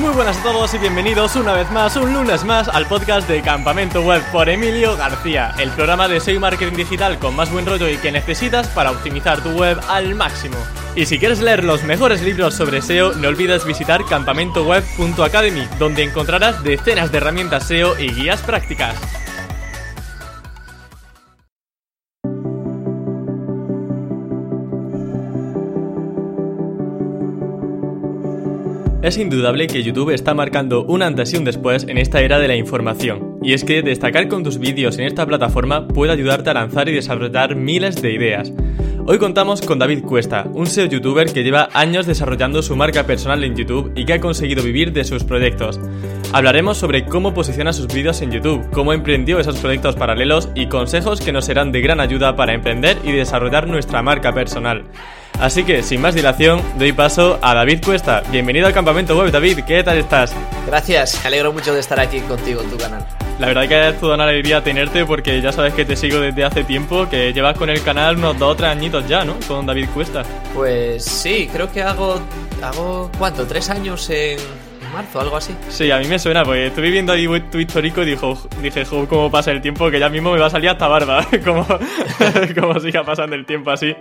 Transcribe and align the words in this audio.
Muy 0.00 0.14
buenas 0.14 0.38
a 0.38 0.42
todos 0.42 0.72
y 0.72 0.78
bienvenidos 0.78 1.36
una 1.36 1.52
vez 1.52 1.70
más, 1.70 1.94
un 1.96 2.14
lunes 2.14 2.42
más, 2.42 2.68
al 2.68 2.86
podcast 2.86 3.28
de 3.28 3.42
Campamento 3.42 4.00
Web 4.00 4.22
por 4.32 4.48
Emilio 4.48 4.96
García, 4.96 5.54
el 5.58 5.68
programa 5.72 6.08
de 6.08 6.20
SEO 6.20 6.40
marketing 6.40 6.74
digital 6.74 7.18
con 7.18 7.36
más 7.36 7.52
buen 7.52 7.66
rollo 7.66 7.86
y 7.86 7.98
que 7.98 8.10
necesitas 8.10 8.68
para 8.68 8.92
optimizar 8.92 9.42
tu 9.42 9.50
web 9.50 9.78
al 9.88 10.14
máximo. 10.14 10.56
Y 10.96 11.04
si 11.04 11.18
quieres 11.18 11.40
leer 11.40 11.64
los 11.64 11.84
mejores 11.84 12.22
libros 12.22 12.54
sobre 12.54 12.80
SEO, 12.80 13.12
no 13.12 13.28
olvides 13.28 13.66
visitar 13.66 14.02
campamentoweb.academy, 14.06 15.68
donde 15.78 16.04
encontrarás 16.04 16.64
decenas 16.64 17.12
de 17.12 17.18
herramientas 17.18 17.66
SEO 17.66 17.98
y 18.00 18.10
guías 18.10 18.40
prácticas. 18.40 18.96
Es 29.10 29.18
indudable 29.18 29.66
que 29.66 29.82
YouTube 29.82 30.10
está 30.10 30.34
marcando 30.34 30.84
un 30.84 31.02
antes 31.02 31.32
y 31.32 31.36
un 31.36 31.42
después 31.42 31.82
en 31.88 31.98
esta 31.98 32.20
era 32.20 32.38
de 32.38 32.46
la 32.46 32.54
información, 32.54 33.40
y 33.42 33.54
es 33.54 33.64
que 33.64 33.82
destacar 33.82 34.28
con 34.28 34.44
tus 34.44 34.58
vídeos 34.60 34.98
en 34.98 35.04
esta 35.04 35.26
plataforma 35.26 35.88
puede 35.88 36.12
ayudarte 36.12 36.50
a 36.50 36.54
lanzar 36.54 36.88
y 36.88 36.92
desarrollar 36.92 37.56
miles 37.56 38.00
de 38.00 38.12
ideas. 38.12 38.52
Hoy 39.06 39.18
contamos 39.18 39.62
con 39.62 39.80
David 39.80 40.04
Cuesta, 40.04 40.46
un 40.54 40.68
SEO 40.68 40.86
youtuber 40.86 41.32
que 41.32 41.42
lleva 41.42 41.70
años 41.72 42.06
desarrollando 42.06 42.62
su 42.62 42.76
marca 42.76 43.04
personal 43.04 43.42
en 43.42 43.56
YouTube 43.56 43.90
y 43.96 44.04
que 44.04 44.12
ha 44.12 44.20
conseguido 44.20 44.62
vivir 44.62 44.92
de 44.92 45.02
sus 45.02 45.24
proyectos. 45.24 45.80
Hablaremos 46.32 46.78
sobre 46.78 47.04
cómo 47.06 47.34
posiciona 47.34 47.72
sus 47.72 47.88
vídeos 47.88 48.22
en 48.22 48.30
YouTube, 48.30 48.70
cómo 48.70 48.92
emprendió 48.92 49.40
esos 49.40 49.58
proyectos 49.58 49.96
paralelos 49.96 50.48
y 50.54 50.68
consejos 50.68 51.20
que 51.20 51.32
nos 51.32 51.44
serán 51.44 51.72
de 51.72 51.80
gran 51.80 51.98
ayuda 51.98 52.36
para 52.36 52.54
emprender 52.54 52.98
y 53.02 53.10
desarrollar 53.10 53.66
nuestra 53.66 54.00
marca 54.00 54.32
personal. 54.32 54.84
Así 55.40 55.64
que, 55.64 55.82
sin 55.82 56.00
más 56.00 56.14
dilación, 56.14 56.62
doy 56.78 56.92
paso 56.92 57.40
a 57.42 57.54
David 57.54 57.82
Cuesta. 57.84 58.22
Bienvenido 58.30 58.68
al 58.68 58.72
campamento 58.72 59.18
web, 59.18 59.32
David, 59.32 59.60
¿qué 59.66 59.82
tal 59.82 59.98
estás? 59.98 60.32
Gracias, 60.68 61.18
me 61.22 61.28
alegro 61.28 61.52
mucho 61.52 61.74
de 61.74 61.80
estar 61.80 61.98
aquí 61.98 62.20
contigo 62.20 62.60
en 62.62 62.70
tu 62.70 62.76
canal. 62.76 63.04
La 63.40 63.48
verdad 63.48 63.66
que 63.66 63.88
es 63.88 63.98
toda 63.98 64.14
una 64.14 64.24
alegría 64.24 64.62
tenerte 64.62 65.04
porque 65.06 65.42
ya 65.42 65.50
sabes 65.50 65.74
que 65.74 65.84
te 65.84 65.96
sigo 65.96 66.20
desde 66.20 66.44
hace 66.44 66.62
tiempo, 66.62 67.08
que 67.08 67.32
llevas 67.32 67.58
con 67.58 67.70
el 67.70 67.82
canal 67.82 68.18
unos 68.18 68.38
dos 68.38 68.52
o 68.52 68.54
tres 68.54 68.70
añitos 68.70 69.08
ya, 69.08 69.24
¿no? 69.24 69.34
Con 69.48 69.66
David 69.66 69.88
Cuesta. 69.92 70.22
Pues 70.54 71.04
sí, 71.04 71.48
creo 71.52 71.72
que 71.72 71.82
hago, 71.82 72.20
hago 72.62 73.10
¿cuánto? 73.18 73.46
¿Tres 73.46 73.70
años 73.70 74.08
en, 74.10 74.38
marzo, 74.90 75.20
algo 75.20 75.36
así. 75.36 75.54
Sí, 75.68 75.90
a 75.90 75.98
mí 75.98 76.06
me 76.06 76.18
suena, 76.18 76.44
porque 76.44 76.66
estuve 76.66 76.90
viendo 76.90 77.12
ahí 77.12 77.26
tu 77.50 77.58
histórico 77.58 78.02
y 78.02 78.06
dijo, 78.06 78.36
dije, 78.62 78.84
cómo 79.08 79.30
pasa 79.30 79.50
el 79.50 79.60
tiempo, 79.60 79.90
que 79.90 79.98
ya 79.98 80.08
mismo 80.08 80.32
me 80.32 80.38
va 80.38 80.46
a 80.46 80.50
salir 80.50 80.70
hasta 80.70 80.88
barba, 80.88 81.26
como, 81.44 81.66
como 82.60 82.80
siga 82.80 83.04
pasando 83.04 83.36
el 83.36 83.46
tiempo 83.46 83.70
así. 83.70 83.94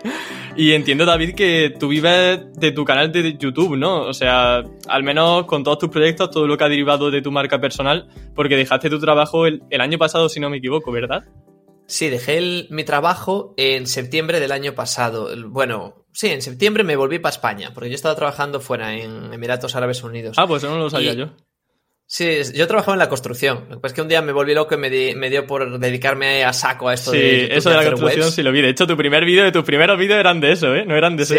Y 0.55 0.73
entiendo, 0.73 1.05
David, 1.05 1.35
que 1.35 1.73
tú 1.79 1.89
vives 1.89 2.41
de 2.53 2.71
tu 2.71 2.83
canal 2.83 3.11
de 3.11 3.37
YouTube, 3.37 3.77
¿no? 3.77 4.01
O 4.01 4.13
sea, 4.13 4.63
al 4.87 5.03
menos 5.03 5.45
con 5.45 5.63
todos 5.63 5.79
tus 5.79 5.89
proyectos, 5.89 6.31
todo 6.31 6.47
lo 6.47 6.57
que 6.57 6.63
ha 6.63 6.69
derivado 6.69 7.11
de 7.11 7.21
tu 7.21 7.31
marca 7.31 7.59
personal, 7.59 8.09
porque 8.35 8.55
dejaste 8.55 8.89
tu 8.89 8.99
trabajo 8.99 9.45
el, 9.45 9.63
el 9.69 9.81
año 9.81 9.97
pasado, 9.97 10.29
si 10.29 10.39
no 10.39 10.49
me 10.49 10.57
equivoco, 10.57 10.91
¿verdad? 10.91 11.23
Sí, 11.89 12.07
dejé 12.09 12.67
mi 12.69 12.83
trabajo 12.83 13.55
en 13.57 13.87
septiembre 13.87 14.39
del 14.39 14.51
año 14.51 14.75
pasado. 14.75 15.29
Bueno, 15.47 15.98
sí, 16.13 16.27
en 16.27 16.41
septiembre 16.41 16.83
me 16.83 16.95
volví 16.95 17.19
para 17.19 17.33
España, 17.33 17.71
porque 17.73 17.89
yo 17.89 17.95
estaba 17.95 18.15
trabajando 18.15 18.59
fuera 18.59 18.95
en 18.95 19.33
Emiratos 19.33 19.75
Árabes 19.75 20.03
Unidos. 20.03 20.37
Ah, 20.37 20.47
pues 20.47 20.63
eso 20.63 20.73
no 20.73 20.79
lo 20.79 20.89
sabía 20.89 21.13
yo. 21.13 21.31
Sí, 22.11 22.41
yo 22.55 22.65
trabajaba 22.65 22.93
en 22.93 22.99
la 22.99 23.07
construcción. 23.07 23.65
Lo 23.69 23.75
que 23.75 23.81
pasa 23.81 23.91
es 23.91 23.93
que 23.93 24.01
un 24.01 24.07
día 24.07 24.23
me 24.23 24.31
volví 24.31 24.55
loco 24.55 24.73
y 24.73 24.79
me, 24.79 24.89
me 25.13 25.29
dio 25.29 25.45
por 25.45 25.77
dedicarme 25.77 26.43
a 26.43 26.53
saco 26.53 26.89
a 26.89 26.95
esto 26.95 27.11
sí, 27.11 27.19
de. 27.19 27.55
eso 27.55 27.69
de 27.69 27.75
la 27.75 27.85
construcción 27.85 28.31
sí 28.31 28.41
lo 28.41 28.51
vi. 28.51 28.63
De 28.63 28.69
hecho, 28.69 28.87
tu 28.87 28.97
primer 28.97 29.25
vídeo 29.25 29.43
de 29.43 29.51
tus 29.51 29.63
primeros 29.63 29.95
vídeos 29.95 30.19
eran 30.19 30.41
de 30.41 30.53
eso, 30.53 30.73
¿eh? 30.73 30.85
No 30.87 30.95
eran 30.95 31.15
de 31.17 31.25
sí. 31.27 31.37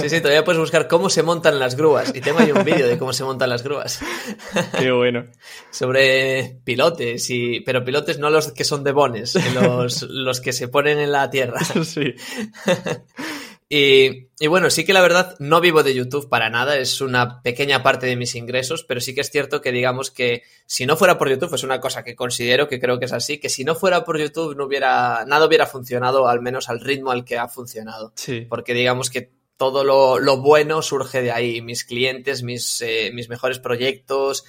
sí, 0.00 0.08
sí, 0.08 0.20
todavía 0.20 0.44
puedes 0.44 0.60
buscar 0.60 0.86
cómo 0.86 1.10
se 1.10 1.24
montan 1.24 1.58
las 1.58 1.74
grúas. 1.74 2.12
Y 2.14 2.20
tengo 2.20 2.38
ahí 2.38 2.52
un 2.52 2.62
vídeo 2.62 2.86
de 2.86 2.96
cómo 2.96 3.12
se 3.12 3.24
montan 3.24 3.50
las 3.50 3.64
grúas. 3.64 3.98
Qué 4.78 4.92
bueno. 4.92 5.24
Sobre 5.72 6.60
pilotes, 6.64 7.28
y 7.30 7.58
pero 7.62 7.84
pilotes 7.84 8.20
no 8.20 8.30
los 8.30 8.52
que 8.52 8.62
son 8.62 8.84
de 8.84 8.92
bones, 8.92 9.36
los, 9.52 10.02
los 10.02 10.40
que 10.40 10.52
se 10.52 10.68
ponen 10.68 11.00
en 11.00 11.10
la 11.10 11.28
tierra. 11.28 11.58
Sí. 11.82 12.14
Y, 13.74 14.28
bueno, 14.48 14.68
sí 14.68 14.84
que 14.84 14.92
la 14.92 15.00
verdad 15.00 15.34
no 15.38 15.62
vivo 15.62 15.82
de 15.82 15.94
YouTube 15.94 16.28
para 16.28 16.50
nada, 16.50 16.76
es 16.76 17.00
una 17.00 17.40
pequeña 17.40 17.82
parte 17.82 18.04
de 18.04 18.16
mis 18.16 18.34
ingresos, 18.34 18.84
pero 18.84 19.00
sí 19.00 19.14
que 19.14 19.22
es 19.22 19.30
cierto 19.30 19.62
que 19.62 19.72
digamos 19.72 20.10
que 20.10 20.42
si 20.66 20.84
no 20.84 20.94
fuera 20.94 21.16
por 21.16 21.30
YouTube, 21.30 21.54
es 21.54 21.64
una 21.64 21.80
cosa 21.80 22.04
que 22.04 22.14
considero 22.14 22.68
que 22.68 22.78
creo 22.78 22.98
que 22.98 23.06
es 23.06 23.14
así, 23.14 23.40
que 23.40 23.48
si 23.48 23.64
no 23.64 23.74
fuera 23.74 24.04
por 24.04 24.20
YouTube 24.20 24.54
no 24.56 24.66
hubiera, 24.66 25.24
nada 25.24 25.46
hubiera 25.46 25.64
funcionado 25.64 26.28
al 26.28 26.42
menos 26.42 26.68
al 26.68 26.80
ritmo 26.80 27.12
al 27.12 27.24
que 27.24 27.38
ha 27.38 27.48
funcionado. 27.48 28.12
Sí. 28.14 28.42
Porque 28.42 28.74
digamos 28.74 29.08
que 29.08 29.32
todo 29.56 29.84
lo, 29.84 30.36
bueno 30.36 30.82
surge 30.82 31.22
de 31.22 31.32
ahí, 31.32 31.62
mis 31.62 31.86
clientes, 31.86 32.42
mis, 32.42 32.82
eh, 32.82 33.10
mis 33.14 33.30
mejores 33.30 33.58
proyectos, 33.58 34.44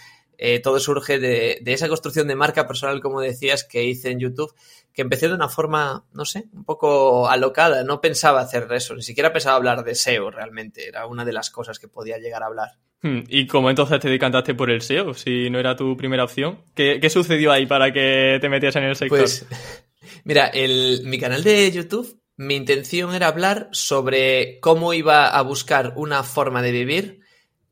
eh, 0.46 0.60
todo 0.60 0.78
surge 0.78 1.20
de, 1.20 1.60
de, 1.62 1.72
esa 1.72 1.88
construcción 1.88 2.28
de 2.28 2.36
marca 2.36 2.68
personal, 2.68 3.00
como 3.00 3.22
decías, 3.22 3.64
que 3.64 3.86
hice 3.86 4.12
en 4.12 4.20
YouTube, 4.20 4.54
que 4.94 5.02
empecé 5.02 5.30
de 5.30 5.36
una 5.36 5.48
forma, 5.48 6.04
no 6.12 6.26
sé, 6.26 6.50
un 6.52 6.66
poco 6.66 7.30
alocada. 7.30 7.86
No 7.86 8.02
pensaba 8.02 8.42
hacer 8.42 8.68
eso, 8.74 8.94
ni 8.94 9.04
siquiera 9.04 9.32
pensaba 9.32 9.56
hablar 9.56 9.86
de 9.86 9.96
SEO 9.96 10.32
realmente. 10.32 10.86
Era 10.86 11.08
una 11.08 11.24
de 11.24 11.32
las 11.32 11.50
cosas 11.50 11.80
que 11.80 11.88
podía 11.88 12.18
llegar 12.18 12.44
a 12.44 12.48
hablar. 12.48 12.72
Hmm, 13.02 13.20
¿Y 13.30 13.48
cómo 13.48 13.70
entonces 13.70 14.02
te 14.02 14.10
decantaste 14.10 14.54
por 14.54 14.70
el 14.70 14.82
SEO, 14.82 15.14
si 15.14 15.50
no 15.50 15.60
era 15.60 15.78
tu 15.78 15.96
primera 15.96 16.26
opción? 16.26 16.60
¿Qué, 16.76 17.00
qué 17.00 17.10
sucedió 17.10 17.54
ahí 17.54 17.66
para 17.66 17.94
que 17.94 18.38
te 18.42 18.50
metías 18.50 18.76
en 18.76 18.84
el 18.84 18.98
sector? 18.98 19.20
Pues, 19.20 19.46
mira, 20.26 20.48
el, 20.48 21.04
mi 21.06 21.20
canal 21.20 21.42
de 21.46 21.72
YouTube, 21.72 22.20
mi 22.36 22.56
intención 22.56 23.16
era 23.16 23.28
hablar 23.30 23.70
sobre 23.72 24.60
cómo 24.60 24.94
iba 24.94 25.30
a 25.30 25.42
buscar 25.42 25.94
una 25.96 26.22
forma 26.22 26.62
de 26.62 26.72
vivir 26.74 27.23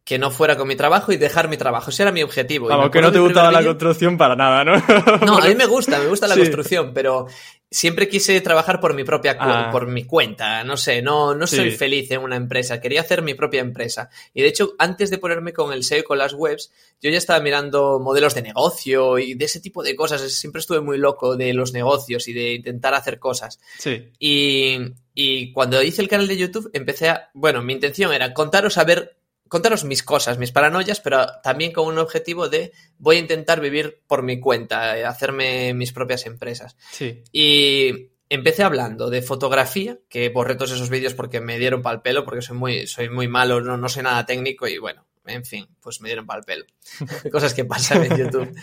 que 0.03 0.17
no 0.17 0.31
fuera 0.31 0.57
con 0.57 0.67
mi 0.67 0.75
trabajo 0.75 1.12
y 1.12 1.17
dejar 1.17 1.47
mi 1.47 1.57
trabajo. 1.57 1.91
Ese 1.91 2.01
era 2.01 2.12
mi 2.12 2.23
objetivo. 2.23 2.67
Vamos, 2.67 2.89
que 2.89 3.01
no 3.01 3.12
te 3.12 3.19
gustaba 3.19 3.51
la 3.51 3.63
construcción 3.63 4.17
para 4.17 4.35
nada, 4.35 4.63
¿no? 4.63 4.73
No, 5.25 5.38
a 5.38 5.47
mí 5.47 5.56
me 5.56 5.66
gusta, 5.67 6.00
me 6.00 6.07
gusta 6.07 6.28
la 6.28 6.34
sí. 6.34 6.41
construcción, 6.41 6.91
pero 6.94 7.28
siempre 7.69 8.09
quise 8.09 8.41
trabajar 8.41 8.79
por 8.81 8.95
mi 8.95 9.03
propia 9.03 9.38
Ah. 9.39 9.69
por 9.72 9.85
mi 9.88 10.03
cuenta. 10.06 10.63
No 10.63 10.75
sé, 10.75 11.01
no, 11.03 11.35
no 11.35 11.45
soy 11.45 11.69
feliz 11.72 12.09
en 12.12 12.22
una 12.22 12.35
empresa. 12.35 12.81
Quería 12.81 13.01
hacer 13.01 13.22
mi 13.22 13.35
propia 13.35 13.62
empresa. 13.62 14.09
Y 14.34 14.41
de 14.41 14.47
hecho, 14.47 14.73
antes 14.79 15.12
de 15.12 15.19
ponerme 15.19 15.53
con 15.53 15.72
el 15.72 15.84
SEO 15.84 16.00
y 16.00 16.03
con 16.03 16.18
las 16.18 16.33
webs, 16.33 16.72
yo 17.00 17.12
ya 17.12 17.18
estaba 17.19 17.39
mirando 17.39 18.00
modelos 18.00 18.33
de 18.33 18.41
negocio 18.41 19.19
y 19.19 19.35
de 19.35 19.45
ese 19.45 19.59
tipo 19.59 19.83
de 19.83 19.95
cosas. 19.95 20.22
Siempre 20.33 20.62
estuve 20.62 20.81
muy 20.81 20.97
loco 20.97 21.38
de 21.38 21.53
los 21.53 21.73
negocios 21.73 22.28
y 22.28 22.33
de 22.33 22.56
intentar 22.56 22.95
hacer 22.95 23.19
cosas. 23.19 23.59
Sí. 23.78 24.09
Y, 24.19 24.79
y 25.13 25.51
cuando 25.53 25.81
hice 25.83 26.01
el 26.01 26.07
canal 26.09 26.28
de 26.28 26.38
YouTube, 26.38 26.72
empecé 26.73 27.09
a. 27.09 27.29
Bueno, 27.35 27.62
mi 27.62 27.73
intención 27.73 28.12
era 28.12 28.33
contaros 28.33 28.79
a 28.79 28.83
ver. 28.83 29.16
Contaros 29.51 29.84
mis 29.84 30.01
cosas, 30.01 30.38
mis 30.38 30.53
paranoias, 30.53 31.01
pero 31.01 31.28
también 31.44 31.73
con 31.73 31.85
un 31.85 31.97
objetivo 31.97 32.47
de 32.47 32.72
voy 32.97 33.17
a 33.17 33.19
intentar 33.19 33.59
vivir 33.59 34.01
por 34.07 34.23
mi 34.23 34.39
cuenta, 34.39 34.97
eh, 34.97 35.03
hacerme 35.03 35.73
mis 35.73 35.91
propias 35.91 36.25
empresas. 36.25 36.78
Sí. 36.89 37.22
Y 37.34 38.12
empecé 38.29 38.63
hablando 38.63 39.09
de 39.09 39.22
fotografía, 39.22 40.00
que 40.07 40.29
borré 40.29 40.56
todos 40.56 40.72
esos 40.72 40.89
vídeos 40.89 41.16
porque 41.16 41.41
me 41.41 41.59
dieron 41.59 41.81
pal 41.81 42.01
pelo, 42.01 42.23
porque 42.23 42.41
soy 42.41 42.56
muy, 42.56 42.88
soy 42.88 43.09
muy 43.09 43.28
malo, 43.28 43.59
no, 43.59 43.75
no 43.75 43.89
sé 43.89 44.01
nada 44.01 44.25
técnico 44.25 44.69
y 44.69 44.78
bueno, 44.78 45.06
en 45.25 45.44
fin, 45.44 45.68
pues 45.81 46.00
me 46.00 46.07
dieron 46.07 46.25
pal 46.25 46.44
pelo. 46.45 46.63
Cosas 47.29 47.53
que 47.53 47.66
pasan 47.66 48.06
en 48.06 48.18
YouTube. 48.18 48.57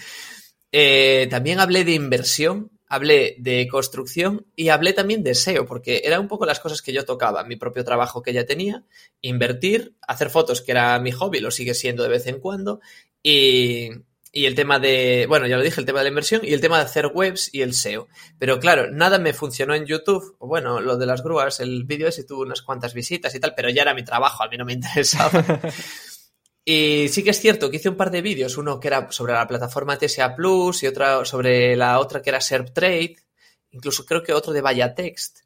Eh, 0.72 1.26
también 1.30 1.60
hablé 1.60 1.84
de 1.84 1.92
inversión, 1.92 2.70
hablé 2.88 3.36
de 3.38 3.68
construcción 3.68 4.46
y 4.56 4.68
hablé 4.70 4.92
también 4.92 5.22
de 5.22 5.34
SEO, 5.34 5.66
porque 5.66 6.02
eran 6.04 6.20
un 6.20 6.28
poco 6.28 6.46
las 6.46 6.60
cosas 6.60 6.82
que 6.82 6.92
yo 6.92 7.04
tocaba, 7.04 7.44
mi 7.44 7.56
propio 7.56 7.84
trabajo 7.84 8.22
que 8.22 8.32
ya 8.32 8.46
tenía, 8.46 8.84
invertir, 9.20 9.94
hacer 10.06 10.30
fotos, 10.30 10.62
que 10.62 10.72
era 10.72 10.98
mi 10.98 11.12
hobby, 11.12 11.40
lo 11.40 11.50
sigue 11.50 11.74
siendo 11.74 12.02
de 12.02 12.08
vez 12.08 12.26
en 12.26 12.40
cuando, 12.40 12.80
y, 13.22 13.90
y 14.32 14.46
el 14.46 14.54
tema 14.54 14.78
de, 14.78 15.26
bueno, 15.28 15.46
ya 15.46 15.56
lo 15.56 15.62
dije, 15.62 15.80
el 15.80 15.86
tema 15.86 16.00
de 16.00 16.04
la 16.04 16.10
inversión 16.10 16.42
y 16.44 16.52
el 16.52 16.60
tema 16.60 16.78
de 16.78 16.84
hacer 16.84 17.10
webs 17.12 17.50
y 17.52 17.62
el 17.62 17.74
SEO. 17.74 18.08
Pero 18.38 18.60
claro, 18.60 18.90
nada 18.90 19.18
me 19.18 19.32
funcionó 19.32 19.74
en 19.74 19.86
YouTube. 19.86 20.36
Bueno, 20.38 20.80
lo 20.80 20.96
de 20.96 21.06
las 21.06 21.22
grúas, 21.22 21.60
el 21.60 21.84
vídeo 21.84 22.08
ese 22.08 22.24
tuvo 22.24 22.42
unas 22.42 22.62
cuantas 22.62 22.94
visitas 22.94 23.34
y 23.34 23.40
tal, 23.40 23.54
pero 23.56 23.70
ya 23.70 23.82
era 23.82 23.94
mi 23.94 24.04
trabajo, 24.04 24.42
a 24.42 24.48
mí 24.48 24.56
no 24.56 24.64
me 24.64 24.72
interesaba. 24.74 25.30
Y 26.70 27.08
sí 27.08 27.24
que 27.24 27.30
es 27.30 27.40
cierto 27.40 27.70
que 27.70 27.78
hice 27.78 27.88
un 27.88 27.96
par 27.96 28.10
de 28.10 28.20
vídeos, 28.20 28.58
uno 28.58 28.78
que 28.78 28.88
era 28.88 29.10
sobre 29.10 29.32
la 29.32 29.48
plataforma 29.48 29.96
TSA 29.96 30.36
Plus 30.36 30.82
y 30.82 30.86
otra 30.86 31.24
sobre 31.24 31.74
la 31.76 31.98
otra 31.98 32.20
que 32.20 32.28
era 32.28 32.42
SERPTrade, 32.42 33.16
incluso 33.70 34.04
creo 34.04 34.22
que 34.22 34.34
otro 34.34 34.52
de 34.52 34.60
Vaya 34.60 34.94
Text. 34.94 35.38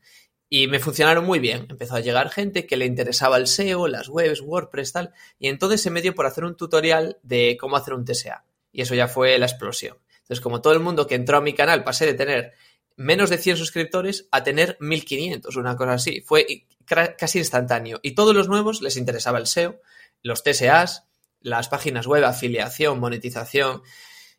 Y 0.48 0.66
me 0.66 0.80
funcionaron 0.80 1.24
muy 1.24 1.38
bien. 1.38 1.68
Empezó 1.70 1.94
a 1.94 2.00
llegar 2.00 2.28
gente 2.30 2.66
que 2.66 2.76
le 2.76 2.86
interesaba 2.86 3.36
el 3.36 3.46
SEO, 3.46 3.86
las 3.86 4.08
webs, 4.08 4.40
WordPress, 4.40 4.94
tal. 4.94 5.12
Y 5.38 5.46
entonces 5.46 5.80
se 5.80 5.90
me 5.90 6.02
dio 6.02 6.12
por 6.12 6.26
hacer 6.26 6.42
un 6.42 6.56
tutorial 6.56 7.18
de 7.22 7.56
cómo 7.56 7.76
hacer 7.76 7.94
un 7.94 8.04
TSA. 8.04 8.44
Y 8.72 8.82
eso 8.82 8.96
ya 8.96 9.06
fue 9.06 9.38
la 9.38 9.46
explosión. 9.46 9.98
Entonces, 10.22 10.40
como 10.40 10.60
todo 10.60 10.72
el 10.72 10.80
mundo 10.80 11.06
que 11.06 11.14
entró 11.14 11.36
a 11.36 11.40
mi 11.40 11.52
canal 11.52 11.84
pasé 11.84 12.04
de 12.04 12.14
tener 12.14 12.54
menos 12.96 13.30
de 13.30 13.38
100 13.38 13.58
suscriptores 13.58 14.26
a 14.32 14.42
tener 14.42 14.76
1500, 14.80 15.54
una 15.54 15.76
cosa 15.76 15.92
así. 15.92 16.20
Fue 16.22 16.66
casi 16.84 17.38
instantáneo. 17.38 18.00
Y 18.02 18.16
todos 18.16 18.34
los 18.34 18.48
nuevos 18.48 18.82
les 18.82 18.96
interesaba 18.96 19.38
el 19.38 19.46
SEO, 19.46 19.80
los 20.24 20.42
TSAs, 20.42 21.06
las 21.42 21.68
páginas 21.68 22.06
web, 22.06 22.24
afiliación, 22.24 22.98
monetización. 22.98 23.82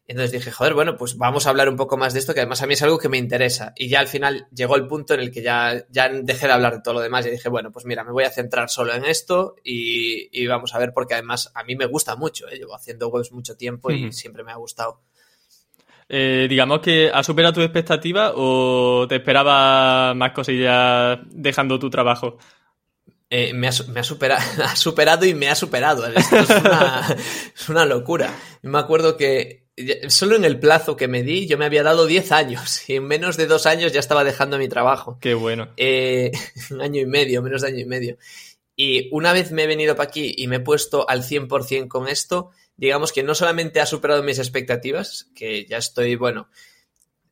Entonces 0.05 0.33
dije, 0.33 0.51
joder, 0.51 0.73
bueno, 0.73 0.97
pues 0.97 1.17
vamos 1.17 1.47
a 1.47 1.50
hablar 1.50 1.69
un 1.69 1.77
poco 1.77 1.95
más 1.95 2.13
de 2.13 2.19
esto, 2.19 2.33
que 2.33 2.41
además 2.41 2.61
a 2.61 2.67
mí 2.67 2.73
es 2.73 2.81
algo 2.81 2.97
que 2.97 3.07
me 3.07 3.17
interesa. 3.17 3.73
Y 3.77 3.88
ya 3.88 4.01
al 4.01 4.07
final 4.07 4.47
llegó 4.53 4.75
el 4.75 4.85
punto 4.85 5.13
en 5.13 5.21
el 5.21 5.31
que 5.31 5.41
ya, 5.41 5.85
ya 5.89 6.09
dejé 6.09 6.47
de 6.47 6.53
hablar 6.53 6.73
de 6.73 6.81
todo 6.81 6.95
lo 6.95 7.00
demás 7.00 7.25
y 7.25 7.29
dije, 7.29 7.47
bueno, 7.47 7.71
pues 7.71 7.85
mira, 7.85 8.03
me 8.03 8.11
voy 8.11 8.25
a 8.25 8.29
centrar 8.29 8.69
solo 8.69 8.94
en 8.94 9.05
esto 9.05 9.55
y, 9.63 10.45
vamos 10.45 10.75
a 10.75 10.79
ver, 10.79 10.91
porque 10.94 11.13
además 11.13 11.51
a 11.55 11.63
mí 11.63 11.75
me 11.77 11.85
gusta 11.85 12.17
mucho, 12.17 12.50
¿eh? 12.50 12.57
llevo 12.57 12.75
haciendo 12.75 13.07
webs 13.07 13.31
mucho 13.31 13.56
tiempo 13.56 13.91
y 13.91 14.11
siempre 14.11 14.44
me 14.44 14.51
ha 14.51 14.56
gustado. 14.56 15.01
Eh, 16.09 16.47
digamos 16.49 16.81
que 16.81 17.09
ha 17.11 17.23
superado 17.23 17.53
tu 17.53 17.61
expectativa 17.61 18.33
o 18.35 19.06
te 19.07 19.15
esperaba 19.15 20.13
más 20.13 20.31
cosillas 20.33 21.19
dejando 21.31 21.79
tu 21.79 21.89
trabajo. 21.89 22.38
Eh, 23.35 23.51
me, 23.51 23.68
ha, 23.68 23.71
ha, 24.63 24.75
superado 24.75 25.25
y 25.25 25.33
me 25.33 25.50
ha 25.50 25.56
superado. 25.56 26.06
Esto 26.06 26.38
es 26.38 26.50
una, 26.51 27.18
es 27.56 27.68
una 27.68 27.83
locura. 27.83 28.31
Me 28.62 28.77
acuerdo 28.77 29.18
que 29.18 29.63
solo 30.07 30.35
en 30.35 30.45
el 30.45 30.59
plazo 30.59 30.95
que 30.95 31.07
me 31.07 31.24
di, 31.24 31.47
yo 31.47 31.57
me 31.57 31.65
había 31.65 31.81
dado 31.81 32.06
10 32.06 32.31
años 32.31 32.88
y 32.88 32.97
en 32.97 33.06
menos 33.06 33.35
de 33.35 33.47
dos 33.47 33.65
años 33.65 33.91
ya 33.91 34.00
estaba 34.00 34.24
dejando 34.24 34.59
mi 34.59 34.69
trabajo. 34.69 35.18
Qué 35.19 35.33
bueno. 35.33 35.69
Eh, 35.77 36.31
un 36.69 36.81
año 36.81 37.01
y 37.01 37.07
medio, 37.07 37.41
menos 37.41 37.63
de 37.63 37.69
año 37.69 37.80
y 37.80 37.85
medio. 37.85 38.18
Y 38.75 39.09
una 39.12 39.33
vez 39.33 39.51
me 39.51 39.63
he 39.63 39.68
venido 39.68 39.95
para 39.95 40.09
aquí 40.09 40.35
y 40.38 40.45
me 40.45 40.57
he 40.57 40.59
puesto 40.59 41.09
al 41.09 41.24
100% 41.24 41.88
con 41.88 42.07
esto, 42.07 42.51
digamos 42.77 43.12
que 43.12 43.24
no 43.24 43.33
solamente 43.33 43.81
ha 43.81 43.88
superado 43.88 44.21
mis 44.21 44.38
expectativas, 44.38 45.31
que 45.33 45.65
ya 45.65 45.77
estoy, 45.77 46.18
bueno, 46.18 46.50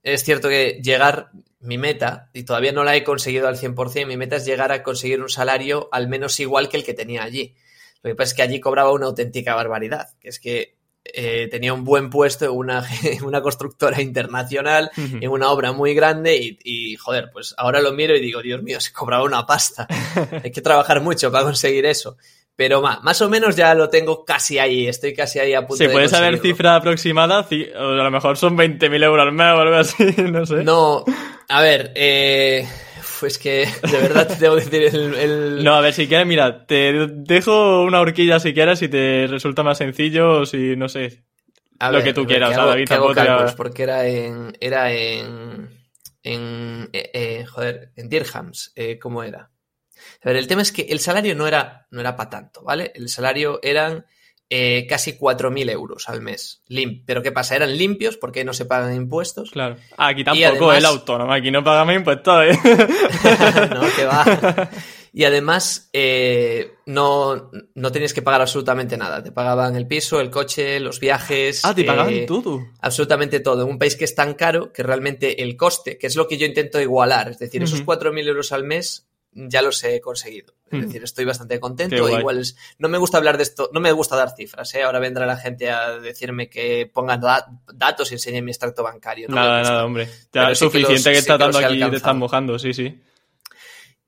es 0.01 0.23
cierto 0.23 0.49
que 0.49 0.79
llegar, 0.83 1.29
mi 1.61 1.77
meta, 1.77 2.29
y 2.33 2.43
todavía 2.43 2.71
no 2.71 2.83
la 2.83 2.95
he 2.95 3.03
conseguido 3.03 3.47
al 3.47 3.57
100%, 3.57 4.07
mi 4.07 4.17
meta 4.17 4.35
es 4.35 4.45
llegar 4.45 4.71
a 4.71 4.83
conseguir 4.83 5.21
un 5.21 5.29
salario 5.29 5.89
al 5.91 6.07
menos 6.07 6.39
igual 6.39 6.69
que 6.69 6.77
el 6.77 6.83
que 6.83 6.93
tenía 6.93 7.23
allí. 7.23 7.55
Lo 8.03 8.09
que 8.09 8.15
pasa 8.15 8.29
es 8.29 8.33
que 8.33 8.41
allí 8.41 8.59
cobraba 8.59 8.91
una 8.91 9.05
auténtica 9.05 9.55
barbaridad, 9.55 10.09
que 10.19 10.29
es 10.29 10.39
que 10.39 10.75
eh, 11.03 11.47
tenía 11.49 11.73
un 11.73 11.83
buen 11.83 12.09
puesto 12.09 12.45
en 12.45 12.51
una, 12.51 12.85
una 13.23 13.41
constructora 13.41 14.01
internacional, 14.01 14.91
en 14.95 15.29
una 15.29 15.49
obra 15.51 15.71
muy 15.71 15.93
grande 15.93 16.37
y, 16.37 16.59
y, 16.63 16.95
joder, 16.95 17.29
pues 17.31 17.53
ahora 17.57 17.81
lo 17.81 17.91
miro 17.91 18.15
y 18.15 18.21
digo, 18.21 18.41
Dios 18.41 18.61
mío, 18.61 18.79
se 18.79 18.91
cobraba 18.91 19.23
una 19.23 19.45
pasta. 19.45 19.87
Hay 20.43 20.51
que 20.51 20.61
trabajar 20.61 21.01
mucho 21.01 21.31
para 21.31 21.43
conseguir 21.43 21.85
eso. 21.85 22.17
Pero 22.61 22.79
más, 22.79 23.01
más 23.01 23.19
o 23.23 23.27
menos 23.27 23.55
ya 23.55 23.73
lo 23.73 23.89
tengo 23.89 24.23
casi 24.23 24.59
ahí, 24.59 24.85
estoy 24.85 25.15
casi 25.15 25.39
ahí 25.39 25.55
a 25.55 25.65
punto 25.65 25.83
¿Se 25.83 25.89
puede 25.89 26.07
saber 26.07 26.37
cifra 26.37 26.75
aproximada? 26.75 27.39
a 27.39 27.81
lo 27.81 28.11
mejor 28.11 28.37
son 28.37 28.55
20.000 28.55 29.03
euros 29.03 29.25
al 29.25 29.31
mes 29.31 29.47
o 29.47 29.59
algo 29.61 29.75
así, 29.77 30.13
no 30.31 30.45
sé. 30.45 30.63
No, 30.63 31.03
a 31.49 31.61
ver, 31.63 31.91
eh, 31.95 32.63
pues 33.19 33.39
que 33.39 33.65
de 33.65 33.97
verdad 33.97 34.27
te 34.27 34.35
tengo 34.35 34.57
que 34.57 34.61
decir 34.61 34.83
el, 34.83 35.63
No, 35.63 35.73
a 35.73 35.81
ver, 35.81 35.91
si 35.91 36.07
quieres, 36.07 36.27
mira, 36.27 36.67
te 36.67 37.07
dejo 37.07 37.81
una 37.81 37.99
horquilla 37.99 38.39
si 38.39 38.53
quieres, 38.53 38.77
si 38.77 38.89
te 38.89 39.25
resulta 39.25 39.63
más 39.63 39.79
sencillo 39.79 40.41
o 40.41 40.45
si, 40.45 40.75
no 40.75 40.87
sé, 40.87 41.23
lo 41.91 42.03
que 42.03 42.13
tú 42.13 42.27
quieras. 42.27 42.55
David, 42.55 42.87
cálculos, 42.87 43.55
porque 43.55 43.81
era 43.81 44.05
en... 44.05 44.55
Era 44.61 44.91
en... 44.91 45.67
en 46.21 46.89
eh, 46.93 47.09
eh, 47.11 47.45
joder, 47.47 47.91
en 47.95 48.07
dirhams, 48.07 48.71
eh, 48.75 48.99
¿cómo 48.99 49.23
era? 49.23 49.49
A 50.23 50.29
ver, 50.29 50.37
el 50.37 50.47
tema 50.47 50.61
es 50.61 50.71
que 50.71 50.83
el 50.83 50.99
salario 50.99 51.35
no 51.35 51.47
era, 51.47 51.87
no 51.91 51.99
era 51.99 52.15
para 52.15 52.29
tanto, 52.29 52.63
¿vale? 52.63 52.91
El 52.95 53.09
salario 53.09 53.59
eran 53.63 54.05
eh, 54.53 54.85
casi 54.87 55.17
4.000 55.17 55.71
euros 55.71 56.09
al 56.09 56.21
mes. 56.21 56.61
Lim 56.67 57.03
Pero 57.05 57.23
¿qué 57.23 57.31
pasa? 57.31 57.55
Eran 57.55 57.77
limpios 57.77 58.17
porque 58.17 58.43
no 58.43 58.53
se 58.53 58.65
pagan 58.65 58.93
impuestos. 58.93 59.49
Claro. 59.49 59.77
Ah, 59.95 60.09
aquí 60.09 60.25
tampoco 60.25 60.73
el 60.73 60.85
autónomo, 60.85 61.31
aquí 61.31 61.49
no 61.49 61.63
pagamos 61.63 61.95
impuestos. 61.95 62.43
¿eh? 62.45 62.59
no, 63.73 63.81
que 63.95 64.05
va. 64.05 64.69
Y 65.13 65.23
además 65.23 65.89
eh, 65.91 66.73
no, 66.85 67.49
no 67.75 67.91
tenías 67.91 68.13
que 68.13 68.21
pagar 68.21 68.41
absolutamente 68.41 68.97
nada. 68.97 69.23
Te 69.23 69.31
pagaban 69.31 69.75
el 69.75 69.87
piso, 69.87 70.19
el 70.19 70.29
coche, 70.29 70.79
los 70.81 70.99
viajes. 70.99 71.65
Ah, 71.65 71.73
te 71.73 71.83
pagaban 71.83 72.13
eh, 72.13 72.25
todo. 72.25 72.61
Absolutamente 72.81 73.39
todo. 73.39 73.63
En 73.63 73.69
un 73.69 73.79
país 73.79 73.95
que 73.95 74.05
es 74.05 74.15
tan 74.15 74.33
caro 74.33 74.71
que 74.71 74.83
realmente 74.83 75.43
el 75.43 75.55
coste, 75.55 75.97
que 75.97 76.07
es 76.07 76.15
lo 76.15 76.27
que 76.27 76.37
yo 76.37 76.45
intento 76.45 76.79
igualar, 76.79 77.29
es 77.29 77.39
decir, 77.39 77.63
esos 77.63 77.85
4.000 77.85 78.27
euros 78.27 78.51
al 78.51 78.63
mes 78.63 79.10
ya 79.33 79.61
los 79.61 79.83
he 79.83 80.01
conseguido. 80.01 80.53
Es 80.69 80.79
hmm. 80.79 80.81
decir, 80.81 81.03
estoy 81.03 81.25
bastante 81.25 81.59
contento. 81.59 82.09
Igual 82.09 82.39
es, 82.39 82.57
no 82.77 82.89
me 82.89 82.97
gusta 82.97 83.17
hablar 83.17 83.37
de 83.37 83.43
esto, 83.43 83.69
no 83.73 83.79
me 83.79 83.91
gusta 83.91 84.15
dar 84.15 84.35
cifras. 84.35 84.73
¿eh? 84.75 84.83
Ahora 84.83 84.99
vendrá 84.99 85.25
la 85.25 85.37
gente 85.37 85.69
a 85.69 85.97
decirme 85.99 86.49
que 86.49 86.89
pongan 86.91 87.21
datos 87.73 88.11
y 88.11 88.15
enseñen 88.15 88.45
mi 88.45 88.51
extracto 88.51 88.83
bancario. 88.83 89.27
nada, 89.29 89.63
nada, 89.63 89.85
hombre. 89.85 90.09
Ya 90.33 90.51
es 90.51 90.59
suficiente 90.59 91.11
que, 91.11 91.17
estás 91.17 91.39
dando 91.39 91.59
aquí 91.59 91.83
y 91.83 91.89
te 91.89 91.95
están 91.95 92.17
mojando, 92.17 92.59
sí, 92.59 92.73
sí. 92.73 92.99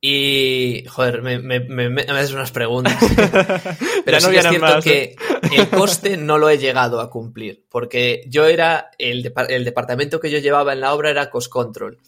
Y, 0.05 0.83
joder, 0.89 1.21
me, 1.21 1.39
me, 1.39 1.61
me, 1.61 2.01
haces 2.01 2.33
unas 2.33 2.51
preguntas. 2.51 2.97
Pero 4.05 4.19
sí 4.19 4.35
es 4.35 4.49
cierto 4.49 4.81
que 4.81 5.15
el 5.55 5.69
coste 5.69 6.17
no 6.17 6.37
lo 6.37 6.49
he 6.49 6.57
llegado 6.57 6.99
a 6.99 7.09
cumplir, 7.09 7.63
porque 7.69 8.21
yo 8.27 8.45
era, 8.45 8.91
el, 8.97 9.31
el 9.47 9.63
departamento 9.63 10.19
que 10.19 10.29
yo 10.29 10.39
llevaba 10.39 10.73
en 10.73 10.81
la 10.81 10.93
obra 10.93 11.09
era 11.09 11.29
Cost 11.29 11.49
Control. 11.49 11.99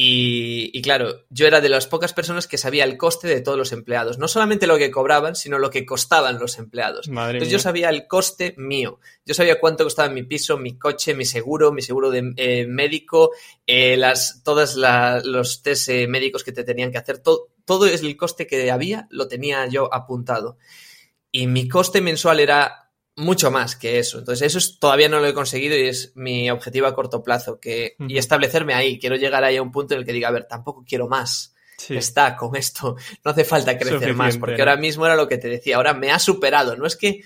Y, 0.00 0.80
claro, 0.80 1.24
yo 1.28 1.48
era 1.48 1.60
de 1.60 1.68
las 1.68 1.88
pocas 1.88 2.12
personas 2.12 2.46
que 2.46 2.56
sabía 2.56 2.84
el 2.84 2.96
coste 2.96 3.26
de 3.26 3.40
todos 3.40 3.58
los 3.58 3.72
empleados. 3.72 4.16
No 4.16 4.28
solamente 4.28 4.68
lo 4.68 4.78
que 4.78 4.92
cobraban, 4.92 5.34
sino 5.34 5.58
lo 5.58 5.70
que 5.70 5.84
costaban 5.84 6.38
los 6.38 6.60
empleados. 6.60 7.08
Entonces 7.08 7.50
yo 7.50 7.58
sabía 7.58 7.90
el 7.90 8.06
coste 8.06 8.54
mío. 8.58 9.00
Yo 9.26 9.34
sabía 9.34 9.58
cuánto 9.58 9.82
costaba 9.82 10.08
mi 10.08 10.22
piso, 10.22 10.56
mi 10.56 10.78
coche, 10.78 11.14
mi 11.14 11.24
seguro, 11.24 11.72
mi 11.72 11.82
seguro 11.82 12.12
de 12.12 12.32
eh, 12.36 12.64
médico, 12.68 13.32
eh, 13.66 13.96
las, 13.96 14.44
todos 14.44 14.76
los 14.76 15.62
test 15.62 15.88
eh, 15.88 16.06
médicos 16.06 16.44
que 16.44 16.52
te 16.52 16.62
tenían 16.62 16.92
que 16.92 16.98
hacer. 16.98 17.18
Todo, 17.18 17.48
todo 17.64 17.88
el 17.88 18.16
coste 18.16 18.46
que 18.46 18.70
había 18.70 19.08
lo 19.10 19.26
tenía 19.26 19.66
yo 19.66 19.92
apuntado. 19.92 20.58
Y 21.32 21.48
mi 21.48 21.68
coste 21.68 22.00
mensual 22.00 22.38
era 22.38 22.87
mucho 23.18 23.50
más 23.50 23.74
que 23.74 23.98
eso. 23.98 24.18
Entonces, 24.20 24.46
eso 24.46 24.58
es, 24.58 24.78
todavía 24.78 25.08
no 25.08 25.18
lo 25.18 25.26
he 25.26 25.34
conseguido 25.34 25.76
y 25.76 25.88
es 25.88 26.12
mi 26.14 26.50
objetivo 26.50 26.86
a 26.86 26.94
corto 26.94 27.22
plazo. 27.22 27.58
Que, 27.58 27.96
y 27.98 28.16
establecerme 28.16 28.74
ahí. 28.74 28.98
Quiero 28.98 29.16
llegar 29.16 29.44
ahí 29.44 29.56
a 29.56 29.62
un 29.62 29.72
punto 29.72 29.94
en 29.94 30.00
el 30.00 30.06
que 30.06 30.12
diga, 30.12 30.28
a 30.28 30.32
ver, 30.32 30.44
tampoco 30.44 30.84
quiero 30.86 31.08
más. 31.08 31.54
Está 31.88 32.36
con 32.36 32.56
esto. 32.56 32.96
No 33.24 33.30
hace 33.32 33.44
falta 33.44 33.76
crecer 33.76 34.14
más. 34.14 34.38
Porque 34.38 34.62
ahora 34.62 34.76
mismo 34.76 35.04
era 35.04 35.16
lo 35.16 35.28
que 35.28 35.38
te 35.38 35.48
decía. 35.48 35.76
Ahora 35.76 35.94
me 35.94 36.10
ha 36.10 36.18
superado. 36.18 36.76
No 36.76 36.86
es 36.86 36.96
que. 36.96 37.22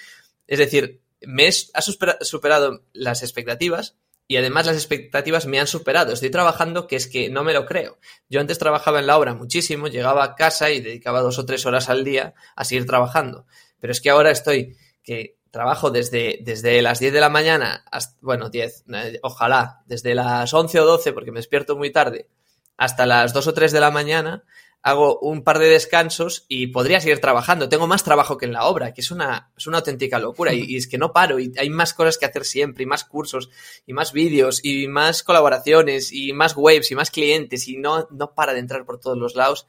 Es 0.47 0.59
decir, 0.59 1.03
me 1.21 1.49
ha 1.49 1.83
superado 1.83 2.85
las 2.93 3.23
expectativas. 3.23 3.97
Y 4.29 4.37
además 4.37 4.67
las 4.67 4.77
expectativas 4.77 5.47
me 5.47 5.61
han 5.61 5.67
superado. 5.67 6.12
Estoy 6.12 6.31
trabajando 6.31 6.87
que 6.87 6.97
es 6.97 7.06
que 7.06 7.29
no 7.29 7.44
me 7.44 7.53
lo 7.53 7.67
creo. 7.67 7.99
Yo 8.31 8.41
antes 8.41 8.59
trabajaba 8.59 8.99
en 8.99 9.06
la 9.06 9.19
obra 9.19 9.35
muchísimo, 9.35 9.89
llegaba 9.89 10.25
a 10.25 10.37
casa 10.37 10.71
y 10.71 10.81
dedicaba 10.81 11.21
dos 11.21 11.39
o 11.39 11.44
tres 11.44 11.67
horas 11.67 11.91
al 11.91 12.03
día 12.03 12.35
a 12.56 12.65
seguir 12.65 12.87
trabajando. 12.87 13.47
Pero 13.79 13.93
es 13.93 14.00
que 14.00 14.09
ahora 14.09 14.31
estoy 14.31 14.77
que 15.03 15.37
trabajo 15.53 15.91
desde, 15.91 16.41
desde 16.43 16.83
las 16.83 16.99
10 16.99 17.13
de 17.13 17.21
la 17.21 17.29
mañana, 17.29 17.85
hasta, 17.93 18.19
bueno, 18.23 18.49
10, 18.49 18.85
eh, 18.95 19.21
ojalá, 19.23 19.83
desde 19.87 20.15
las 20.15 20.53
11 20.53 20.81
o 20.81 20.87
12, 20.87 21.13
porque 21.13 21.31
me 21.31 21.39
despierto 21.39 21.77
muy 21.77 21.93
tarde, 21.93 22.29
hasta 22.77 23.07
las 23.07 23.33
2 23.33 23.47
o 23.47 23.55
3 23.55 23.71
de 23.71 23.81
la 23.81 23.91
mañana, 23.91 24.45
hago 24.83 25.21
un 25.21 25.45
par 25.45 25.59
de 25.59 25.69
descansos 25.69 26.47
y 26.49 26.69
podría 26.69 27.01
seguir 27.01 27.21
trabajando. 27.21 27.69
Tengo 27.69 27.87
más 27.87 28.03
trabajo 28.03 28.39
que 28.39 28.47
en 28.47 28.53
la 28.53 28.65
obra, 28.65 28.93
que 28.93 29.03
es 29.03 29.11
una, 29.11 29.53
es 29.57 29.67
una 29.67 29.79
auténtica 29.79 30.19
locura. 30.19 30.53
Y, 30.55 30.75
es 30.75 30.89
que 30.89 30.99
no 30.99 31.13
paro 31.13 31.39
y 31.39 31.53
hay 31.57 31.71
más 31.71 31.95
cosas 31.95 32.19
que 32.19 32.27
hacer 32.27 32.44
siempre, 32.44 32.82
y 32.82 32.87
más 32.87 33.05
cursos, 33.05 33.51
y 33.87 33.93
más 33.93 34.13
vídeos, 34.13 34.65
y 34.65 34.89
más 34.89 35.23
colaboraciones, 35.23 36.13
y 36.13 36.32
más 36.32 36.56
webs, 36.56 36.91
y 36.91 36.94
más 36.97 37.11
clientes, 37.11 37.69
y 37.69 37.77
no, 37.77 38.09
no 38.11 38.35
para 38.35 38.55
de 38.55 38.61
entrar 38.61 38.85
por 38.85 38.99
todos 38.99 39.19
los 39.19 39.37
lados 39.37 39.67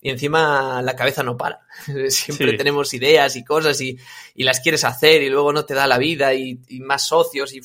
y 0.00 0.10
encima 0.10 0.80
la 0.82 0.96
cabeza 0.96 1.22
no 1.22 1.36
para. 1.36 1.60
Siempre 2.08 2.54
tenemos 2.54 2.92
ideas 2.94 3.36
y 3.36 3.44
cosas 3.44 3.80
y, 3.80 3.98
y, 4.34 4.44
las 4.44 4.60
quieres 4.60 4.84
hacer 4.84 5.22
y 5.22 5.28
luego 5.28 5.52
no 5.52 5.64
te 5.64 5.74
da 5.74 5.86
la 5.86 5.98
vida 5.98 6.34
y, 6.34 6.58
más 6.80 7.06
socios 7.06 7.52
y, 7.52 7.60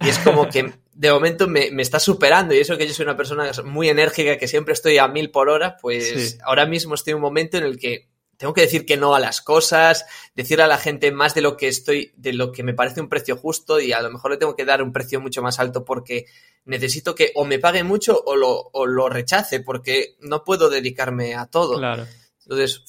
y, 0.00 0.08
es 0.08 0.18
como 0.18 0.48
que 0.48 0.72
de 0.92 1.12
momento 1.12 1.48
me, 1.48 1.70
me, 1.70 1.82
está 1.82 1.98
superando. 1.98 2.54
Y 2.54 2.58
eso 2.58 2.76
que 2.76 2.86
yo 2.86 2.94
soy 2.94 3.04
una 3.04 3.16
persona 3.16 3.50
muy 3.64 3.88
enérgica 3.88 4.38
que 4.38 4.48
siempre 4.48 4.74
estoy 4.74 4.98
a 4.98 5.08
mil 5.08 5.30
por 5.30 5.48
hora, 5.48 5.76
pues 5.80 6.38
ahora 6.44 6.66
mismo 6.66 6.94
estoy 6.94 7.12
en 7.12 7.16
un 7.16 7.22
momento 7.22 7.56
en 7.56 7.64
el 7.64 7.78
que 7.78 8.11
tengo 8.42 8.54
que 8.54 8.62
decir 8.62 8.84
que 8.84 8.96
no 8.96 9.14
a 9.14 9.20
las 9.20 9.40
cosas, 9.40 10.04
decir 10.34 10.60
a 10.60 10.66
la 10.66 10.76
gente 10.76 11.12
más 11.12 11.32
de 11.32 11.42
lo 11.42 11.56
que 11.56 11.68
estoy, 11.68 12.12
de 12.16 12.32
lo 12.32 12.50
que 12.50 12.64
me 12.64 12.74
parece 12.74 13.00
un 13.00 13.08
precio 13.08 13.36
justo 13.36 13.78
y 13.78 13.92
a 13.92 14.02
lo 14.02 14.10
mejor 14.10 14.32
le 14.32 14.36
tengo 14.36 14.56
que 14.56 14.64
dar 14.64 14.82
un 14.82 14.92
precio 14.92 15.20
mucho 15.20 15.42
más 15.42 15.60
alto 15.60 15.84
porque 15.84 16.26
necesito 16.64 17.14
que 17.14 17.30
o 17.36 17.44
me 17.44 17.60
pague 17.60 17.84
mucho 17.84 18.20
o 18.26 18.34
lo, 18.34 18.50
o 18.72 18.84
lo 18.84 19.08
rechace 19.08 19.60
porque 19.60 20.16
no 20.22 20.42
puedo 20.42 20.70
dedicarme 20.70 21.36
a 21.36 21.46
todo. 21.46 21.78
Claro. 21.78 22.04
Entonces, 22.42 22.82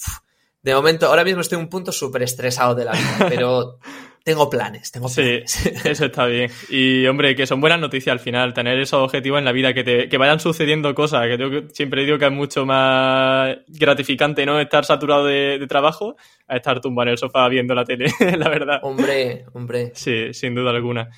de 0.64 0.74
momento, 0.74 1.06
ahora 1.06 1.24
mismo 1.24 1.42
estoy 1.42 1.60
en 1.60 1.66
un 1.66 1.70
punto 1.70 1.92
súper 1.92 2.24
estresado 2.24 2.74
de 2.74 2.86
la 2.86 2.94
vida, 2.94 3.18
pero 3.30 3.78
tengo 4.24 4.50
planes, 4.50 4.92
tengo 4.92 5.10
planes. 5.10 5.52
Sí, 5.52 5.70
eso 5.84 6.06
está 6.06 6.26
bien. 6.26 6.50
Y 6.70 7.06
hombre, 7.08 7.36
que 7.36 7.46
son 7.46 7.60
buenas 7.60 7.80
noticias 7.80 8.14
al 8.14 8.20
final, 8.20 8.54
tener 8.54 8.80
esos 8.80 9.02
objetivos 9.04 9.40
en 9.40 9.46
la 9.46 9.52
vida, 9.52 9.74
que, 9.74 9.84
te, 9.84 10.10
que 10.10 10.18
vayan 10.18 10.40
sucediendo 10.40 10.96
cosas, 10.96 11.28
que 11.28 11.38
yo 11.38 11.50
siempre 11.74 12.06
digo 12.06 12.18
que 12.18 12.26
es 12.26 12.32
mucho 12.32 12.66
más 12.66 13.58
gratificante 13.68 14.46
no 14.46 14.60
estar 14.60 14.86
saturado 14.86 15.26
de, 15.26 15.64
trabajo 15.68 16.16
a 16.48 16.58
estar 16.58 16.80
tumbado 16.80 17.08
en 17.08 17.12
el 17.12 17.18
sofá 17.18 17.48
viendo 17.50 17.76
la 17.76 17.84
tele, 17.84 18.06
la 18.38 18.50
verdad. 18.50 18.80
Hombre, 18.84 19.46
hombre. 19.54 19.92
Sí, 19.94 20.34
sin 20.34 20.56
duda 20.56 20.72
alguna. 20.72 21.10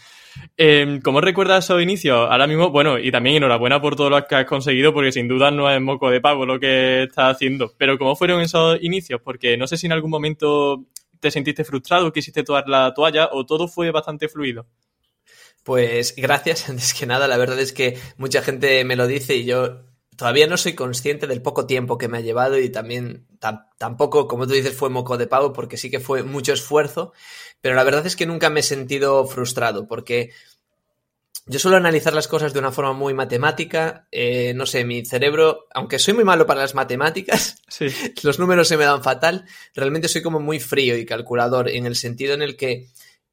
Eh, 0.58 1.00
¿Cómo 1.04 1.22
recuerdas 1.22 1.66
esos 1.66 1.82
inicios? 1.82 2.28
Ahora 2.30 2.48
mismo, 2.48 2.70
bueno, 2.70 2.98
y 2.98 3.12
también 3.12 3.38
enhorabuena 3.38 3.82
por 3.82 3.96
todo 3.96 4.10
lo 4.10 4.26
que 4.26 4.36
has 4.36 4.46
conseguido, 4.46 4.94
porque 4.94 5.12
sin 5.12 5.28
duda 5.28 5.52
no 5.52 5.70
es 5.70 5.80
moco 5.80 6.10
de 6.10 6.22
pago 6.22 6.46
lo 6.46 6.60
que 6.60 7.04
estás 7.04 7.36
haciendo. 7.36 7.72
Pero 7.78 7.98
¿cómo 7.98 8.16
fueron 8.16 8.42
esos 8.42 8.82
inicios? 8.82 9.22
Porque 9.24 9.58
no 9.58 9.68
sé 9.68 9.78
si 9.78 9.86
en 9.86 9.94
algún 9.94 10.12
momento 10.12 10.86
te 11.20 11.32
sentiste 11.32 11.64
frustrado, 11.64 12.12
quisiste 12.12 12.44
tomar 12.44 12.68
la 12.68 12.94
toalla 12.94 13.30
o 13.32 13.46
todo 13.46 13.68
fue 13.68 13.92
bastante 13.92 14.28
fluido? 14.30 14.68
Pues 15.64 16.14
gracias, 16.16 16.70
antes 16.70 16.94
que 16.94 17.06
nada, 17.06 17.28
la 17.28 17.38
verdad 17.38 17.60
es 17.60 17.74
que 17.74 18.00
mucha 18.18 18.42
gente 18.42 18.84
me 18.86 18.96
lo 18.96 19.08
dice 19.08 19.36
y 19.36 19.46
yo 19.46 19.82
todavía 20.16 20.48
no 20.48 20.58
soy 20.58 20.76
consciente 20.76 21.28
del 21.28 21.42
poco 21.42 21.66
tiempo 21.66 21.98
que 21.98 22.08
me 22.08 22.18
ha 22.18 22.22
llevado 22.22 22.60
y 22.60 22.70
también 22.70 23.28
tampoco, 23.78 24.28
como 24.28 24.48
tú 24.48 24.54
dices, 24.54 24.76
fue 24.76 24.90
moco 24.90 25.18
de 25.18 25.28
pavo 25.28 25.54
porque 25.54 25.78
sí 25.78 25.90
que 25.90 26.00
fue 26.00 26.24
mucho 26.24 26.54
esfuerzo, 26.54 27.14
pero 27.62 27.76
la 27.76 27.84
verdad 27.84 28.06
es 28.06 28.16
que 28.16 28.26
nunca 28.26 28.50
me 28.50 28.62
he 28.62 28.64
sentido 28.64 29.26
frustrado 29.26 29.88
porque 29.88 30.32
yo 31.48 31.60
suelo 31.60 31.78
analizar 31.78 32.14
las 32.14 32.28
cosas 32.28 32.54
de 32.54 32.60
una 32.60 32.72
forma 32.72 32.94
muy 32.94 33.14
matemática. 33.14 34.08
Eh, 34.12 34.54
no 34.56 34.66
sé, 34.66 34.84
mi 34.84 35.06
cerebro, 35.06 35.68
aunque 35.74 36.00
soy 36.00 36.16
muy 36.16 36.24
malo 36.24 36.48
para 36.48 36.62
las 36.62 36.74
matemáticas, 36.74 37.62
los 38.24 38.40
números 38.40 38.68
se 38.68 38.78
me 38.78 38.86
dan 38.86 39.04
fatal, 39.04 39.46
realmente 39.76 40.08
soy 40.08 40.24
como 40.24 40.40
muy 40.40 40.60
frío 40.60 40.98
y 40.98 41.06
calculador 41.06 41.70
en 41.70 41.86
el 41.86 41.96
sentido 41.96 42.34
en 42.34 42.42
el 42.42 42.56
que 42.58 42.88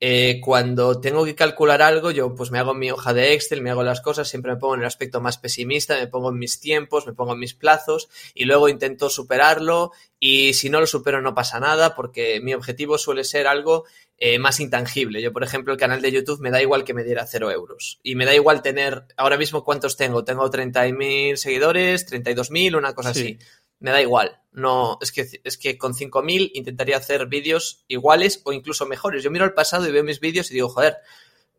eh, 0.05 0.41
cuando 0.41 1.01
tengo 1.01 1.25
que 1.25 1.37
calcular 1.37 1.81
algo, 1.81 2.11
yo 2.11 2.35
pues 2.35 2.51
me 2.51 2.59
hago 2.59 2.75
mi 2.75 2.91
hoja 2.91 3.15
de 3.15 3.35
Excel, 3.35 3.63
me 3.63 3.71
hago 3.71 3.85
las 3.85 4.01
cosas, 4.01 4.29
siempre 4.29 4.51
me 4.51 4.59
pongo 4.59 4.75
en 4.75 4.81
el 4.81 4.87
aspecto 4.87 5.21
más 5.21 5.39
pesimista, 5.39 5.97
me 5.97 6.09
pongo 6.09 6.31
en 6.31 6.41
mis 6.41 6.59
tiempos, 6.59 7.07
me 7.07 7.13
pongo 7.13 7.35
en 7.35 7.39
mis 7.39 7.55
plazos 7.55 8.09
y 8.35 8.45
luego 8.45 8.69
intento 8.69 9.09
superarlo 9.09 9.93
y 10.19 10.55
si 10.55 10.71
no 10.71 10.81
lo 10.81 10.89
supero 10.89 11.23
no 11.23 11.37
pasa 11.37 11.61
nada 11.61 11.95
porque 11.95 12.41
mi 12.41 12.53
objetivo 12.53 12.99
suele 12.99 13.23
ser 13.23 13.47
algo 13.47 13.85
eh, 14.19 14.41
más 14.41 14.59
intangible. 14.59 15.23
Yo, 15.23 15.33
por 15.33 15.45
ejemplo, 15.45 15.73
el 15.73 15.79
canal 15.79 16.03
de 16.03 16.11
YouTube 16.11 16.41
me 16.41 16.51
da 16.51 16.61
igual 16.61 16.83
que 16.83 16.95
me 16.95 17.05
diera 17.05 17.25
cero 17.25 17.53
euros 17.53 18.01
y 18.03 18.17
me 18.17 18.25
da 18.25 18.35
igual 18.35 18.61
tener, 18.61 19.05
ahora 19.17 19.37
mismo 19.37 19.63
cuántos 19.63 19.97
tengo, 19.97 20.25
tengo 20.25 20.51
30.000 20.51 21.37
seguidores, 21.37 22.11
32.000, 22.11 22.77
una 22.77 22.93
cosa 22.93 23.11
así 23.11 23.39
me 23.83 23.91
da 23.91 24.01
igual. 24.01 24.41
No, 24.53 24.99
es 25.01 25.13
que, 25.13 25.29
es 25.43 25.59
que 25.59 25.77
con 25.77 25.95
5.000 25.95 26.53
intentaría 26.55 26.97
hacer 26.97 27.27
vídeos 27.27 27.85
iguales 27.89 28.41
o 28.45 28.53
incluso 28.53 28.87
mejores. 28.87 29.23
Yo 29.23 29.31
miro 29.31 29.45
al 29.45 29.55
pasado 29.55 29.87
y 29.87 29.93
veo 29.93 30.05
mis 30.05 30.21
vídeos 30.21 30.51
y 30.51 30.55
digo, 30.55 30.69
joder, 30.69 30.99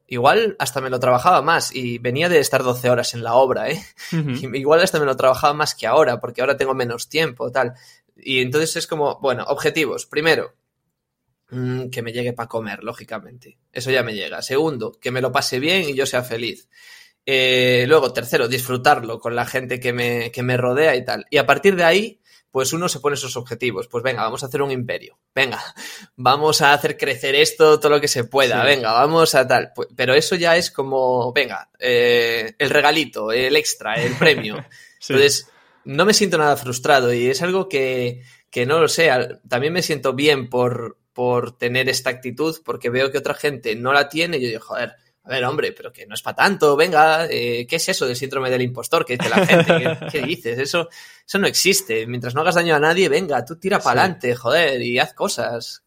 igual 0.07 0.55
hasta 0.57 0.79
me 0.79 0.89
lo 0.89 0.99
trabajaba 0.99 1.41
más 1.41 1.75
y 1.75 1.97
venía 1.97 2.29
de 2.29 2.39
estar 2.39 2.63
12 2.63 2.89
horas 2.89 3.13
en 3.13 3.23
la 3.23 3.33
obra, 3.33 3.69
¿eh? 3.69 3.83
igual 4.53 4.81
hasta 4.81 4.99
me 4.99 5.05
lo 5.05 5.17
trabajaba 5.17 5.53
más 5.53 5.75
que 5.75 5.85
ahora, 5.85 6.19
porque 6.19 6.41
ahora 6.41 6.55
tengo 6.55 6.73
menos 6.73 7.09
tiempo, 7.09 7.51
tal. 7.51 7.73
Y 8.15 8.41
entonces 8.41 8.75
es 8.77 8.87
como, 8.87 9.19
bueno, 9.19 9.43
objetivos. 9.47 10.05
Primero, 10.05 10.53
mm, 11.49 11.89
que 11.89 12.01
me 12.03 12.13
llegue 12.13 12.31
para 12.31 12.47
comer, 12.47 12.83
lógicamente. 12.83 13.57
Eso 13.71 13.91
ya 13.91 14.03
me 14.03 14.13
llega. 14.13 14.41
Segundo, 14.41 14.93
que 14.93 15.11
me 15.11 15.21
lo 15.21 15.31
pase 15.31 15.59
bien 15.59 15.89
y 15.89 15.93
yo 15.93 16.05
sea 16.05 16.23
feliz. 16.23 16.69
Eh, 17.25 17.85
luego, 17.87 18.11
tercero, 18.11 18.47
disfrutarlo 18.47 19.19
con 19.19 19.35
la 19.35 19.45
gente 19.45 19.79
que 19.79 19.93
me, 19.93 20.31
que 20.31 20.43
me 20.43 20.57
rodea 20.57 20.95
y 20.95 21.05
tal. 21.05 21.25
Y 21.29 21.37
a 21.37 21.45
partir 21.45 21.75
de 21.75 21.83
ahí, 21.83 22.19
pues 22.53 22.71
uno 22.71 22.87
se 22.87 22.99
pone 22.99 23.15
esos 23.15 23.35
objetivos. 23.35 23.87
Pues 23.87 24.03
venga, 24.03 24.21
vamos 24.21 24.43
a 24.43 24.45
hacer 24.45 24.61
un 24.61 24.71
imperio. 24.71 25.17
Venga, 25.33 25.59
vamos 26.15 26.61
a 26.61 26.73
hacer 26.73 26.97
crecer 26.97 27.33
esto 27.33 27.79
todo 27.79 27.93
lo 27.93 28.01
que 28.01 28.07
se 28.07 28.25
pueda. 28.25 28.63
Venga, 28.63 28.91
vamos 28.91 29.33
a 29.35 29.47
tal. 29.47 29.71
Pues, 29.73 29.87
pero 29.95 30.13
eso 30.13 30.35
ya 30.35 30.55
es 30.55 30.69
como, 30.69 31.33
venga, 31.33 31.69
eh, 31.79 32.53
el 32.59 32.69
regalito, 32.69 33.31
el 33.31 33.55
extra, 33.55 33.95
el 33.95 34.15
premio. 34.17 34.63
Entonces, 35.01 35.47
no 35.85 36.05
me 36.05 36.13
siento 36.13 36.37
nada 36.37 36.55
frustrado 36.55 37.13
y 37.13 37.27
es 37.27 37.41
algo 37.41 37.67
que, 37.67 38.21
que 38.49 38.65
no 38.65 38.79
lo 38.79 38.87
sé. 38.87 39.09
También 39.49 39.73
me 39.73 39.81
siento 39.81 40.13
bien 40.13 40.49
por, 40.49 40.99
por 41.13 41.57
tener 41.57 41.89
esta 41.89 42.11
actitud 42.11 42.55
porque 42.63 42.89
veo 42.89 43.11
que 43.11 43.17
otra 43.17 43.33
gente 43.33 43.75
no 43.75 43.93
la 43.93 44.09
tiene 44.09 44.37
y 44.37 44.41
yo 44.41 44.47
digo, 44.49 44.61
joder, 44.61 44.93
a 45.25 45.29
ver, 45.29 45.45
hombre, 45.45 45.71
pero 45.71 45.91
que 45.91 46.05
no 46.05 46.15
es 46.15 46.21
para 46.21 46.35
tanto, 46.35 46.75
venga, 46.75 47.27
eh, 47.29 47.65
¿qué 47.67 47.77
es 47.77 47.89
eso 47.89 48.05
del 48.05 48.15
síndrome 48.15 48.49
del 48.49 48.61
impostor 48.61 49.05
que 49.05 49.15
dice 49.15 49.29
la 49.29 49.45
gente? 49.45 49.97
¿Qué, 50.11 50.21
dices? 50.27 50.59
Eso, 50.59 50.89
eso 51.25 51.39
no 51.39 51.47
existe. 51.47 52.05
Mientras 52.07 52.35
no 52.35 52.41
hagas 52.41 52.55
daño 52.55 52.75
a 52.75 52.79
nadie, 52.79 53.07
venga, 53.07 53.45
tú 53.45 53.57
tira 53.57 53.79
para 53.79 54.01
adelante, 54.01 54.35
joder, 54.35 54.81
y 54.81 54.99
haz 54.99 55.13
cosas. 55.13 55.83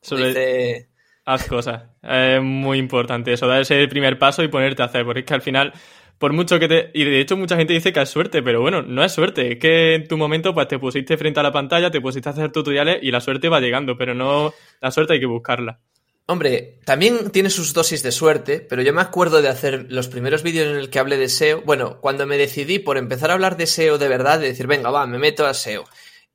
Haz 1.27 1.47
cosas. 1.49 1.83
Es 2.03 2.41
muy 2.41 2.79
importante 2.79 3.33
eso, 3.33 3.47
dar 3.47 3.61
ese 3.61 3.87
primer 3.89 4.19
paso 4.19 4.43
y 4.43 4.49
ponerte 4.49 4.81
a 4.83 4.87
hacer, 4.87 5.05
porque 5.05 5.21
es 5.21 5.27
que 5.27 5.35
al 5.35 5.43
final, 5.43 5.75
por 6.17 6.33
mucho 6.33 6.59
que 6.59 6.69
te... 6.69 6.91
Y 6.95 7.05
de 7.05 7.21
hecho 7.21 7.37
mucha 7.37 7.57
gente 7.57 7.75
dice 7.75 7.93
que 7.93 8.01
es 8.01 8.09
suerte, 8.09 8.43
pero 8.43 8.63
bueno, 8.63 8.81
no 8.81 9.05
es 9.05 9.13
suerte. 9.13 9.53
Es 9.53 9.59
que 9.59 9.97
en 9.97 10.09
tu 10.09 10.17
momento 10.17 10.55
pues 10.55 10.69
te 10.69 10.79
pusiste 10.79 11.19
frente 11.19 11.41
a 11.41 11.43
la 11.43 11.53
pantalla, 11.53 11.91
te 11.91 12.01
pusiste 12.01 12.31
a 12.31 12.33
hacer 12.33 12.53
tutoriales 12.53 13.01
y 13.03 13.11
la 13.11 13.21
suerte 13.21 13.51
va 13.51 13.61
llegando, 13.61 13.99
pero 13.99 14.15
no... 14.15 14.55
La 14.81 14.91
suerte 14.91 15.15
hay 15.15 15.21
que 15.21 15.27
buscarla. 15.27 15.81
Hombre, 16.29 16.81
también 16.85 17.31
tiene 17.31 17.51
sus 17.51 17.73
dosis 17.73 18.03
de 18.03 18.11
suerte, 18.11 18.59
pero 18.59 18.83
yo 18.83 18.93
me 18.93 19.01
acuerdo 19.01 19.41
de 19.41 19.49
hacer 19.49 19.87
los 19.91 20.09
primeros 20.09 20.43
vídeos 20.43 20.67
en 20.67 20.77
el 20.77 20.91
que 20.91 20.99
hablé 20.99 21.19
de 21.19 21.29
SEO. 21.29 21.63
Bueno, 21.63 22.01
cuando 22.01 22.27
me 22.27 22.37
decidí 22.37 22.81
por 22.81 22.99
empezar 22.99 23.31
a 23.31 23.35
hablar 23.35 23.57
de 23.57 23.69
SEO 23.69 23.97
de 23.97 24.09
verdad, 24.09 24.41
de 24.41 24.49
decir, 24.49 24.67
venga, 24.67 24.91
va, 24.91 25.07
me 25.07 25.19
meto 25.19 25.47
a 25.47 25.55
SEO. 25.55 25.85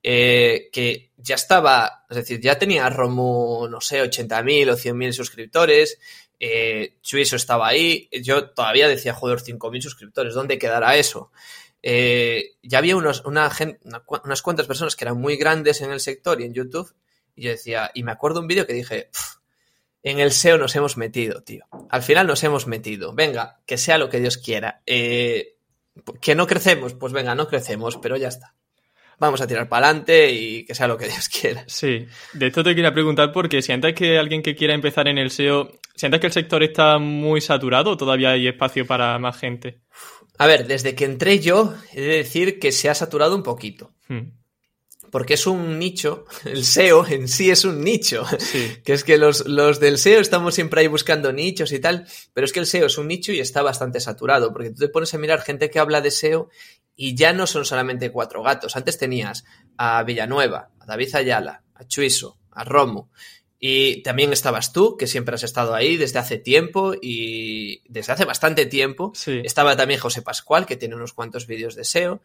Eh, 0.01 0.69
que 0.71 1.11
ya 1.17 1.35
estaba, 1.35 2.05
es 2.09 2.15
decir, 2.15 2.39
ya 2.39 2.57
tenía 2.57 2.89
Romu, 2.89 3.67
no 3.67 3.81
sé, 3.81 4.01
80.000 4.01 4.71
o 4.71 4.77
100.000 4.77 5.11
suscriptores. 5.11 5.99
Eh, 6.39 6.95
Chuiso 7.01 7.35
estaba 7.35 7.67
ahí. 7.67 8.07
Yo 8.23 8.49
todavía 8.51 8.87
decía, 8.87 9.13
joder, 9.13 9.39
5.000 9.39 9.81
suscriptores, 9.81 10.33
¿dónde 10.33 10.57
quedará 10.57 10.95
eso? 10.95 11.31
Eh, 11.83 12.53
ya 12.63 12.77
había 12.77 12.95
unos, 12.95 13.25
una, 13.25 13.51
unas 14.23 14.41
cuantas 14.41 14.67
personas 14.67 14.95
que 14.95 15.03
eran 15.03 15.19
muy 15.19 15.35
grandes 15.35 15.81
en 15.81 15.91
el 15.91 15.99
sector 15.99 16.39
y 16.39 16.45
en 16.45 16.53
YouTube. 16.53 16.93
Y 17.35 17.43
yo 17.43 17.51
decía, 17.51 17.91
y 17.93 18.03
me 18.03 18.11
acuerdo 18.13 18.39
un 18.39 18.47
vídeo 18.47 18.65
que 18.65 18.73
dije, 18.73 19.09
en 20.03 20.19
el 20.19 20.31
SEO 20.31 20.57
nos 20.57 20.75
hemos 20.75 20.97
metido, 20.97 21.43
tío. 21.43 21.65
Al 21.89 22.01
final 22.01 22.27
nos 22.27 22.43
hemos 22.43 22.67
metido. 22.67 23.13
Venga, 23.13 23.59
que 23.65 23.77
sea 23.77 23.97
lo 23.97 24.09
que 24.09 24.19
Dios 24.19 24.37
quiera. 24.37 24.81
Eh, 24.85 25.55
que 26.21 26.35
no 26.35 26.47
crecemos, 26.47 26.93
pues 26.93 27.13
venga, 27.13 27.35
no 27.35 27.47
crecemos, 27.47 27.97
pero 27.97 28.17
ya 28.17 28.29
está. 28.29 28.55
Vamos 29.19 29.39
a 29.41 29.47
tirar 29.47 29.69
para 29.69 29.87
adelante 29.87 30.31
y 30.31 30.65
que 30.65 30.73
sea 30.73 30.87
lo 30.87 30.97
que 30.97 31.05
Dios 31.09 31.29
quiera. 31.29 31.63
Sí, 31.67 32.07
de 32.33 32.47
esto 32.47 32.63
te 32.63 32.73
quería 32.73 32.93
preguntar 32.93 33.31
porque 33.31 33.61
si 33.61 33.71
antes 33.71 33.93
que 33.93 34.17
alguien 34.17 34.41
que 34.41 34.55
quiera 34.55 34.73
empezar 34.73 35.07
en 35.07 35.19
el 35.19 35.29
SEO, 35.29 35.71
¿sientes 35.95 36.19
que 36.19 36.27
el 36.27 36.33
sector 36.33 36.63
está 36.63 36.97
muy 36.97 37.39
saturado 37.41 37.91
o 37.91 37.97
todavía 37.97 38.31
hay 38.31 38.47
espacio 38.47 38.87
para 38.87 39.17
más 39.19 39.37
gente? 39.37 39.81
A 40.39 40.47
ver, 40.47 40.65
desde 40.65 40.95
que 40.95 41.05
entré 41.05 41.39
yo, 41.39 41.75
he 41.93 42.01
de 42.01 42.17
decir 42.17 42.57
que 42.57 42.71
se 42.71 42.89
ha 42.89 42.95
saturado 42.95 43.35
un 43.35 43.43
poquito. 43.43 43.93
Hmm 44.07 44.40
porque 45.11 45.35
es 45.35 45.45
un 45.45 45.77
nicho, 45.77 46.25
el 46.45 46.65
SEO 46.65 47.05
en 47.05 47.27
sí 47.27 47.51
es 47.51 47.65
un 47.65 47.83
nicho, 47.83 48.25
que 48.83 48.93
es 48.93 49.03
que 49.03 49.17
los, 49.17 49.45
los, 49.45 49.79
del 49.79 49.97
SEO 49.97 50.21
estamos 50.21 50.55
siempre 50.55 50.81
ahí 50.81 50.87
buscando 50.87 51.31
nichos 51.31 51.71
y 51.71 51.79
tal, 51.79 52.07
pero 52.33 52.45
es 52.45 52.53
que 52.53 52.59
el 52.59 52.65
SEO 52.65 52.87
es 52.87 52.97
un 52.97 53.07
nicho 53.07 53.31
y 53.31 53.39
está 53.39 53.61
bastante 53.61 53.99
saturado, 53.99 54.51
porque 54.53 54.71
tú 54.71 54.77
te 54.77 54.89
pones 54.89 55.13
a 55.13 55.17
mirar 55.17 55.41
gente 55.41 55.69
que 55.69 55.79
habla 55.79 56.01
de 56.01 56.11
SEO 56.11 56.49
y 56.95 57.15
ya 57.15 57.33
no 57.33 57.45
son 57.45 57.65
solamente 57.65 58.11
cuatro 58.11 58.41
gatos, 58.41 58.75
antes 58.75 58.97
tenías 58.97 59.43
a 59.77 60.01
Villanueva, 60.03 60.71
a 60.79 60.85
David 60.85 61.15
Ayala, 61.15 61.63
a 61.75 61.85
Chuiso, 61.85 62.37
a 62.51 62.63
Romo, 62.63 63.09
y 63.63 64.01
también 64.01 64.33
estabas 64.33 64.73
tú, 64.73 64.97
que 64.97 65.05
siempre 65.05 65.35
has 65.35 65.43
estado 65.43 65.75
ahí 65.75 65.95
desde 65.95 66.17
hace 66.17 66.39
tiempo 66.39 66.93
y 66.99 67.83
desde 67.87 68.11
hace 68.11 68.25
bastante 68.25 68.65
tiempo. 68.65 69.13
Estaba 69.27 69.77
también 69.77 69.99
José 69.99 70.23
Pascual, 70.23 70.65
que 70.65 70.77
tiene 70.77 70.95
unos 70.95 71.13
cuantos 71.13 71.45
vídeos 71.45 71.75
de 71.75 71.83
SEO. 71.83 72.23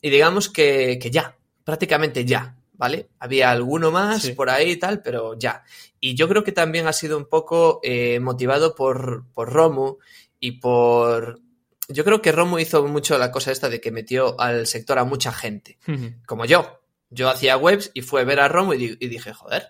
Y 0.00 0.08
digamos 0.08 0.48
que, 0.48 0.98
que 0.98 1.10
ya, 1.10 1.36
prácticamente 1.70 2.24
ya, 2.24 2.56
¿vale? 2.72 3.10
Había 3.20 3.52
alguno 3.52 3.92
más 3.92 4.28
por 4.30 4.50
ahí 4.50 4.72
y 4.72 4.76
tal, 4.76 5.02
pero 5.02 5.38
ya. 5.38 5.62
Y 6.00 6.16
yo 6.16 6.28
creo 6.28 6.42
que 6.42 6.50
también 6.50 6.88
ha 6.88 6.92
sido 6.92 7.16
un 7.16 7.26
poco 7.26 7.78
eh, 7.84 8.18
motivado 8.18 8.74
por, 8.74 9.24
por 9.32 9.52
Romu 9.52 9.98
y 10.40 10.58
por... 10.58 11.40
Yo 11.88 12.04
creo 12.04 12.20
que 12.20 12.32
Romu 12.32 12.58
hizo 12.58 12.84
mucho 12.88 13.18
la 13.18 13.30
cosa 13.30 13.52
esta 13.52 13.68
de 13.68 13.80
que 13.80 13.92
metió 13.92 14.40
al 14.40 14.66
sector 14.66 14.98
a 14.98 15.04
mucha 15.04 15.30
gente, 15.30 15.78
como 16.26 16.44
yo. 16.44 16.80
Yo 17.08 17.28
hacía 17.28 17.56
webs 17.56 17.92
y 17.94 18.02
fue 18.02 18.22
a 18.22 18.24
ver 18.24 18.40
a 18.40 18.48
Romu 18.48 18.74
y, 18.74 18.96
y 18.98 19.06
dije, 19.06 19.32
joder, 19.32 19.68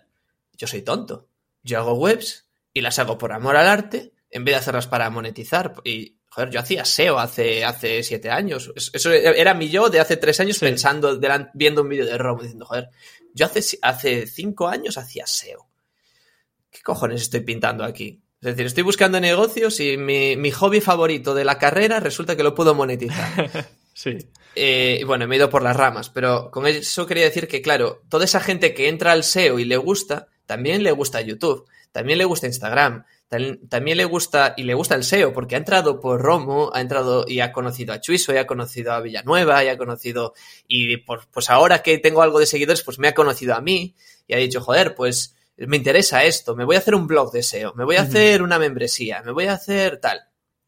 yo 0.57 0.67
soy 0.67 0.81
tonto. 0.81 1.29
Yo 1.63 1.81
hago 1.81 1.93
webs 1.93 2.49
y 2.73 2.81
las 2.81 2.99
hago 2.99 3.19
por 3.19 3.33
amor 3.33 3.57
al 3.57 3.67
arte 3.67 4.15
en 4.31 4.47
vez 4.47 4.55
de 4.55 4.59
hacerlas 4.61 4.87
para 4.87 5.11
monetizar. 5.11 5.75
Y 5.85 6.17
Joder, 6.41 6.55
yo 6.55 6.61
hacía 6.61 6.87
SEO 6.87 7.19
hace, 7.19 7.67
hace 7.67 8.03
siete 8.03 8.31
años. 8.31 8.73
Eso 8.75 9.13
era 9.13 9.53
mi 9.53 9.69
yo 9.69 9.91
de 9.91 10.01
hace 10.01 10.17
tres 10.17 10.41
años 10.41 10.59
pensando, 10.59 11.21
viendo 11.53 11.83
un 11.83 11.89
vídeo 11.91 12.07
de 12.07 12.17
Romo 12.17 12.41
diciendo, 12.41 12.65
joder, 12.65 12.89
yo 13.35 13.45
hace, 13.45 13.79
hace 13.83 14.27
cinco 14.27 14.67
años 14.67 14.97
hacía 14.97 15.27
SEO. 15.27 15.69
¿Qué 16.71 16.81
cojones 16.81 17.21
estoy 17.21 17.41
pintando 17.41 17.85
aquí? 17.85 18.23
Es 18.41 18.53
decir, 18.53 18.65
estoy 18.65 18.85
buscando 18.85 19.21
negocios 19.21 19.81
y 19.81 19.99
mi, 19.99 20.35
mi 20.39 20.51
hobby 20.51 20.81
favorito 20.81 21.35
de 21.35 21.45
la 21.45 21.59
carrera 21.59 22.01
resulta 22.01 22.37
que 22.37 22.43
lo 22.43 22.55
puedo 22.55 22.75
monetizar. 22.75 23.69
sí. 23.93 24.17
Eh, 24.55 25.03
bueno, 25.07 25.29
me 25.29 25.35
he 25.35 25.39
ido 25.39 25.51
por 25.51 25.63
las 25.63 25.77
ramas, 25.77 26.09
pero 26.09 26.51
con 26.51 26.67
eso 26.67 27.07
quería 27.07 27.25
decir 27.25 27.49
que, 27.49 27.61
claro, 27.61 28.01
toda 28.09 28.25
esa 28.25 28.41
gente 28.41 28.73
que 28.73 28.89
entra 28.89 29.13
al 29.13 29.25
SEO 29.25 29.59
y 29.59 29.67
le 29.67 29.77
gusta, 29.77 30.29
también 30.47 30.83
le 30.85 30.93
gusta 30.93 31.21
YouTube, 31.21 31.67
también 31.93 32.17
le 32.17 32.25
gusta 32.25 32.47
Instagram, 32.47 33.05
también 33.69 33.97
le 33.97 34.05
gusta, 34.07 34.55
y 34.57 34.65
le 34.65 34.75
gusta 34.75 34.97
el 34.97 35.05
SEO, 35.05 35.33
porque 35.33 35.55
ha 35.55 35.59
entrado 35.59 36.01
por 36.01 36.21
Romo, 36.21 36.73
ha 36.75 36.81
entrado 36.81 37.25
y 37.29 37.39
ha 37.39 37.53
conocido 37.53 37.95
a 37.95 38.01
Chuiso, 38.01 38.35
y 38.35 38.39
ha 38.39 38.47
conocido 38.47 38.93
a 38.93 39.01
Villanueva, 39.01 39.63
y 39.63 39.69
ha 39.69 39.79
conocido, 39.79 40.35
y 40.67 40.97
por, 40.97 41.29
pues 41.29 41.49
ahora 41.49 41.81
que 41.81 41.99
tengo 41.99 42.23
algo 42.23 42.41
de 42.41 42.47
seguidores, 42.47 42.83
pues 42.83 42.99
me 42.99 43.07
ha 43.07 43.15
conocido 43.15 43.55
a 43.55 43.61
mí, 43.61 43.95
y 44.27 44.35
ha 44.35 44.39
dicho, 44.39 44.61
joder, 44.61 44.97
pues 44.97 45.37
me 45.57 45.77
interesa 45.77 46.25
esto, 46.25 46.57
me 46.57 46.65
voy 46.65 46.75
a 46.75 46.81
hacer 46.81 46.97
un 46.97 47.07
blog 47.07 47.31
de 47.31 47.45
SEO, 47.45 47.73
me 47.75 47.85
voy 47.85 47.97
a 47.97 48.03
hacer 48.03 48.43
una 48.43 48.59
membresía, 48.59 49.23
me 49.23 49.31
voy 49.31 49.47
a 49.47 49.53
hacer 49.53 49.99
tal. 49.99 50.23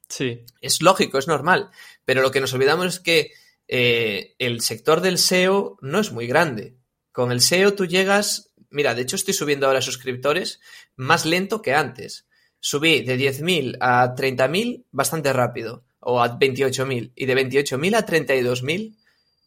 Sí. 0.09 0.45
Es 0.61 0.83
lógico, 0.83 1.19
es 1.19 1.27
normal, 1.27 1.71
pero 2.05 2.23
lo 2.23 2.31
que 2.31 2.41
nos 2.41 2.55
olvidamos 2.55 2.87
es 2.87 3.01
que 3.01 3.33
eh, 3.67 4.37
el 4.39 4.61
sector 4.61 5.01
del 5.01 5.19
SEO 5.19 5.79
no 5.81 5.99
es 5.99 6.13
muy 6.13 6.29
grande. 6.29 6.77
Con 7.11 7.33
el 7.33 7.41
SEO 7.41 7.75
tú 7.75 7.87
llegas, 7.87 8.53
mira, 8.71 8.95
de 8.95 9.03
hecho 9.03 9.17
estoy 9.17 9.35
subiendo 9.35 9.67
ahora 9.67 9.83
suscriptores 9.83 10.61
más 10.95 11.27
lento 11.27 11.61
que 11.61 11.75
antes 11.75 12.27
subí 12.63 13.03
de 13.03 13.19
10.000 13.19 13.77
a 13.81 14.15
30.000 14.15 14.85
bastante 14.93 15.33
rápido, 15.33 15.83
o 15.99 16.23
a 16.23 16.39
28.000, 16.39 17.11
y 17.17 17.27
de 17.27 17.35
28.000 17.37 17.97
a 17.97 18.07
32.000 18.07 18.97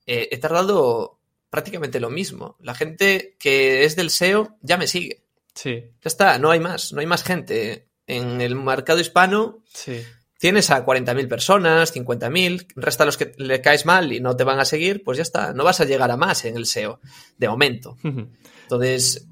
eh, 0.05 0.27
he 0.31 0.37
tardado 0.37 1.19
prácticamente 1.49 2.01
lo 2.01 2.09
mismo. 2.09 2.57
La 2.59 2.75
gente 2.75 3.37
que 3.39 3.85
es 3.85 3.95
del 3.95 4.09
SEO 4.09 4.57
ya 4.61 4.77
me 4.77 4.87
sigue. 4.87 5.23
Sí. 5.53 5.71
Ya 6.01 6.07
está, 6.09 6.37
no 6.39 6.51
hay 6.51 6.59
más, 6.59 6.91
no 6.91 6.99
hay 6.99 7.05
más 7.05 7.23
gente. 7.23 7.87
En 8.05 8.41
el 8.41 8.55
mercado 8.55 8.99
hispano 8.99 9.63
Sí. 9.73 10.01
tienes 10.37 10.69
a 10.69 10.85
40.000 10.85 11.27
personas, 11.29 11.95
50.000, 11.95 12.67
resta 12.75 13.05
los 13.05 13.17
que 13.17 13.31
le 13.37 13.61
caes 13.61 13.85
mal 13.85 14.11
y 14.11 14.19
no 14.19 14.35
te 14.35 14.43
van 14.43 14.59
a 14.59 14.65
seguir, 14.65 15.03
pues 15.03 15.17
ya 15.17 15.23
está, 15.23 15.53
no 15.53 15.63
vas 15.63 15.79
a 15.79 15.85
llegar 15.85 16.11
a 16.11 16.17
más 16.17 16.43
en 16.43 16.57
el 16.57 16.65
SEO, 16.65 16.99
de 17.37 17.47
momento. 17.47 17.97
Entonces, 18.03 19.25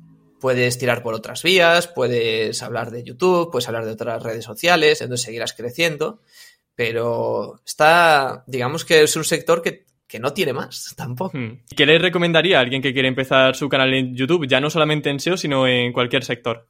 puedes 0.43 0.77
tirar 0.77 1.03
por 1.03 1.13
otras 1.13 1.41
vías, 1.41 1.87
puedes 1.87 2.61
hablar 2.61 2.91
de 2.91 3.01
YouTube, 3.01 3.49
puedes 3.49 3.65
hablar 3.69 3.85
de 3.85 3.91
otras 3.91 4.21
redes 4.21 4.43
sociales, 4.43 4.99
entonces 4.99 5.23
seguirás 5.23 5.53
creciendo, 5.53 6.19
pero 6.75 7.61
está, 7.65 8.43
digamos 8.45 8.83
que 8.83 9.03
es 9.03 9.15
un 9.15 9.23
sector 9.23 9.61
que, 9.61 9.85
que 10.05 10.19
no 10.19 10.33
tiene 10.33 10.51
más 10.51 10.93
tampoco. 10.97 11.37
Hmm. 11.37 11.61
¿Qué 11.73 11.85
le 11.85 11.97
recomendaría 11.97 12.57
a 12.57 12.59
alguien 12.59 12.81
que 12.81 12.91
quiere 12.91 13.07
empezar 13.07 13.55
su 13.55 13.69
canal 13.69 13.93
en 13.93 14.17
YouTube, 14.17 14.45
ya 14.45 14.59
no 14.59 14.69
solamente 14.69 15.09
en 15.09 15.21
SEO, 15.21 15.37
sino 15.37 15.65
en 15.65 15.93
cualquier 15.93 16.25
sector? 16.25 16.67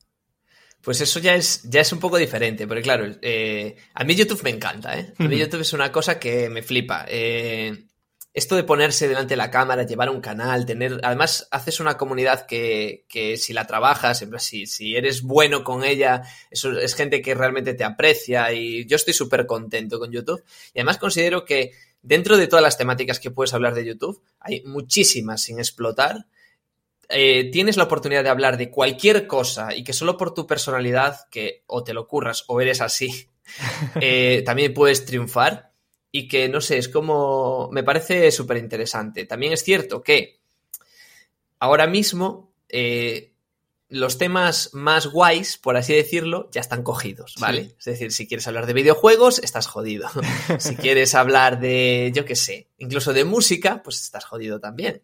Pues 0.80 1.02
eso 1.02 1.20
ya 1.20 1.34
es, 1.34 1.64
ya 1.64 1.82
es 1.82 1.92
un 1.92 2.00
poco 2.00 2.18
diferente, 2.18 2.68
porque 2.68 2.84
claro, 2.84 3.08
eh, 3.24 3.76
a 3.96 4.04
mí 4.04 4.14
YouTube 4.14 4.44
me 4.44 4.52
encanta, 4.52 5.00
¿eh? 5.00 5.14
A 5.18 5.24
mí 5.24 5.34
Ujú. 5.34 5.46
YouTube 5.46 5.62
es 5.62 5.74
una 5.74 5.92
cosa 5.92 6.20
que 6.20 6.48
me 6.48 6.62
flipa. 6.62 7.08
Eh, 7.10 7.86
esto 8.34 8.56
de 8.56 8.64
ponerse 8.64 9.08
delante 9.08 9.34
de 9.34 9.38
la 9.38 9.52
cámara, 9.52 9.86
llevar 9.86 10.10
un 10.10 10.20
canal, 10.20 10.66
tener. 10.66 11.00
Además, 11.04 11.48
haces 11.52 11.80
una 11.80 11.98
comunidad 11.98 12.48
que, 12.48 13.06
que 13.08 13.38
si 13.38 13.54
la 13.54 13.68
trabajas, 13.68 14.26
si, 14.40 14.66
si 14.66 14.96
eres 14.96 15.22
bueno 15.22 15.64
con 15.64 15.84
ella, 15.84 16.24
eso 16.50 16.72
es 16.80 16.96
gente 16.96 17.22
que 17.22 17.36
realmente 17.36 17.76
te 17.76 17.84
aprecia 17.84 18.52
y 18.52 18.86
yo 18.86 18.96
estoy 18.96 19.14
súper 19.14 19.46
contento 19.46 20.00
con 20.00 20.12
YouTube. 20.12 20.44
Y 20.74 20.80
además 20.80 20.98
considero 20.98 21.46
que 21.46 21.74
dentro 22.02 22.38
de 22.38 22.48
todas 22.48 22.64
las 22.64 22.78
temáticas 22.78 23.20
que 23.20 23.30
puedes 23.30 23.54
hablar 23.54 23.76
de 23.76 23.86
YouTube, 23.86 24.24
hay 24.40 24.64
muchísimas 24.66 25.42
sin 25.42 25.60
explotar. 25.60 26.26
Eh, 27.10 27.52
tienes 27.52 27.78
la 27.78 27.84
oportunidad 27.84 28.24
de 28.24 28.30
hablar 28.30 28.58
de 28.58 28.72
cualquier 28.72 29.28
cosa 29.28 29.76
y 29.76 29.84
que 29.84 29.94
solo 29.94 30.18
por 30.18 30.34
tu 30.34 30.48
personalidad, 30.48 31.30
que 31.30 31.64
o 31.68 31.84
te 31.84 31.94
lo 31.94 32.08
curras 32.08 32.46
o 32.48 32.62
eres 32.62 32.82
así, 32.82 33.30
eh, 34.02 34.42
también 34.44 34.74
puedes 34.74 35.06
triunfar 35.06 35.73
y 36.16 36.28
que, 36.28 36.48
no 36.48 36.62
sé, 36.62 36.78
es 36.78 36.90
como, 36.90 37.70
me 37.72 37.84
parece 37.84 38.32
súper 38.32 38.58
interesante. 38.58 39.26
También 39.26 39.52
es 39.52 39.64
cierto 39.64 40.04
que 40.04 40.40
ahora 41.58 41.88
mismo 41.88 42.54
eh, 42.70 43.34
los 43.90 44.20
temas 44.20 44.70
más 44.74 45.08
guays, 45.08 45.58
por 45.58 45.76
así 45.76 45.92
decirlo, 45.92 46.50
ya 46.52 46.62
están 46.62 46.84
cogidos, 46.84 47.34
¿vale? 47.40 47.64
Sí. 47.64 47.76
Es 47.80 47.86
decir, 47.86 48.12
si 48.12 48.28
quieres 48.28 48.48
hablar 48.48 48.68
de 48.68 48.74
videojuegos, 48.74 49.40
estás 49.40 49.66
jodido. 49.66 50.08
si 50.60 50.76
quieres 50.76 51.16
hablar 51.16 51.60
de, 51.60 52.12
yo 52.14 52.26
qué 52.26 52.36
sé, 52.36 52.70
incluso 52.78 53.12
de 53.12 53.26
música, 53.26 53.82
pues 53.82 54.00
estás 54.00 54.24
jodido 54.24 54.60
también. 54.60 55.02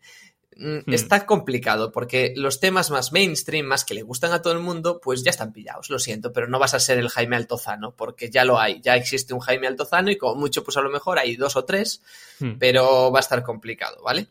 Mm, 0.61 0.79
Hmm. 0.85 0.93
Está 0.93 1.25
complicado 1.25 1.91
porque 1.93 2.33
los 2.35 2.59
temas 2.59 2.91
más 2.91 3.13
mainstream, 3.13 3.65
más 3.65 3.85
que 3.85 3.93
le 3.93 4.01
gustan 4.03 4.33
a 4.33 4.41
todo 4.41 4.51
el 4.51 4.59
mundo, 4.59 4.99
pues 5.01 5.23
ya 5.23 5.29
están 5.31 5.53
pillados, 5.53 5.89
lo 5.89 5.99
siento, 5.99 6.33
pero 6.33 6.47
no 6.47 6.59
vas 6.59 6.73
a 6.73 6.79
ser 6.81 6.97
el 6.97 7.07
Jaime 7.07 7.37
Altozano, 7.37 7.95
porque 7.95 8.29
ya 8.29 8.43
lo 8.43 8.59
hay, 8.59 8.81
ya 8.81 8.97
existe 8.97 9.33
un 9.33 9.39
Jaime 9.39 9.67
Altozano 9.67 10.11
y 10.11 10.17
como 10.17 10.35
mucho, 10.35 10.63
pues 10.63 10.75
a 10.75 10.81
lo 10.81 10.89
mejor 10.89 11.17
hay 11.17 11.37
dos 11.37 11.55
o 11.55 11.63
tres, 11.63 12.01
Hmm. 12.39 12.57
pero 12.59 13.11
va 13.11 13.19
a 13.19 13.21
estar 13.21 13.41
complicado, 13.41 14.03
¿vale? 14.03 14.27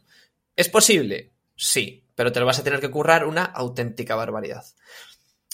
¿Es 0.54 0.68
posible? 0.68 1.32
Sí, 1.56 2.04
pero 2.14 2.30
te 2.30 2.40
lo 2.40 2.46
vas 2.46 2.58
a 2.58 2.64
tener 2.64 2.80
que 2.80 2.90
currar 2.90 3.24
una 3.26 3.44
auténtica 3.44 4.14
barbaridad. 4.14 4.64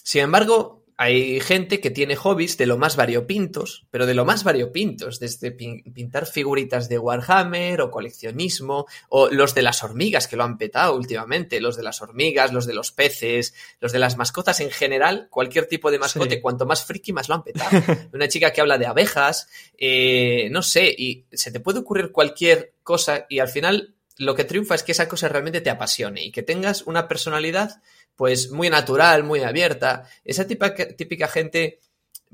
Sin 0.02 0.23
embargo, 0.23 0.84
hay 0.97 1.41
gente 1.41 1.81
que 1.81 1.91
tiene 1.91 2.15
hobbies 2.17 2.57
de 2.57 2.67
lo 2.67 2.79
más 2.79 2.95
variopintos, 2.97 3.87
pero 3.91 4.07
de 4.07 4.15
lo 4.15 4.25
más 4.25 4.45
variopintos, 4.45 5.19
desde 5.19 5.51
pin- 5.57 5.83
pintar 5.93 6.27
figuritas 6.27 6.89
de 6.89 6.99
Warhammer 6.99 7.81
o 7.81 7.91
coleccionismo, 7.91 8.87
o 9.09 9.29
los 9.29 9.55
de 9.55 9.63
las 9.63 9.83
hormigas 9.83 10.29
que 10.29 10.37
lo 10.37 10.45
han 10.45 10.57
petado 10.57 10.95
últimamente, 10.97 11.61
los 11.61 11.77
de 11.77 11.83
las 11.83 12.01
hormigas, 12.01 12.53
los 12.53 12.67
de 12.67 12.75
los 12.75 12.93
peces, 12.93 13.55
los 13.81 13.93
de 13.93 13.99
las 13.99 14.17
mascotas 14.17 14.61
en 14.61 14.71
general, 14.71 15.27
cualquier 15.31 15.67
tipo 15.67 15.91
de 15.91 15.99
mascote, 15.99 16.37
Sí. 16.37 16.41
cuanto 16.41 16.65
más 16.67 16.85
friki 16.85 17.13
más 17.13 17.29
lo 17.29 17.35
han 17.37 17.43
petado. 17.45 17.71
Una 18.13 18.29
chica 18.29 18.53
que 18.53 18.61
habla 18.61 18.79
de 18.79 18.87
abejas, 18.87 19.49
eh, 19.79 20.49
no 20.51 20.63
sé, 20.63 20.95
y 20.97 21.27
se 21.33 21.51
te 21.51 21.61
puede 21.61 21.81
ocurrir 21.81 22.12
cualquier 22.12 22.75
cosa 22.83 23.27
y 23.29 23.40
al 23.40 23.49
final 23.49 23.95
lo 24.16 24.37
que 24.37 24.45
triunfa 24.45 24.77
es 24.77 24.85
que 24.85 24.92
esa 24.92 25.09
cosa 25.09 25.29
realmente 25.29 25.61
te 25.61 25.71
apasione 25.71 26.23
y 26.25 26.31
que 26.31 26.45
tengas 26.45 26.83
una 26.83 27.09
personalidad 27.09 27.83
pues 28.16 28.50
muy 28.50 28.70
natural, 28.70 29.24
muy 29.24 29.40
abierta, 29.40 30.09
esa 30.24 30.46
típica, 30.46 30.74
típica 30.96 31.29
gente, 31.29 31.81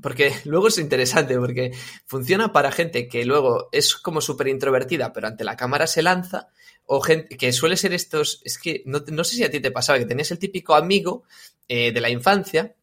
porque 0.01 0.33
luego 0.45 0.67
es 0.67 0.77
interesante, 0.77 1.37
porque 1.37 1.71
funciona 2.05 2.51
para 2.51 2.71
gente 2.71 3.07
que 3.07 3.25
luego 3.25 3.69
es 3.71 3.95
como 3.95 4.21
súper 4.21 4.47
introvertida, 4.47 5.13
pero 5.13 5.27
ante 5.27 5.43
la 5.43 5.57
cámara 5.57 5.87
se 5.87 6.01
lanza, 6.01 6.49
o 6.85 7.01
gente 7.01 7.37
que 7.37 7.53
suele 7.53 7.77
ser 7.77 7.93
estos, 7.93 8.41
es 8.43 8.57
que 8.57 8.83
no, 8.85 9.03
no 9.07 9.23
sé 9.23 9.35
si 9.35 9.43
a 9.43 9.51
ti 9.51 9.59
te 9.59 9.71
pasaba, 9.71 9.99
que 9.99 10.05
tenías 10.05 10.31
el 10.31 10.39
típico 10.39 10.75
amigo 10.75 11.23
eh, 11.67 11.91
de 11.91 12.01
la 12.01 12.09
infancia, 12.09 12.75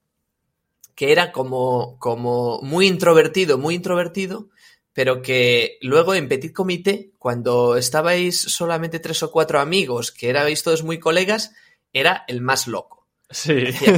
que 0.95 1.13
era 1.13 1.31
como, 1.31 1.97
como 1.99 2.61
muy 2.63 2.87
introvertido, 2.87 3.59
muy 3.59 3.75
introvertido, 3.75 4.49
pero 4.93 5.23
que 5.23 5.79
luego 5.81 6.15
en 6.15 6.27
Petit 6.27 6.53
Comité, 6.53 7.13
cuando 7.19 7.77
estabais 7.77 8.37
solamente 8.37 8.99
tres 8.99 9.23
o 9.23 9.31
cuatro 9.31 9.61
amigos, 9.61 10.11
que 10.11 10.29
erais 10.29 10.65
todos 10.65 10.83
muy 10.83 10.99
colegas, 10.99 11.53
era 11.93 12.25
el 12.29 12.41
más 12.41 12.67
loco. 12.67 12.97
Sí. 13.31 13.53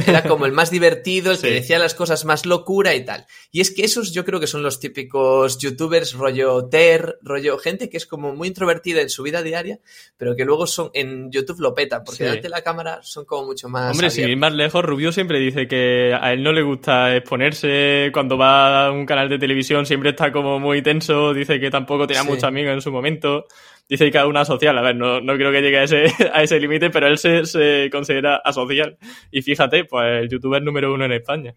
Era 0.07 0.23
como 0.23 0.45
el 0.45 0.51
más 0.51 0.71
divertido, 0.71 1.31
el 1.31 1.39
que 1.39 1.51
decía 1.51 1.79
las 1.79 1.95
cosas 1.95 2.25
más 2.25 2.45
locura 2.45 2.95
y 2.95 3.05
tal. 3.05 3.25
Y 3.49 3.61
es 3.61 3.71
que 3.71 3.85
esos 3.85 4.11
yo 4.11 4.25
creo 4.25 4.41
que 4.41 4.45
son 4.47 4.61
los 4.61 4.81
típicos 4.81 5.57
youtubers 5.57 6.11
rollo 6.15 6.65
ter, 6.67 7.17
rollo 7.21 7.57
gente 7.57 7.89
que 7.89 7.95
es 7.95 8.05
como 8.05 8.35
muy 8.35 8.49
introvertida 8.49 8.99
en 9.01 9.09
su 9.09 9.23
vida 9.23 9.41
diaria, 9.41 9.79
pero 10.17 10.35
que 10.35 10.43
luego 10.43 10.67
son 10.67 10.91
en 10.93 11.31
YouTube 11.31 11.61
lo 11.61 11.73
peta, 11.73 12.03
porque 12.03 12.17
Sí. 12.17 12.23
delante 12.25 12.41
de 12.43 12.49
la 12.49 12.61
cámara 12.61 12.99
son 13.03 13.23
como 13.23 13.45
mucho 13.45 13.69
más 13.69 13.91
Hombre, 13.93 14.09
sin 14.09 14.19
ir 14.19 14.25
abiertos. 14.25 14.41
más 14.41 14.53
lejos, 14.53 14.83
Rubio 14.83 15.13
siempre 15.13 15.39
dice 15.39 15.65
que 15.65 16.13
a 16.13 16.33
él 16.33 16.43
no 16.43 16.51
le 16.51 16.61
gusta 16.63 17.15
exponerse. 17.15 18.09
Cuando 18.13 18.37
va 18.37 18.87
a 18.87 18.91
un 18.91 19.05
canal 19.05 19.29
de 19.29 19.39
televisión 19.39 19.85
siempre 19.85 20.09
está 20.09 20.29
como 20.33 20.59
muy 20.59 20.81
tenso. 20.81 21.33
Dice 21.33 21.57
que 21.57 21.71
tampoco 21.71 22.05
tenía 22.05 22.23
Sí. 22.23 22.27
muchos 22.27 22.43
amigos 22.43 22.73
en 22.73 22.81
su 22.81 22.91
momento. 22.91 23.45
Dice 23.87 24.09
que 24.09 24.17
a 24.17 24.27
una 24.27 24.45
social. 24.45 24.77
A 24.77 24.81
ver, 24.81 24.95
no, 24.95 25.19
no 25.21 25.35
creo 25.35 25.51
que 25.51 25.61
llegue 25.61 25.79
a 25.79 25.83
ese, 25.83 26.05
a 26.33 26.43
ese 26.43 26.59
límite, 26.59 26.89
pero 26.89 27.07
él 27.07 27.17
se, 27.17 27.45
se 27.45 27.89
considera 27.91 28.37
asocial. 28.37 28.97
Y 29.31 29.41
fíjate, 29.41 29.85
pues 29.85 30.23
el 30.23 30.29
youtuber 30.29 30.61
número 30.61 30.93
uno 30.93 31.05
en 31.05 31.13
España. 31.13 31.55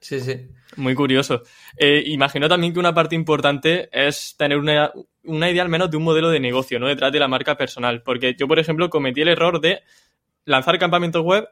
Sí, 0.00 0.20
sí. 0.20 0.48
Muy 0.76 0.94
curioso. 0.94 1.42
Eh, 1.76 2.02
imagino 2.06 2.48
también 2.48 2.72
que 2.72 2.80
una 2.80 2.92
parte 2.92 3.14
importante 3.14 3.88
es 3.92 4.34
tener 4.36 4.58
una, 4.58 4.90
una 5.22 5.50
idea 5.50 5.62
al 5.62 5.68
menos 5.68 5.90
de 5.90 5.96
un 5.96 6.02
modelo 6.02 6.30
de 6.30 6.40
negocio, 6.40 6.80
¿no? 6.80 6.88
Detrás 6.88 7.12
de 7.12 7.20
la 7.20 7.28
marca 7.28 7.56
personal. 7.56 8.02
Porque 8.02 8.34
yo, 8.36 8.48
por 8.48 8.58
ejemplo, 8.58 8.90
cometí 8.90 9.20
el 9.20 9.28
error 9.28 9.60
de 9.60 9.82
lanzar 10.44 10.78
campamentos 10.78 11.22
web 11.22 11.48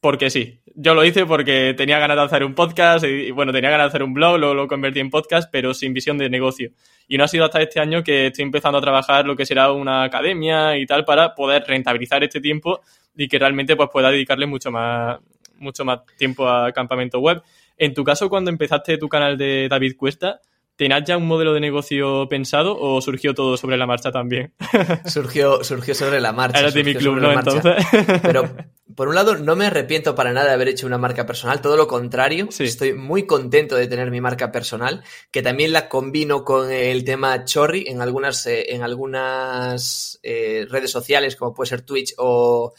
porque 0.00 0.30
sí. 0.30 0.60
Yo 0.74 0.94
lo 0.94 1.04
hice 1.04 1.26
porque 1.26 1.74
tenía 1.76 1.98
ganas 1.98 2.16
de 2.16 2.22
hacer 2.22 2.44
un 2.44 2.54
podcast 2.54 3.04
y, 3.04 3.30
bueno, 3.32 3.52
tenía 3.52 3.70
ganas 3.70 3.86
de 3.86 3.88
hacer 3.88 4.02
un 4.02 4.14
blog, 4.14 4.38
luego 4.38 4.54
lo 4.54 4.68
convertí 4.68 5.00
en 5.00 5.10
podcast, 5.10 5.50
pero 5.52 5.74
sin 5.74 5.92
visión 5.92 6.16
de 6.16 6.30
negocio. 6.30 6.70
Y 7.06 7.18
no 7.18 7.24
ha 7.24 7.28
sido 7.28 7.44
hasta 7.44 7.60
este 7.60 7.80
año 7.80 8.02
que 8.02 8.28
estoy 8.28 8.44
empezando 8.44 8.78
a 8.78 8.80
trabajar 8.80 9.26
lo 9.26 9.36
que 9.36 9.44
será 9.44 9.72
una 9.72 10.04
academia 10.04 10.78
y 10.78 10.86
tal 10.86 11.04
para 11.04 11.34
poder 11.34 11.64
rentabilizar 11.66 12.22
este 12.24 12.40
tiempo 12.40 12.80
y 13.16 13.28
que 13.28 13.38
realmente 13.38 13.76
pues 13.76 13.90
pueda 13.92 14.10
dedicarle 14.10 14.46
mucho 14.46 14.70
más, 14.70 15.18
mucho 15.56 15.84
más 15.84 16.00
tiempo 16.16 16.48
a 16.48 16.72
campamento 16.72 17.18
web. 17.18 17.42
En 17.76 17.92
tu 17.92 18.04
caso, 18.04 18.30
cuando 18.30 18.50
empezaste 18.50 18.96
tu 18.96 19.08
canal 19.08 19.36
de 19.36 19.68
David 19.68 19.96
Cuesta, 19.96 20.40
¿tenías 20.80 21.04
ya 21.04 21.18
un 21.18 21.26
modelo 21.26 21.52
de 21.52 21.60
negocio 21.60 22.26
pensado 22.30 22.74
o 22.74 23.02
surgió 23.02 23.34
todo 23.34 23.58
sobre 23.58 23.76
la 23.76 23.86
marcha 23.86 24.10
también? 24.10 24.54
Surgió, 25.04 25.62
surgió 25.62 25.94
sobre 25.94 26.22
la 26.22 26.32
marcha. 26.32 26.60
Eres 26.60 26.72
de 26.72 26.84
mi 26.84 26.94
club, 26.94 27.20
¿no? 27.20 27.30
Entonces. 27.30 27.84
Pero, 28.22 28.48
por 28.96 29.08
un 29.08 29.14
lado, 29.14 29.36
no 29.36 29.56
me 29.56 29.66
arrepiento 29.66 30.14
para 30.14 30.32
nada 30.32 30.46
de 30.46 30.54
haber 30.54 30.68
hecho 30.68 30.86
una 30.86 30.96
marca 30.96 31.26
personal, 31.26 31.60
todo 31.60 31.76
lo 31.76 31.86
contrario. 31.86 32.48
Sí. 32.50 32.64
Estoy 32.64 32.94
muy 32.94 33.26
contento 33.26 33.76
de 33.76 33.88
tener 33.88 34.10
mi 34.10 34.22
marca 34.22 34.50
personal, 34.50 35.04
que 35.30 35.42
también 35.42 35.74
la 35.74 35.90
combino 35.90 36.46
con 36.46 36.72
el 36.72 37.04
tema 37.04 37.44
Chorri 37.44 37.84
en 37.86 38.00
algunas, 38.00 38.46
eh, 38.46 38.72
en 38.74 38.82
algunas 38.82 40.18
eh, 40.22 40.66
redes 40.70 40.90
sociales, 40.90 41.36
como 41.36 41.52
puede 41.52 41.68
ser 41.68 41.82
Twitch 41.82 42.14
o, 42.16 42.72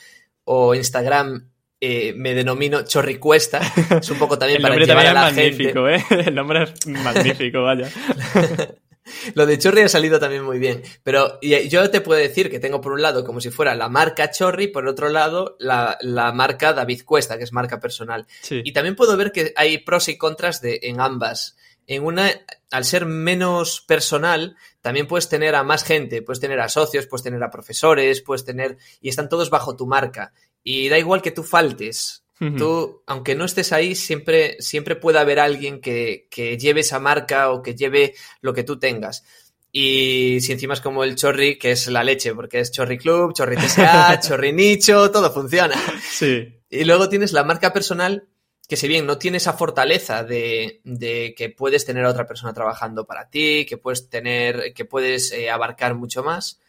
o 0.46 0.74
Instagram. 0.74 1.51
Eh, 1.82 2.14
me 2.16 2.34
denomino 2.36 2.84
Chorri 2.84 3.18
Cuesta. 3.18 3.60
Es 4.00 4.10
un 4.12 4.18
poco 4.20 4.38
también 4.38 4.58
El 4.58 4.62
para 4.64 4.76
llevar 4.76 4.88
también 5.04 5.18
a 5.18 5.30
es 5.30 5.36
la 5.36 5.42
gente. 5.42 5.74
magnífico, 5.74 5.90
¿eh? 5.90 6.06
El 6.28 6.36
nombre 6.36 6.64
es 6.64 6.88
magnífico, 6.88 7.64
vaya. 7.64 7.90
Lo 9.34 9.46
de 9.48 9.58
Chorri 9.58 9.82
ha 9.82 9.90
salido 9.90 10.20
también 10.20 10.44
muy 10.44 10.60
bien. 10.60 10.84
Pero 11.04 11.40
y- 11.42 11.68
yo 11.70 11.90
te 11.90 12.02
puedo 12.02 12.20
decir 12.20 12.50
que 12.52 12.60
tengo 12.60 12.80
por 12.82 12.94
un 12.94 13.02
lado 13.02 13.24
como 13.26 13.42
si 13.42 13.50
fuera 13.50 13.76
la 13.76 13.90
marca 13.90 14.30
Chorri, 14.32 14.68
por 14.68 14.88
otro 14.88 15.10
lado 15.10 15.56
la, 15.60 15.98
la 16.02 16.32
marca 16.32 16.72
David 16.74 17.02
Cuesta, 17.04 17.38
que 17.38 17.44
es 17.44 17.52
marca 17.52 17.80
personal. 17.80 18.28
Sí. 18.42 18.62
Y 18.64 18.72
también 18.74 18.96
puedo 18.96 19.18
ver 19.18 19.32
que 19.32 19.54
hay 19.56 19.80
pros 19.80 20.08
y 20.08 20.18
contras 20.18 20.62
de, 20.62 20.80
en 20.84 21.02
ambas. 21.02 21.58
En 21.88 22.06
una, 22.06 22.30
al 22.70 22.86
ser 22.86 23.06
menos 23.08 23.82
personal, 23.82 24.56
también 24.82 25.08
puedes 25.08 25.28
tener 25.28 25.56
a 25.56 25.64
más 25.64 25.84
gente, 25.84 26.22
puedes 26.22 26.40
tener 26.40 26.60
a 26.62 26.70
socios, 26.70 27.08
puedes 27.08 27.24
tener 27.24 27.42
a 27.44 27.50
profesores, 27.50 28.22
puedes 28.22 28.46
tener, 28.46 28.78
y 29.02 29.10
están 29.10 29.28
todos 29.28 29.50
bajo 29.50 29.76
tu 29.76 29.88
marca. 29.88 30.32
Y 30.64 30.90
da 30.90 31.00
igual 31.00 31.22
que 31.22 31.32
tú 31.32 31.44
faltes 31.44 32.22
Tú, 32.58 33.04
aunque 33.06 33.36
no 33.36 33.46
estés 33.46 33.72
ahí, 33.72 33.94
siempre, 33.94 34.58
siempre 34.60 34.96
puede 34.96 35.20
haber 35.20 35.40
alguien 35.40 35.80
que, 35.80 36.28
que 36.32 36.58
lleve 36.58 36.82
esa 36.82 37.00
marca 37.00 37.52
o 37.52 37.62
que 37.62 37.76
lleve 37.76 38.16
lo 38.42 38.52
que 38.52 38.64
tú 38.64 38.80
tengas. 38.80 39.24
Y 39.72 40.40
si 40.42 40.52
encima 40.52 40.74
es 40.74 40.82
como 40.82 41.04
el 41.04 41.16
chorri, 41.16 41.60
que 41.60 41.72
es 41.72 41.86
la 41.88 42.04
leche, 42.04 42.34
porque 42.34 42.60
es 42.60 42.72
chorri 42.72 42.98
club, 42.98 43.34
chorri 43.36 43.58
TSA, 43.58 44.20
chorri 44.28 44.54
nicho, 44.54 45.12
todo 45.12 45.32
funciona. 45.32 45.76
Sí. 46.02 46.52
Y 46.68 46.84
luego 46.84 47.10
tienes 47.10 47.32
la 47.32 47.44
marca 47.44 47.72
personal, 47.74 48.28
que 48.68 48.76
si 48.76 48.88
bien 48.88 49.06
no 49.06 49.20
tiene 49.20 49.38
esa 49.38 49.54
fortaleza 49.54 50.24
de, 50.24 50.82
de 50.84 51.36
que 51.38 51.50
puedes 51.50 51.86
tener 51.86 52.06
a 52.06 52.10
otra 52.10 52.26
persona 52.26 52.54
trabajando 52.54 53.06
para 53.06 53.30
ti, 53.30 53.68
que 53.70 53.78
puedes 53.78 54.10
tener, 54.10 54.74
que 54.74 54.86
puedes 54.86 55.32
eh, 55.32 55.52
abarcar 55.52 55.94
mucho 55.94 56.24
más, 56.24 56.60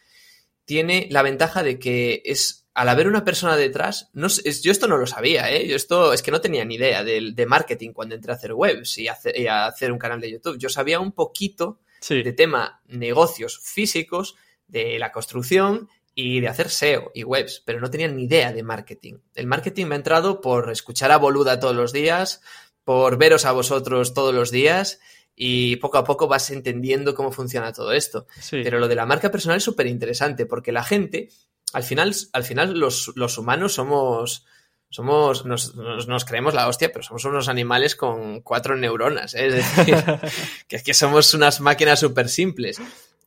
tiene 0.65 1.07
la 1.09 1.23
ventaja 1.23 1.63
de 1.63 1.79
que 1.79 2.21
es, 2.25 2.62
al 2.73 2.89
haber 2.89 3.07
una 3.07 3.23
persona 3.23 3.55
detrás, 3.55 4.09
no, 4.13 4.27
yo 4.27 4.71
esto 4.71 4.87
no 4.87 4.97
lo 4.97 5.05
sabía, 5.07 5.51
¿eh? 5.51 5.67
Yo 5.67 5.75
esto 5.75 6.11
es 6.13 6.21
que 6.23 6.31
no 6.31 6.41
tenía 6.41 6.65
ni 6.65 6.75
idea 6.75 7.03
de, 7.03 7.31
de 7.33 7.45
marketing 7.45 7.91
cuando 7.91 8.15
entré 8.15 8.31
a 8.31 8.35
hacer 8.35 8.53
webs 8.53 8.97
y 8.97 9.07
a 9.07 9.13
hacer, 9.13 9.37
y 9.39 9.47
a 9.47 9.65
hacer 9.67 9.91
un 9.91 9.99
canal 9.99 10.19
de 10.19 10.31
YouTube. 10.31 10.57
Yo 10.57 10.69
sabía 10.69 10.99
un 10.99 11.11
poquito 11.11 11.79
Sí. 12.01 12.21
de 12.21 12.33
tema 12.33 12.81
negocios 12.87 13.59
físicos, 13.63 14.35
de 14.67 14.97
la 14.99 15.11
construcción 15.11 15.87
y 16.15 16.41
de 16.41 16.47
hacer 16.47 16.69
SEO 16.69 17.11
y 17.13 17.23
webs, 17.23 17.61
pero 17.65 17.79
no 17.79 17.89
tenía 17.89 18.07
ni 18.07 18.23
idea 18.25 18.51
de 18.51 18.61
marketing. 18.63 19.15
El 19.35 19.47
marketing 19.47 19.85
me 19.85 19.95
ha 19.95 19.97
entrado 19.97 20.41
por 20.41 20.69
escuchar 20.71 21.11
a 21.11 21.17
Boluda 21.17 21.59
todos 21.59 21.75
los 21.75 21.93
días, 21.93 22.41
por 22.83 23.17
veros 23.17 23.45
a 23.45 23.51
vosotros 23.51 24.13
todos 24.13 24.33
los 24.33 24.51
días 24.51 24.99
y 25.35 25.77
poco 25.77 25.97
a 25.97 26.03
poco 26.03 26.27
vas 26.27 26.49
entendiendo 26.51 27.15
cómo 27.15 27.31
funciona 27.31 27.71
todo 27.71 27.93
esto. 27.93 28.27
Sí. 28.41 28.61
Pero 28.63 28.79
lo 28.79 28.87
de 28.87 28.95
la 28.95 29.05
marca 29.05 29.31
personal 29.31 29.57
es 29.57 29.63
súper 29.63 29.87
interesante 29.87 30.45
porque 30.45 30.71
la 30.71 30.83
gente, 30.83 31.29
al 31.73 31.83
final, 31.83 32.15
al 32.31 32.43
final 32.43 32.79
los, 32.79 33.11
los 33.15 33.37
humanos 33.37 33.73
somos, 33.73 34.45
somos, 34.89 35.43
nos, 35.45 35.75
nos, 35.75 36.07
nos, 36.07 36.23
creemos 36.23 36.53
la 36.53 36.67
hostia, 36.67 36.91
pero 36.91 37.03
somos 37.03 37.25
unos 37.25 37.49
animales 37.49 37.95
con 37.95 38.41
cuatro 38.41 38.77
neuronas, 38.77 39.33
¿eh? 39.33 39.47
es 39.47 39.53
decir, 39.55 39.95
que 40.67 40.75
es 40.75 40.83
que 40.83 40.93
somos 40.93 41.33
unas 41.33 41.59
máquinas 41.61 41.99
súper 41.99 42.29
simples. 42.29 42.79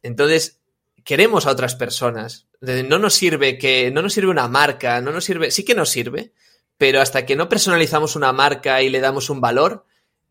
Entonces, 0.02 0.60
queremos 1.02 1.46
a 1.46 1.50
otras 1.50 1.74
personas. 1.74 2.46
No 2.60 2.98
nos 2.98 3.14
sirve 3.14 3.58
que, 3.58 3.90
no 3.90 4.00
nos 4.00 4.12
sirve 4.12 4.30
una 4.30 4.48
marca, 4.48 5.00
no 5.00 5.10
nos 5.10 5.24
sirve, 5.24 5.50
sí 5.50 5.64
que 5.64 5.74
nos 5.74 5.88
sirve, 5.88 6.32
pero 6.78 7.00
hasta 7.00 7.26
que 7.26 7.36
no 7.36 7.48
personalizamos 7.48 8.14
una 8.14 8.32
marca 8.32 8.80
y 8.82 8.88
le 8.88 9.00
damos 9.00 9.28
un 9.28 9.40
valor, 9.40 9.84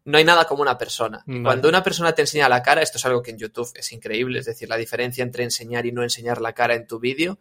no 0.05 0.17
hay 0.17 0.23
nada 0.23 0.45
como 0.45 0.61
una 0.61 0.77
persona. 0.77 1.23
Vale. 1.25 1.43
Cuando 1.43 1.67
una 1.67 1.83
persona 1.83 2.13
te 2.13 2.21
enseña 2.21 2.47
la 2.47 2.61
cara, 2.61 2.81
esto 2.81 2.97
es 2.97 3.05
algo 3.05 3.21
que 3.21 3.31
en 3.31 3.39
YouTube 3.39 3.71
es 3.75 3.91
increíble, 3.91 4.39
es 4.39 4.45
decir, 4.45 4.69
la 4.69 4.77
diferencia 4.77 5.23
entre 5.23 5.43
enseñar 5.43 5.85
y 5.85 5.91
no 5.91 6.03
enseñar 6.03 6.39
la 6.39 6.53
cara 6.53 6.75
en 6.75 6.87
tu 6.87 6.99
vídeo 6.99 7.39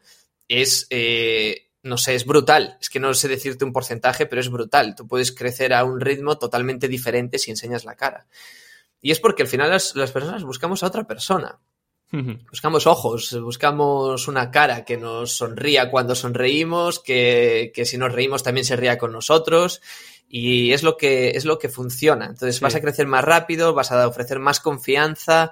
es, 0.49 0.87
eh, 0.91 1.71
no 1.83 1.97
sé, 1.97 2.15
es 2.15 2.25
brutal. 2.25 2.77
Es 2.81 2.91
que 2.91 3.01
no 3.01 3.13
sé 3.15 3.29
decirte 3.29 3.65
un 3.65 3.73
porcentaje, 3.73 4.27
pero 4.27 4.41
es 4.41 4.51
brutal. 4.51 4.95
Tú 4.95 5.07
puedes 5.07 5.33
crecer 5.33 5.73
a 5.73 5.85
un 5.85 6.01
ritmo 6.01 6.39
totalmente 6.39 6.89
diferente 6.89 7.39
si 7.39 7.51
enseñas 7.51 7.85
la 7.85 7.97
cara. 7.97 8.27
Y 9.01 9.11
es 9.11 9.21
porque 9.21 9.43
al 9.43 9.49
final 9.49 9.71
las, 9.71 9.95
las 9.95 10.13
personas 10.13 10.45
buscamos 10.45 10.83
a 10.83 10.87
otra 10.87 11.05
persona. 11.05 11.61
Buscamos 12.49 12.87
ojos, 12.87 13.37
buscamos 13.43 14.29
una 14.29 14.53
cara 14.53 14.85
que 14.85 14.97
nos 14.97 15.33
sonría 15.33 15.91
cuando 15.91 16.15
sonreímos, 16.15 17.01
que, 17.01 17.73
que, 17.75 17.85
si 17.85 17.99
nos 17.99 18.13
reímos 18.13 18.45
también 18.45 18.65
se 18.65 18.77
ría 18.77 18.99
con 18.99 19.11
nosotros. 19.11 19.83
Y 20.29 20.73
es 20.73 20.85
lo 20.85 20.97
que, 20.97 21.31
es 21.31 21.45
lo 21.45 21.59
que 21.59 21.69
funciona. 21.69 22.27
Entonces 22.27 22.57
sí. 22.57 22.63
vas 22.63 22.77
a 22.77 22.81
crecer 22.81 23.09
más 23.09 23.25
rápido, 23.25 23.75
vas 23.75 23.91
a 23.91 24.07
ofrecer 24.07 24.39
más 24.39 24.61
confianza, 24.61 25.51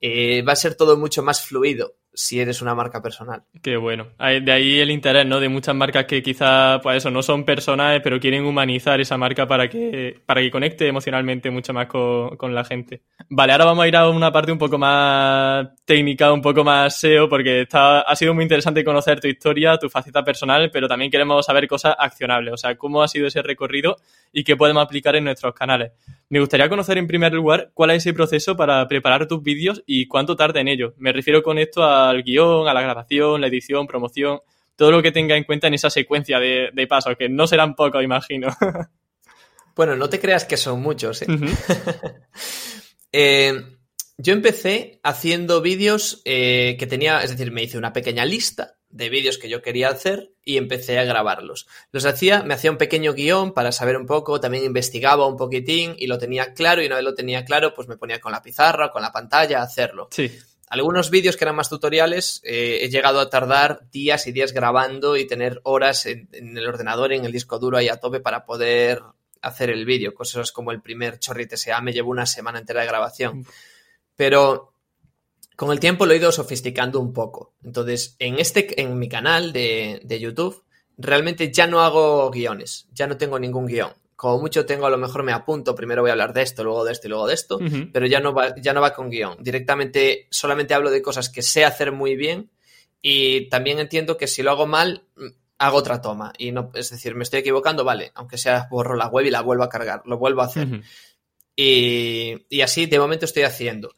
eh, 0.00 0.42
va 0.42 0.52
a 0.52 0.56
ser 0.56 0.76
todo 0.76 0.96
mucho 0.96 1.24
más 1.24 1.42
fluido 1.42 1.96
si 2.14 2.40
eres 2.40 2.62
una 2.62 2.74
marca 2.74 3.02
personal. 3.02 3.42
Qué 3.60 3.76
bueno. 3.76 4.08
De 4.18 4.52
ahí 4.52 4.78
el 4.78 4.90
interés, 4.90 5.26
¿no? 5.26 5.40
De 5.40 5.48
muchas 5.48 5.74
marcas 5.74 6.04
que 6.04 6.22
quizá, 6.22 6.80
pues 6.80 6.98
eso, 6.98 7.10
no 7.10 7.22
son 7.22 7.44
personas, 7.44 8.00
pero 8.02 8.20
quieren 8.20 8.44
humanizar 8.44 9.00
esa 9.00 9.18
marca 9.18 9.46
para 9.46 9.68
que, 9.68 10.20
para 10.24 10.40
que 10.40 10.50
conecte 10.50 10.86
emocionalmente 10.86 11.50
mucho 11.50 11.72
más 11.72 11.86
con, 11.86 12.36
con, 12.36 12.54
la 12.54 12.64
gente. 12.64 13.02
Vale, 13.28 13.52
ahora 13.52 13.64
vamos 13.64 13.84
a 13.84 13.88
ir 13.88 13.96
a 13.96 14.08
una 14.08 14.30
parte 14.30 14.52
un 14.52 14.58
poco 14.58 14.78
más 14.78 15.68
técnica, 15.84 16.32
un 16.32 16.40
poco 16.40 16.62
más 16.62 16.98
SEO, 16.98 17.28
porque 17.28 17.62
está, 17.62 18.02
ha 18.02 18.16
sido 18.16 18.32
muy 18.32 18.44
interesante 18.44 18.84
conocer 18.84 19.20
tu 19.20 19.26
historia, 19.26 19.76
tu 19.76 19.90
faceta 19.90 20.22
personal, 20.22 20.70
pero 20.70 20.86
también 20.86 21.10
queremos 21.10 21.44
saber 21.44 21.66
cosas 21.66 21.96
accionables, 21.98 22.54
o 22.54 22.56
sea, 22.56 22.76
cómo 22.76 23.02
ha 23.02 23.08
sido 23.08 23.26
ese 23.26 23.42
recorrido 23.42 23.96
y 24.32 24.44
qué 24.44 24.56
podemos 24.56 24.84
aplicar 24.84 25.16
en 25.16 25.24
nuestros 25.24 25.52
canales. 25.54 25.92
Me 26.28 26.40
gustaría 26.40 26.68
conocer 26.68 26.98
en 26.98 27.06
primer 27.06 27.32
lugar 27.32 27.70
cuál 27.74 27.90
es 27.90 27.98
ese 27.98 28.14
proceso 28.14 28.56
para 28.56 28.86
preparar 28.88 29.26
tus 29.26 29.42
vídeos 29.42 29.82
y 29.86 30.06
cuánto 30.06 30.36
tarda 30.36 30.60
en 30.60 30.68
ello. 30.68 30.94
Me 30.98 31.12
refiero 31.12 31.42
con 31.42 31.58
esto 31.58 31.84
al 32.10 32.22
guion, 32.22 32.68
a 32.68 32.74
la 32.74 32.82
grabación, 32.82 33.40
la 33.40 33.46
edición, 33.46 33.86
promoción, 33.86 34.40
todo 34.76 34.90
lo 34.90 35.02
que 35.02 35.12
tenga 35.12 35.36
en 35.36 35.44
cuenta 35.44 35.66
en 35.68 35.74
esa 35.74 35.90
secuencia 35.90 36.38
de, 36.38 36.70
de 36.72 36.86
pasos, 36.86 37.16
que 37.16 37.28
no 37.28 37.46
serán 37.46 37.74
pocos, 37.74 38.02
imagino. 38.02 38.48
Bueno, 39.76 39.96
no 39.96 40.08
te 40.08 40.20
creas 40.20 40.44
que 40.44 40.56
son 40.56 40.80
muchos. 40.80 41.22
¿eh? 41.22 41.26
Uh 41.28 41.32
-huh. 41.34 42.20
eh, 43.12 43.62
yo 44.16 44.32
empecé 44.32 45.00
haciendo 45.02 45.60
vídeos 45.60 46.22
eh, 46.24 46.76
que 46.78 46.86
tenía, 46.86 47.22
es 47.22 47.30
decir, 47.30 47.50
me 47.50 47.64
hice 47.64 47.78
una 47.78 47.92
pequeña 47.92 48.24
lista 48.24 48.76
de 48.88 49.08
vídeos 49.08 49.38
que 49.38 49.48
yo 49.48 49.60
quería 49.60 49.88
hacer 49.88 50.30
y 50.44 50.56
empecé 50.56 51.00
a 51.00 51.04
grabarlos. 51.04 51.66
Los 51.90 52.04
hacía, 52.04 52.44
me 52.44 52.54
hacía 52.54 52.70
un 52.70 52.76
pequeño 52.76 53.12
guion 53.12 53.52
para 53.52 53.72
saber 53.72 53.96
un 53.96 54.06
poco, 54.06 54.38
también 54.38 54.64
investigaba 54.64 55.26
un 55.26 55.36
poquitín 55.36 55.96
y 55.98 56.06
lo 56.06 56.16
tenía 56.18 56.54
claro 56.54 56.80
y 56.80 56.86
una 56.86 56.96
vez 56.96 57.04
lo 57.04 57.14
tenía 57.14 57.44
claro, 57.44 57.74
pues 57.74 57.88
me 57.88 57.96
ponía 57.96 58.20
con 58.20 58.30
la 58.30 58.40
pizarra, 58.40 58.92
con 58.92 59.02
la 59.02 59.10
pantalla 59.10 59.58
a 59.58 59.64
hacerlo. 59.64 60.06
Sí. 60.12 60.30
Algunos 60.74 61.08
vídeos 61.08 61.36
que 61.36 61.44
eran 61.44 61.54
más 61.54 61.68
tutoriales 61.68 62.40
eh, 62.42 62.80
he 62.82 62.88
llegado 62.88 63.20
a 63.20 63.30
tardar 63.30 63.88
días 63.92 64.26
y 64.26 64.32
días 64.32 64.52
grabando 64.52 65.16
y 65.16 65.24
tener 65.24 65.60
horas 65.62 66.04
en, 66.06 66.28
en, 66.32 66.58
el 66.58 66.66
ordenador, 66.66 67.12
en 67.12 67.24
el 67.24 67.30
disco 67.30 67.60
duro 67.60 67.76
ahí 67.76 67.88
a 67.88 68.00
tope 68.00 68.18
para 68.18 68.44
poder 68.44 69.00
hacer 69.40 69.70
el 69.70 69.84
vídeo. 69.84 70.14
Cosas 70.14 70.50
como 70.50 70.72
el 70.72 70.82
primer 70.82 71.20
Chorri 71.20 71.46
TSA 71.46 71.80
me 71.80 71.92
llevó 71.92 72.10
una 72.10 72.26
semana 72.26 72.58
entera 72.58 72.80
de 72.80 72.88
grabación. 72.88 73.46
Pero 74.16 74.72
con 75.54 75.70
el 75.70 75.78
tiempo 75.78 76.06
lo 76.06 76.12
he 76.12 76.16
ido 76.16 76.32
sofisticando 76.32 76.98
un 76.98 77.12
poco. 77.12 77.54
Entonces, 77.62 78.16
en, 78.18 78.40
este, 78.40 78.82
en 78.82 78.98
mi 78.98 79.08
canal 79.08 79.52
de, 79.52 80.00
de 80.02 80.18
YouTube, 80.18 80.64
realmente 80.98 81.52
ya 81.52 81.68
no 81.68 81.82
hago 81.82 82.32
guiones, 82.32 82.88
ya 82.92 83.06
no 83.06 83.16
tengo 83.16 83.38
ningún 83.38 83.66
guion. 83.66 83.92
Como 84.24 84.40
mucho 84.40 84.64
tengo, 84.64 84.86
a 84.86 84.90
lo 84.90 84.96
mejor 84.96 85.22
me 85.22 85.32
apunto, 85.32 85.74
primero 85.74 86.00
voy 86.00 86.08
a 86.08 86.12
hablar 86.12 86.32
de 86.32 86.40
esto, 86.40 86.64
luego 86.64 86.82
de 86.82 86.92
esto 86.92 87.08
y 87.08 87.10
luego 87.10 87.26
de 87.26 87.34
esto, 87.34 87.56
uh 87.56 87.60
-huh. 87.60 87.90
pero 87.92 88.06
ya 88.06 88.20
no, 88.20 88.32
va, 88.32 88.54
ya 88.58 88.72
no 88.72 88.80
va 88.80 88.94
con 88.94 89.10
guion. 89.10 89.36
Directamente 89.38 90.28
solamente 90.30 90.72
hablo 90.72 90.90
de 90.90 91.02
cosas 91.02 91.28
que 91.28 91.42
sé 91.42 91.66
hacer 91.66 91.92
muy 91.92 92.16
bien 92.16 92.50
y 93.02 93.50
también 93.50 93.80
entiendo 93.80 94.16
que 94.16 94.26
si 94.26 94.42
lo 94.42 94.52
hago 94.52 94.66
mal, 94.66 95.04
hago 95.58 95.76
otra 95.76 96.00
toma. 96.00 96.32
Y 96.38 96.52
no, 96.52 96.70
es 96.72 96.88
decir, 96.88 97.14
me 97.14 97.24
estoy 97.24 97.40
equivocando, 97.40 97.84
vale, 97.84 98.12
aunque 98.14 98.38
sea 98.38 98.66
borro 98.70 98.96
la 98.96 99.08
web 99.08 99.26
y 99.26 99.30
la 99.30 99.42
vuelvo 99.42 99.64
a 99.64 99.68
cargar, 99.68 100.00
lo 100.06 100.16
vuelvo 100.16 100.40
a 100.40 100.46
hacer. 100.46 100.68
Uh 100.68 100.70
-huh. 100.70 100.84
y, 101.54 102.46
y, 102.48 102.62
así 102.62 102.86
de 102.86 102.98
momento 102.98 103.26
estoy 103.26 103.42
haciendo. 103.42 103.94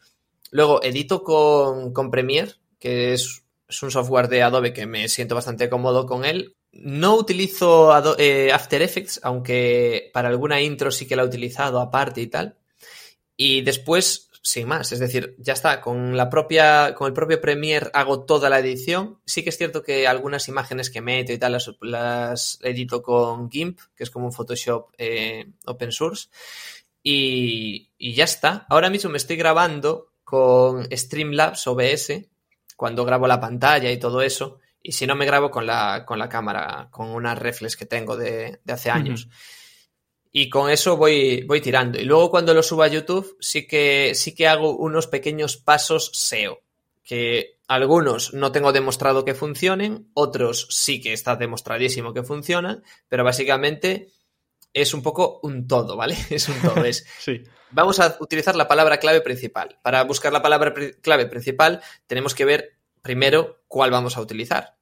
Luego 0.50 0.82
edito 0.82 1.22
con, 1.22 1.92
con 1.92 2.10
Premiere, 2.10 2.50
que 2.80 3.12
es, 3.12 3.44
es, 3.68 3.80
un 3.80 3.92
software 3.92 4.26
de 4.26 4.42
Adobe 4.42 4.72
que 4.72 4.86
me 4.86 5.08
siento 5.08 5.36
bastante 5.36 5.68
cómodo 5.68 6.04
con 6.04 6.24
él. 6.24 6.55
No 6.80 7.16
utilizo 7.16 7.92
eh, 8.18 8.52
After 8.52 8.82
Effects, 8.82 9.20
aunque 9.22 10.10
para 10.12 10.28
alguna 10.28 10.60
intro 10.60 10.90
sí 10.90 11.06
que 11.06 11.16
la 11.16 11.22
he 11.22 11.26
utilizado 11.26 11.80
aparte 11.80 12.20
y 12.20 12.26
tal. 12.26 12.56
Y 13.36 13.62
después, 13.62 14.30
sin 14.42 14.68
más, 14.68 14.92
es 14.92 14.98
decir, 14.98 15.34
ya 15.38 15.52
está, 15.52 15.80
con 15.80 16.16
la 16.16 16.30
propia, 16.30 16.94
con 16.94 17.06
el 17.08 17.12
propio 17.12 17.40
Premiere 17.40 17.90
hago 17.92 18.24
toda 18.24 18.48
la 18.48 18.58
edición. 18.58 19.18
Sí 19.26 19.42
que 19.42 19.50
es 19.50 19.58
cierto 19.58 19.82
que 19.82 20.06
algunas 20.06 20.48
imágenes 20.48 20.90
que 20.90 21.00
meto 21.00 21.32
y 21.32 21.38
tal 21.38 21.52
las, 21.52 21.70
las 21.80 22.58
edito 22.62 23.02
con 23.02 23.50
GIMP, 23.50 23.78
que 23.94 24.04
es 24.04 24.10
como 24.10 24.26
un 24.26 24.32
Photoshop 24.32 24.90
eh, 24.98 25.46
open 25.66 25.92
source. 25.92 26.28
Y, 27.02 27.90
y 27.98 28.14
ya 28.14 28.24
está. 28.24 28.66
Ahora 28.68 28.90
mismo 28.90 29.10
me 29.10 29.18
estoy 29.18 29.36
grabando 29.36 30.12
con 30.24 30.88
Streamlabs 30.90 31.66
OBS 31.66 32.26
cuando 32.76 33.04
grabo 33.04 33.26
la 33.26 33.40
pantalla 33.40 33.90
y 33.90 33.98
todo 33.98 34.22
eso. 34.22 34.58
Y 34.88 34.92
si 34.92 35.04
no, 35.04 35.16
me 35.16 35.26
grabo 35.26 35.50
con 35.50 35.66
la, 35.66 36.04
con 36.06 36.16
la 36.16 36.28
cámara, 36.28 36.86
con 36.92 37.08
una 37.08 37.34
reflex 37.34 37.76
que 37.76 37.86
tengo 37.86 38.16
de, 38.16 38.60
de 38.62 38.72
hace 38.72 38.88
años. 38.88 39.24
Uh 39.24 39.28
-huh. 39.28 39.32
Y 40.30 40.48
con 40.48 40.70
eso 40.70 40.96
voy, 40.96 41.42
voy 41.42 41.60
tirando. 41.60 41.98
Y 41.98 42.04
luego 42.04 42.30
cuando 42.30 42.54
lo 42.54 42.62
subo 42.62 42.84
a 42.84 42.88
YouTube, 42.88 43.36
sí 43.40 43.66
que, 43.66 44.12
sí 44.14 44.32
que 44.32 44.46
hago 44.46 44.76
unos 44.76 45.08
pequeños 45.08 45.56
pasos 45.56 46.12
SEO. 46.14 46.60
Que 47.02 47.58
algunos 47.66 48.32
no 48.32 48.52
tengo 48.52 48.72
demostrado 48.72 49.24
que 49.24 49.34
funcionen, 49.34 50.08
otros 50.14 50.68
sí 50.70 51.00
que 51.00 51.12
está 51.12 51.34
demostradísimo 51.34 52.12
que 52.12 52.22
funcionan, 52.22 52.84
pero 53.08 53.24
básicamente 53.24 54.12
es 54.72 54.94
un 54.94 55.02
poco 55.02 55.40
un 55.42 55.66
todo, 55.66 55.96
¿vale? 55.96 56.16
Es 56.30 56.48
un 56.48 56.60
todo. 56.60 56.84
Es, 56.84 57.04
sí. 57.18 57.42
Vamos 57.72 57.98
a 57.98 58.16
utilizar 58.20 58.54
la 58.54 58.68
palabra 58.68 58.98
clave 58.98 59.20
principal. 59.20 59.80
Para 59.82 60.04
buscar 60.04 60.32
la 60.32 60.42
palabra 60.42 60.72
clave 61.02 61.26
principal 61.26 61.82
tenemos 62.06 62.36
que 62.36 62.44
ver 62.44 62.75
primero 63.06 63.62
cuál 63.68 63.92
vamos 63.92 64.16
a 64.16 64.20
utilizar. 64.20 64.74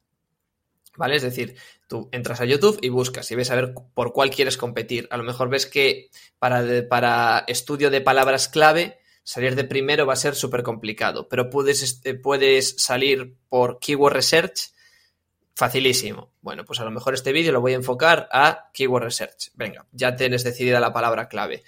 ¿Vale? 0.96 1.16
Es 1.16 1.22
decir, 1.22 1.56
tú 1.88 2.08
entras 2.10 2.40
a 2.40 2.46
YouTube 2.46 2.78
y 2.80 2.88
buscas 2.88 3.30
y 3.30 3.34
ves 3.34 3.50
a 3.50 3.56
ver 3.56 3.74
por 3.94 4.12
cuál 4.12 4.30
quieres 4.30 4.56
competir. 4.56 5.06
A 5.10 5.18
lo 5.18 5.24
mejor 5.24 5.50
ves 5.50 5.66
que 5.66 6.08
para, 6.38 6.64
para 6.88 7.44
estudio 7.48 7.90
de 7.90 8.00
palabras 8.00 8.48
clave 8.48 8.98
salir 9.24 9.56
de 9.56 9.64
primero 9.64 10.06
va 10.06 10.14
a 10.14 10.16
ser 10.16 10.34
súper 10.34 10.62
complicado, 10.62 11.28
pero 11.28 11.50
puedes, 11.50 12.00
puedes 12.22 12.76
salir 12.78 13.36
por 13.48 13.78
Keyword 13.78 14.14
Research 14.14 14.74
Facilísimo. 15.56 16.32
Bueno, 16.40 16.64
pues 16.64 16.80
a 16.80 16.84
lo 16.84 16.90
mejor 16.90 17.14
este 17.14 17.32
vídeo 17.32 17.52
lo 17.52 17.60
voy 17.60 17.72
a 17.72 17.76
enfocar 17.76 18.28
a 18.32 18.70
Keyword 18.72 19.04
Research. 19.04 19.52
Venga, 19.54 19.86
ya 19.92 20.16
tienes 20.16 20.42
decidida 20.42 20.80
la 20.80 20.92
palabra 20.92 21.28
clave. 21.28 21.62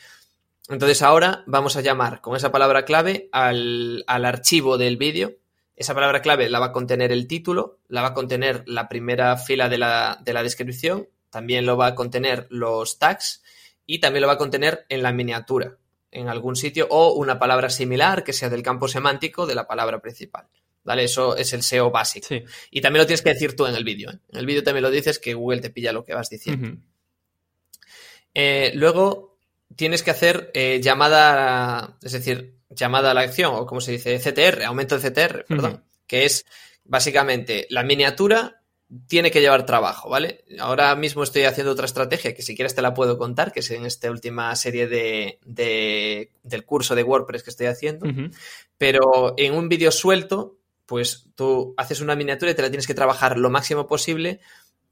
Entonces 0.68 1.02
ahora 1.02 1.44
vamos 1.46 1.76
a 1.76 1.82
llamar 1.82 2.20
con 2.20 2.34
esa 2.34 2.50
palabra 2.50 2.84
clave 2.84 3.28
al, 3.30 4.02
al 4.08 4.24
archivo 4.24 4.76
del 4.76 4.96
vídeo. 4.96 5.36
Esa 5.76 5.94
palabra 5.94 6.22
clave 6.22 6.48
la 6.48 6.58
va 6.58 6.66
a 6.66 6.72
contener 6.72 7.12
el 7.12 7.26
título, 7.26 7.80
la 7.88 8.00
va 8.00 8.08
a 8.08 8.14
contener 8.14 8.64
la 8.66 8.88
primera 8.88 9.36
fila 9.36 9.68
de 9.68 9.76
la, 9.76 10.18
de 10.24 10.32
la 10.32 10.42
descripción, 10.42 11.08
también 11.28 11.66
lo 11.66 11.76
va 11.76 11.88
a 11.88 11.94
contener 11.94 12.46
los 12.48 12.98
tags 12.98 13.42
y 13.84 14.00
también 14.00 14.22
lo 14.22 14.28
va 14.28 14.34
a 14.34 14.38
contener 14.38 14.86
en 14.88 15.02
la 15.02 15.12
miniatura, 15.12 15.76
en 16.10 16.28
algún 16.28 16.56
sitio, 16.56 16.86
o 16.88 17.12
una 17.12 17.38
palabra 17.38 17.68
similar 17.68 18.24
que 18.24 18.32
sea 18.32 18.48
del 18.48 18.62
campo 18.62 18.88
semántico 18.88 19.46
de 19.46 19.54
la 19.54 19.66
palabra 19.66 20.00
principal. 20.00 20.46
¿Vale? 20.82 21.04
Eso 21.04 21.36
es 21.36 21.52
el 21.52 21.62
SEO 21.62 21.90
básico. 21.90 22.28
Sí. 22.28 22.44
Y 22.70 22.80
también 22.80 23.02
lo 23.02 23.06
tienes 23.06 23.20
que 23.20 23.34
decir 23.34 23.56
tú 23.56 23.66
en 23.66 23.74
el 23.74 23.82
vídeo. 23.82 24.10
¿eh? 24.10 24.18
En 24.30 24.38
el 24.38 24.46
vídeo 24.46 24.62
también 24.62 24.82
lo 24.82 24.90
dices 24.90 25.18
que 25.18 25.34
Google 25.34 25.60
te 25.60 25.70
pilla 25.70 25.92
lo 25.92 26.04
que 26.04 26.14
vas 26.14 26.30
diciendo. 26.30 26.78
Eh, 28.32 28.70
luego 28.74 29.36
tienes 29.74 30.02
que 30.02 30.12
hacer 30.12 30.50
eh, 30.54 30.80
llamada, 30.80 31.98
es 32.02 32.12
decir, 32.12 32.55
llamada 32.70 33.10
a 33.10 33.14
la 33.14 33.20
acción, 33.22 33.54
o 33.54 33.66
como 33.66 33.80
se 33.80 33.92
dice, 33.92 34.18
CTR, 34.18 34.64
aumento 34.64 34.98
de 34.98 35.10
CTR, 35.10 35.44
perdón, 35.48 35.84
que 36.06 36.24
es 36.24 36.44
básicamente 36.84 37.66
la 37.70 37.82
miniatura 37.82 38.62
tiene 39.08 39.32
que 39.32 39.40
llevar 39.40 39.66
trabajo, 39.66 40.08
¿vale? 40.08 40.44
Ahora 40.60 40.94
mismo 40.94 41.24
estoy 41.24 41.42
haciendo 41.42 41.72
otra 41.72 41.86
estrategia 41.86 42.34
que 42.34 42.42
si 42.42 42.54
quieres 42.54 42.74
te 42.76 42.82
la 42.82 42.94
puedo 42.94 43.18
contar, 43.18 43.52
que 43.52 43.58
es 43.60 43.70
en 43.72 43.84
esta 43.84 44.08
última 44.10 44.54
serie 44.54 44.86
de, 44.86 45.40
de- 45.44 46.30
del 46.44 46.64
curso 46.64 46.94
de 46.94 47.02
WordPress 47.02 47.42
que 47.42 47.50
estoy 47.50 47.66
haciendo. 47.66 48.06
Pero 48.78 49.34
en 49.36 49.54
un 49.54 49.68
vídeo 49.68 49.90
suelto, 49.90 50.58
pues 50.86 51.26
tú 51.34 51.74
haces 51.76 52.00
una 52.00 52.14
miniatura 52.14 52.52
y 52.52 52.54
te 52.54 52.62
la 52.62 52.68
tienes 52.70 52.86
que 52.86 52.94
trabajar 52.94 53.38
lo 53.38 53.50
máximo 53.50 53.86
posible 53.88 54.38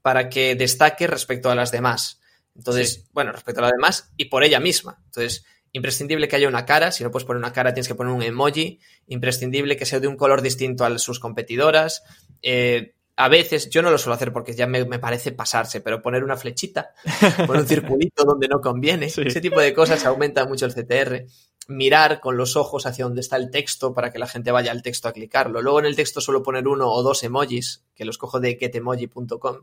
para 0.01 0.27
que 0.29 0.55
destaque 0.55 1.07
respecto 1.07 1.49
a 1.49 1.55
las 1.55 1.71
demás. 1.71 2.19
Entonces, 2.55 2.93
Sí. 2.95 3.03
bueno, 3.13 3.31
respecto 3.31 3.59
a 3.59 3.63
las 3.63 3.71
demás 3.71 4.11
y 4.17 4.25
por 4.25 4.43
ella 4.43 4.59
misma. 4.59 5.01
Entonces, 5.05 5.45
imprescindible 5.75 6.27
que 6.27 6.35
haya 6.37 6.47
una 6.47 6.65
cara. 6.65 6.91
Si 6.91 7.03
no 7.03 7.11
puedes 7.11 7.25
poner 7.25 7.39
una 7.39 7.53
cara, 7.53 7.73
tienes 7.73 7.87
que 7.87 7.95
poner 7.95 8.13
un 8.13 8.23
emoji. 8.23 8.79
Imprescindible 9.07 9.77
que 9.77 9.85
sea 9.85 9.99
de 9.99 10.07
un 10.07 10.15
color 10.15 10.41
distinto 10.41 10.85
a 10.85 10.97
sus 10.97 11.19
competidoras. 11.19 12.03
Eh, 12.41 12.93
a 13.17 13.29
veces, 13.29 13.69
yo 13.69 13.81
no 13.81 13.91
lo 13.91 13.97
suelo 13.97 14.15
hacer 14.15 14.33
porque 14.33 14.53
ya 14.53 14.67
me, 14.67 14.83
me 14.85 14.99
parece 14.99 15.31
pasarse, 15.31 15.79
pero 15.79 16.01
poner 16.01 16.23
una 16.23 16.35
flechita, 16.35 16.91
poner 17.47 17.61
un 17.61 17.67
circulito 17.67 18.25
donde 18.25 18.47
no 18.49 18.59
conviene, 18.59 19.09
Sí. 19.09 19.21
ese 19.25 19.39
tipo 19.39 19.61
de 19.61 19.73
cosas 19.73 20.05
aumenta 20.05 20.45
mucho 20.45 20.65
el 20.65 20.73
CTR 20.73 21.25
mirar 21.67 22.19
con 22.19 22.35
los 22.37 22.55
ojos 22.57 22.85
hacia 22.85 23.05
donde 23.05 23.21
está 23.21 23.37
el 23.37 23.49
texto 23.51 23.93
para 23.93 24.11
que 24.11 24.19
la 24.19 24.27
gente 24.27 24.51
vaya 24.51 24.71
al 24.71 24.81
texto 24.83 25.07
a 25.07 25.13
clicarlo. 25.13 25.61
Luego 25.61 25.79
en 25.79 25.85
el 25.85 25.95
texto 25.95 26.19
suelo 26.21 26.43
poner 26.43 26.67
uno 26.67 26.91
o 26.91 27.01
dos 27.03 27.23
emojis, 27.23 27.83
que 27.95 28.05
los 28.05 28.17
cojo 28.17 28.39
de 28.41 28.55
getemoji.com, 28.57 29.61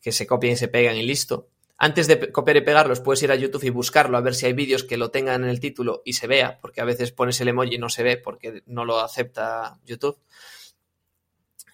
que 0.00 0.12
se 0.12 0.26
copian 0.26 0.52
y 0.54 0.56
se 0.56 0.68
pegan 0.68 0.96
y 0.96 1.02
listo. 1.04 1.48
Antes 1.76 2.06
de 2.06 2.30
copiar 2.30 2.56
y 2.56 2.60
pegarlos, 2.60 3.00
puedes 3.00 3.22
ir 3.24 3.32
a 3.32 3.34
YouTube 3.34 3.64
y 3.64 3.70
buscarlo 3.70 4.16
a 4.16 4.20
ver 4.20 4.34
si 4.34 4.46
hay 4.46 4.52
vídeos 4.52 4.84
que 4.84 4.96
lo 4.96 5.10
tengan 5.10 5.42
en 5.44 5.50
el 5.50 5.58
título 5.60 6.02
y 6.04 6.12
se 6.14 6.26
vea, 6.28 6.58
porque 6.60 6.80
a 6.80 6.84
veces 6.84 7.10
pones 7.12 7.40
el 7.40 7.48
emoji 7.48 7.74
y 7.74 7.78
no 7.78 7.88
se 7.88 8.02
ve 8.04 8.16
porque 8.16 8.62
no 8.66 8.84
lo 8.84 9.00
acepta 9.00 9.78
YouTube. 9.84 10.18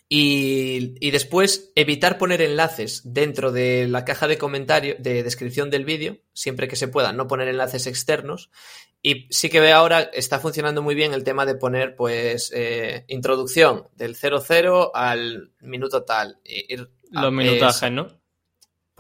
Y, 0.09 0.97
y 1.07 1.11
después 1.13 1.71
evitar 1.77 2.19
poner 2.19 2.43
enlaces 2.43 3.03
dentro 3.05 3.53
de 3.53 3.87
la 3.87 4.05
caja 4.05 4.27
de 4.27 4.39
comentario, 4.39 4.97
de 4.99 5.23
descripción 5.23 5.71
del 5.71 5.85
vídeo, 5.85 6.19
siempre 6.33 6.67
que 6.67 6.75
se 6.75 6.89
pueda, 6.89 7.13
no 7.13 7.29
poner 7.29 7.47
enlaces 7.47 7.87
externos. 7.87 8.51
Y 9.03 9.29
sí 9.31 9.49
que 9.51 9.61
ve 9.61 9.73
ahora, 9.73 10.01
está 10.13 10.41
funcionando 10.41 10.83
muy 10.83 10.95
bien 10.97 11.15
el 11.15 11.23
tema 11.25 11.47
de 11.47 11.55
poner, 11.55 11.95
pues, 11.95 12.51
eh, 12.55 13.05
introducción 13.07 13.87
del 13.95 14.17
00 14.17 14.91
al 14.95 15.53
minuto 15.61 16.03
tal. 16.03 16.39
y 16.45 16.73
Ir 16.75 16.91
a- 17.15 17.23
Los 17.23 17.33
minutajes, 17.33 17.83
es- 17.83 17.93
¿no? 17.93 18.20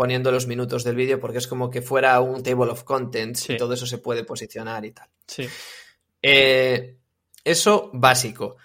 Poniendo 0.01 0.33
los 0.33 0.47
minutos 0.47 0.83
del 0.83 0.97
vídeo 0.97 1.21
porque 1.21 1.37
es 1.37 1.47
como 1.47 1.69
que 1.69 1.83
fuera 1.83 2.19
un 2.21 2.43
table 2.43 2.71
of 2.71 2.85
contents 2.85 3.41
Sí. 3.41 3.53
y 3.53 3.57
todo 3.59 3.75
eso 3.75 3.85
se 3.85 3.99
puede 3.99 4.25
posicionar 4.25 4.83
y 4.87 4.93
tal. 4.93 5.11
Sí. 5.27 5.47
Eh, 6.23 6.97
eso 7.45 7.91
básico. 7.93 8.57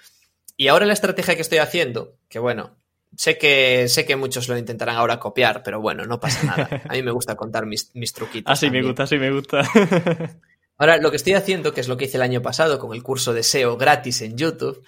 Y 0.56 0.70
ahora 0.70 0.86
la 0.86 0.94
estrategia 0.94 1.36
que 1.36 1.42
estoy 1.42 1.58
haciendo, 1.58 2.16
que 2.30 2.40
bueno, 2.40 2.78
sé 3.18 3.38
que, 3.38 3.90
sé 3.90 4.06
que 4.06 4.16
muchos 4.16 4.48
lo 4.48 4.58
intentarán 4.58 4.96
ahora 4.96 5.20
copiar, 5.20 5.62
pero 5.62 5.82
bueno, 5.82 6.06
no 6.06 6.22
pasa 6.22 6.42
nada. 6.46 6.84
A 6.88 6.94
mí 6.94 7.04
me 7.04 7.12
gusta 7.12 7.36
contar 7.36 7.66
mis, 7.66 7.94
mis 7.96 8.14
truquitos. 8.14 8.50
Así 8.50 8.70
me 8.70 8.82
gusta, 8.82 9.04
así 9.04 9.18
me 9.18 9.30
gusta. 9.30 9.62
Ahora, 10.78 10.96
lo 11.00 11.10
que 11.12 11.18
estoy 11.18 11.34
haciendo, 11.34 11.74
que 11.74 11.82
es 11.82 11.90
lo 11.90 11.98
que 11.98 12.06
hice 12.06 12.16
el 12.16 12.24
año 12.24 12.42
pasado 12.42 12.80
con 12.80 12.94
el 12.94 13.04
curso 13.04 13.34
de 13.34 13.44
SEO 13.44 13.76
gratis 13.76 14.22
en 14.22 14.38
YouTube, 14.38 14.86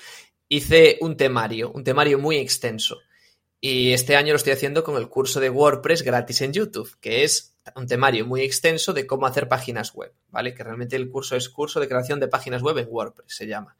hice 0.48 0.98
un 1.02 1.18
temario, 1.18 1.72
un 1.74 1.84
temario 1.84 2.20
muy 2.20 2.38
extenso. 2.38 3.00
Y 3.60 3.94
este 3.94 4.16
año 4.16 4.34
lo 4.34 4.38
estoy 4.38 4.54
haciendo 4.54 4.84
con 4.84 4.98
el 4.98 5.10
curso 5.10 5.40
de 5.40 5.50
WordPress 5.50 6.04
gratis 6.04 6.42
en 6.42 6.54
YouTube, 6.54 6.96
que 7.00 7.24
es 7.24 7.58
un 7.76 7.88
temario 7.88 8.26
muy 8.26 8.42
extenso 8.42 8.94
de 8.94 9.08
cómo 9.08 9.26
hacer 9.26 9.48
páginas 9.48 9.94
web, 9.94 10.14
¿vale? 10.30 10.54
Que 10.54 10.64
realmente 10.64 10.96
el 10.96 11.10
curso 11.10 11.36
es 11.36 11.50
curso 11.50 11.80
de 11.80 11.88
creación 11.88 12.20
de 12.20 12.28
páginas 12.28 12.62
web 12.62 12.78
en 12.78 12.88
WordPress, 12.90 13.36
se 13.36 13.48
llama. 13.48 13.76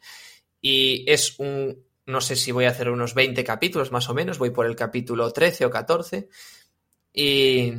Y 0.60 1.06
es 1.08 1.40
un, 1.40 1.86
no 2.08 2.22
sé 2.22 2.36
si 2.36 2.52
voy 2.52 2.66
a 2.66 2.72
hacer 2.72 2.90
unos 2.90 3.14
20 3.14 3.44
capítulos 3.44 3.92
más 3.92 4.10
o 4.10 4.16
menos, 4.16 4.40
voy 4.40 4.50
por 4.50 4.66
el 4.66 4.76
capítulo 4.76 5.32
13 5.32 5.66
o 5.66 5.70
14. 5.70 6.28
Y 7.14 7.74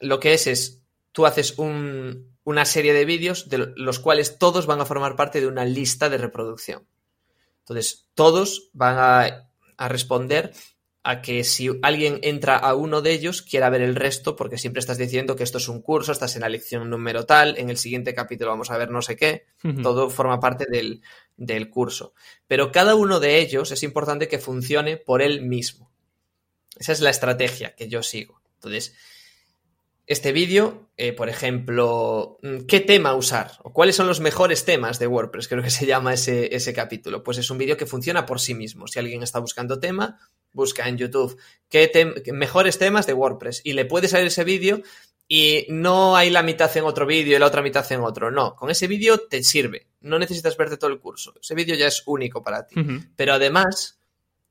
lo 0.00 0.20
que 0.20 0.34
es 0.34 0.46
es, 0.46 0.82
tú 1.12 1.24
haces 1.24 1.58
un, 1.58 2.36
una 2.44 2.66
serie 2.66 2.92
de 2.92 3.06
vídeos 3.06 3.48
de 3.48 3.72
los 3.74 3.98
cuales 3.98 4.38
todos 4.38 4.66
van 4.66 4.82
a 4.82 4.86
formar 4.86 5.16
parte 5.16 5.40
de 5.40 5.46
una 5.46 5.64
lista 5.64 6.10
de 6.10 6.18
reproducción. 6.18 6.86
Entonces, 7.60 8.06
todos 8.14 8.70
van 8.74 8.96
a 8.98 9.88
responder 9.88 10.52
a 11.08 11.22
que 11.22 11.42
si 11.42 11.70
alguien 11.80 12.18
entra 12.20 12.58
a 12.58 12.74
uno 12.74 13.00
de 13.00 13.12
ellos, 13.12 13.40
quiera 13.40 13.70
ver 13.70 13.80
el 13.80 13.94
resto, 13.94 14.36
porque 14.36 14.58
siempre 14.58 14.80
estás 14.80 14.98
diciendo 14.98 15.36
que 15.36 15.42
esto 15.42 15.56
es 15.56 15.66
un 15.68 15.80
curso, 15.80 16.12
estás 16.12 16.36
en 16.36 16.42
la 16.42 16.50
lección 16.50 16.90
número 16.90 17.24
tal, 17.24 17.56
en 17.56 17.70
el 17.70 17.78
siguiente 17.78 18.12
capítulo 18.12 18.50
vamos 18.50 18.70
a 18.70 18.76
ver 18.76 18.90
no 18.90 19.00
sé 19.00 19.16
qué, 19.16 19.46
todo 19.82 20.10
forma 20.10 20.38
parte 20.38 20.66
del, 20.70 21.00
del 21.34 21.70
curso. 21.70 22.12
Pero 22.46 22.72
cada 22.72 22.94
uno 22.94 23.20
de 23.20 23.38
ellos 23.38 23.72
es 23.72 23.82
importante 23.84 24.28
que 24.28 24.38
funcione 24.38 24.98
por 24.98 25.22
él 25.22 25.40
mismo. 25.40 25.90
Esa 26.78 26.92
es 26.92 27.00
la 27.00 27.08
estrategia 27.08 27.74
que 27.74 27.88
yo 27.88 28.02
sigo. 28.02 28.42
Entonces, 28.56 28.94
este 30.06 30.32
vídeo, 30.32 30.90
eh, 30.98 31.14
por 31.14 31.30
ejemplo, 31.30 32.38
mm, 32.42 32.66
¿qué 32.66 32.80
tema 32.80 33.14
usar? 33.14 33.52
¿O 33.62 33.72
cuáles 33.72 33.96
son 33.96 34.08
los 34.08 34.20
mejores 34.20 34.66
temas 34.66 34.98
de 34.98 35.06
WordPress? 35.06 35.48
Creo 35.48 35.62
que 35.62 35.70
se 35.70 35.86
llama 35.86 36.12
ese, 36.12 36.54
ese 36.54 36.74
capítulo. 36.74 37.22
Pues 37.22 37.38
es 37.38 37.50
un 37.50 37.56
vídeo 37.56 37.78
que 37.78 37.86
funciona 37.86 38.26
por 38.26 38.40
sí 38.40 38.52
mismo. 38.54 38.86
Si 38.88 38.98
alguien 38.98 39.22
está 39.22 39.38
buscando 39.38 39.80
tema, 39.80 40.18
busca 40.52 40.88
en 40.88 40.96
YouTube 40.96 41.38
¿qué 41.68 41.88
tem 41.88 42.14
mejores 42.32 42.78
temas 42.78 43.06
de 43.06 43.12
WordPress 43.12 43.60
y 43.64 43.74
le 43.74 43.84
puede 43.84 44.08
salir 44.08 44.28
ese 44.28 44.44
vídeo 44.44 44.82
y 45.28 45.66
no 45.68 46.16
hay 46.16 46.30
la 46.30 46.42
mitad 46.42 46.74
en 46.74 46.84
otro 46.84 47.04
vídeo 47.04 47.36
y 47.36 47.38
la 47.38 47.46
otra 47.46 47.60
mitad 47.60 47.90
en 47.92 48.00
otro. 48.00 48.30
No, 48.30 48.56
con 48.56 48.70
ese 48.70 48.86
vídeo 48.86 49.18
te 49.28 49.42
sirve. 49.44 49.86
No 50.00 50.18
necesitas 50.18 50.56
verte 50.56 50.78
todo 50.78 50.90
el 50.90 51.00
curso. 51.00 51.34
Ese 51.40 51.54
vídeo 51.54 51.76
ya 51.76 51.86
es 51.86 52.02
único 52.06 52.42
para 52.42 52.66
ti. 52.66 52.76
Pero 53.14 53.34
además 53.34 53.98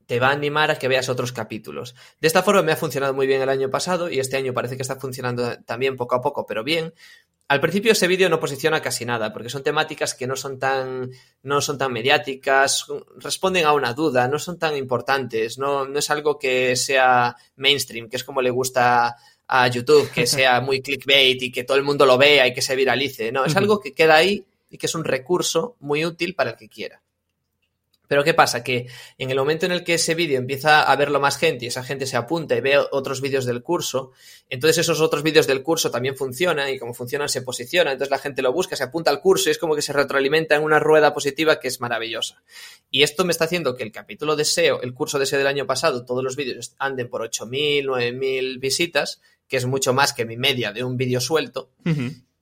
te 0.05 0.19
va 0.19 0.29
a 0.29 0.33
animar 0.33 0.69
a 0.69 0.77
que 0.77 0.87
veas 0.87 1.09
otros 1.09 1.31
capítulos. 1.31 1.95
De 2.21 2.27
esta 2.27 2.43
forma 2.43 2.61
me 2.61 2.71
ha 2.71 2.77
funcionado 2.77 3.15
muy 3.15 3.25
bien 3.25 3.41
el 3.41 3.49
año 3.49 3.71
pasado 3.71 4.09
y 4.09 4.19
este 4.19 4.37
año 4.37 4.53
parece 4.53 4.75
que 4.75 4.83
está 4.83 4.97
funcionando 4.97 5.57
también 5.63 5.97
poco 5.97 6.15
a 6.15 6.21
poco, 6.21 6.45
pero 6.45 6.63
bien. 6.63 6.93
Al 7.49 7.61
principio 7.61 7.93
ese 7.93 8.07
vídeo 8.07 8.27
no 8.27 8.41
posiciona 8.41 8.81
casi 8.81 9.05
nada, 9.05 9.31
porque 9.31 9.49
son 9.49 9.63
temáticas 9.63 10.13
que 10.13 10.27
no 10.27 10.35
son 10.35 10.59
tan, 10.59 11.09
no 11.43 11.61
son 11.61 11.77
tan 11.77 11.93
mediáticas, 11.93 12.87
responden 13.15 13.65
a 13.65 13.71
una 13.71 13.93
duda, 13.93 14.27
no 14.27 14.37
son 14.37 14.59
tan 14.59 14.75
importantes, 14.75 15.57
no, 15.57 15.87
no 15.87 15.99
es 15.99 16.09
algo 16.09 16.37
que 16.37 16.75
sea 16.75 17.37
mainstream, 17.55 18.09
que 18.09 18.17
es 18.17 18.25
como 18.25 18.41
le 18.41 18.49
gusta 18.49 19.15
a 19.47 19.67
YouTube, 19.69 20.11
que 20.11 20.27
sea 20.27 20.59
muy 20.61 20.81
clickbait 20.81 21.41
y 21.41 21.51
que 21.51 21.63
todo 21.63 21.77
el 21.77 21.83
mundo 21.83 22.05
lo 22.05 22.17
vea 22.17 22.45
y 22.47 22.53
que 22.53 22.61
se 22.61 22.75
viralice. 22.75 23.31
No, 23.31 23.45
es 23.45 23.55
algo 23.55 23.79
que 23.79 23.93
queda 23.93 24.17
ahí 24.17 24.45
y 24.69 24.77
que 24.77 24.87
es 24.87 24.95
un 24.95 25.05
recurso 25.05 25.77
muy 25.79 26.03
útil 26.03 26.35
para 26.35 26.51
el 26.51 26.57
que 26.57 26.67
quiera. 26.67 27.01
Pero 28.07 28.23
¿qué 28.23 28.33
pasa? 28.33 28.63
Que 28.63 28.87
en 29.17 29.31
el 29.31 29.37
momento 29.37 29.65
en 29.65 29.71
el 29.71 29.83
que 29.83 29.95
ese 29.95 30.15
vídeo 30.15 30.37
empieza 30.37 30.83
a 30.83 30.95
verlo 30.95 31.19
más 31.19 31.37
gente 31.37 31.65
y 31.65 31.67
esa 31.67 31.83
gente 31.83 32.05
se 32.05 32.17
apunta 32.17 32.55
y 32.55 32.61
ve 32.61 32.77
otros 32.91 33.21
vídeos 33.21 33.45
del 33.45 33.63
curso, 33.63 34.11
entonces 34.49 34.79
esos 34.79 35.01
otros 35.01 35.23
vídeos 35.23 35.47
del 35.47 35.63
curso 35.63 35.91
también 35.91 36.15
funcionan 36.15 36.69
y 36.69 36.79
como 36.79 36.93
funcionan 36.93 37.29
se 37.29 37.41
posicionan, 37.41 37.93
entonces 37.93 38.11
la 38.11 38.19
gente 38.19 38.41
lo 38.41 38.53
busca, 38.53 38.75
se 38.75 38.83
apunta 38.83 39.11
al 39.11 39.21
curso 39.21 39.49
y 39.49 39.51
es 39.51 39.57
como 39.57 39.75
que 39.75 39.81
se 39.81 39.93
retroalimenta 39.93 40.55
en 40.55 40.63
una 40.63 40.79
rueda 40.79 41.13
positiva 41.13 41.59
que 41.59 41.67
es 41.67 41.81
maravillosa. 41.81 42.43
Y 42.89 43.03
esto 43.03 43.25
me 43.25 43.31
está 43.31 43.45
haciendo 43.45 43.75
que 43.75 43.83
el 43.83 43.91
capítulo 43.91 44.35
de 44.35 44.45
SEO, 44.45 44.81
el 44.81 44.93
curso 44.93 45.19
de 45.19 45.25
SEO 45.25 45.39
del 45.39 45.47
año 45.47 45.65
pasado, 45.65 46.05
todos 46.05 46.23
los 46.23 46.35
vídeos 46.35 46.75
anden 46.79 47.09
por 47.09 47.21
8.000, 47.21 47.85
9.000 47.85 48.59
visitas, 48.59 49.21
que 49.47 49.57
es 49.57 49.65
mucho 49.65 49.93
más 49.93 50.13
que 50.13 50.25
mi 50.25 50.37
media 50.37 50.71
de 50.71 50.83
un 50.83 50.97
vídeo 50.97 51.21
suelto. 51.21 51.69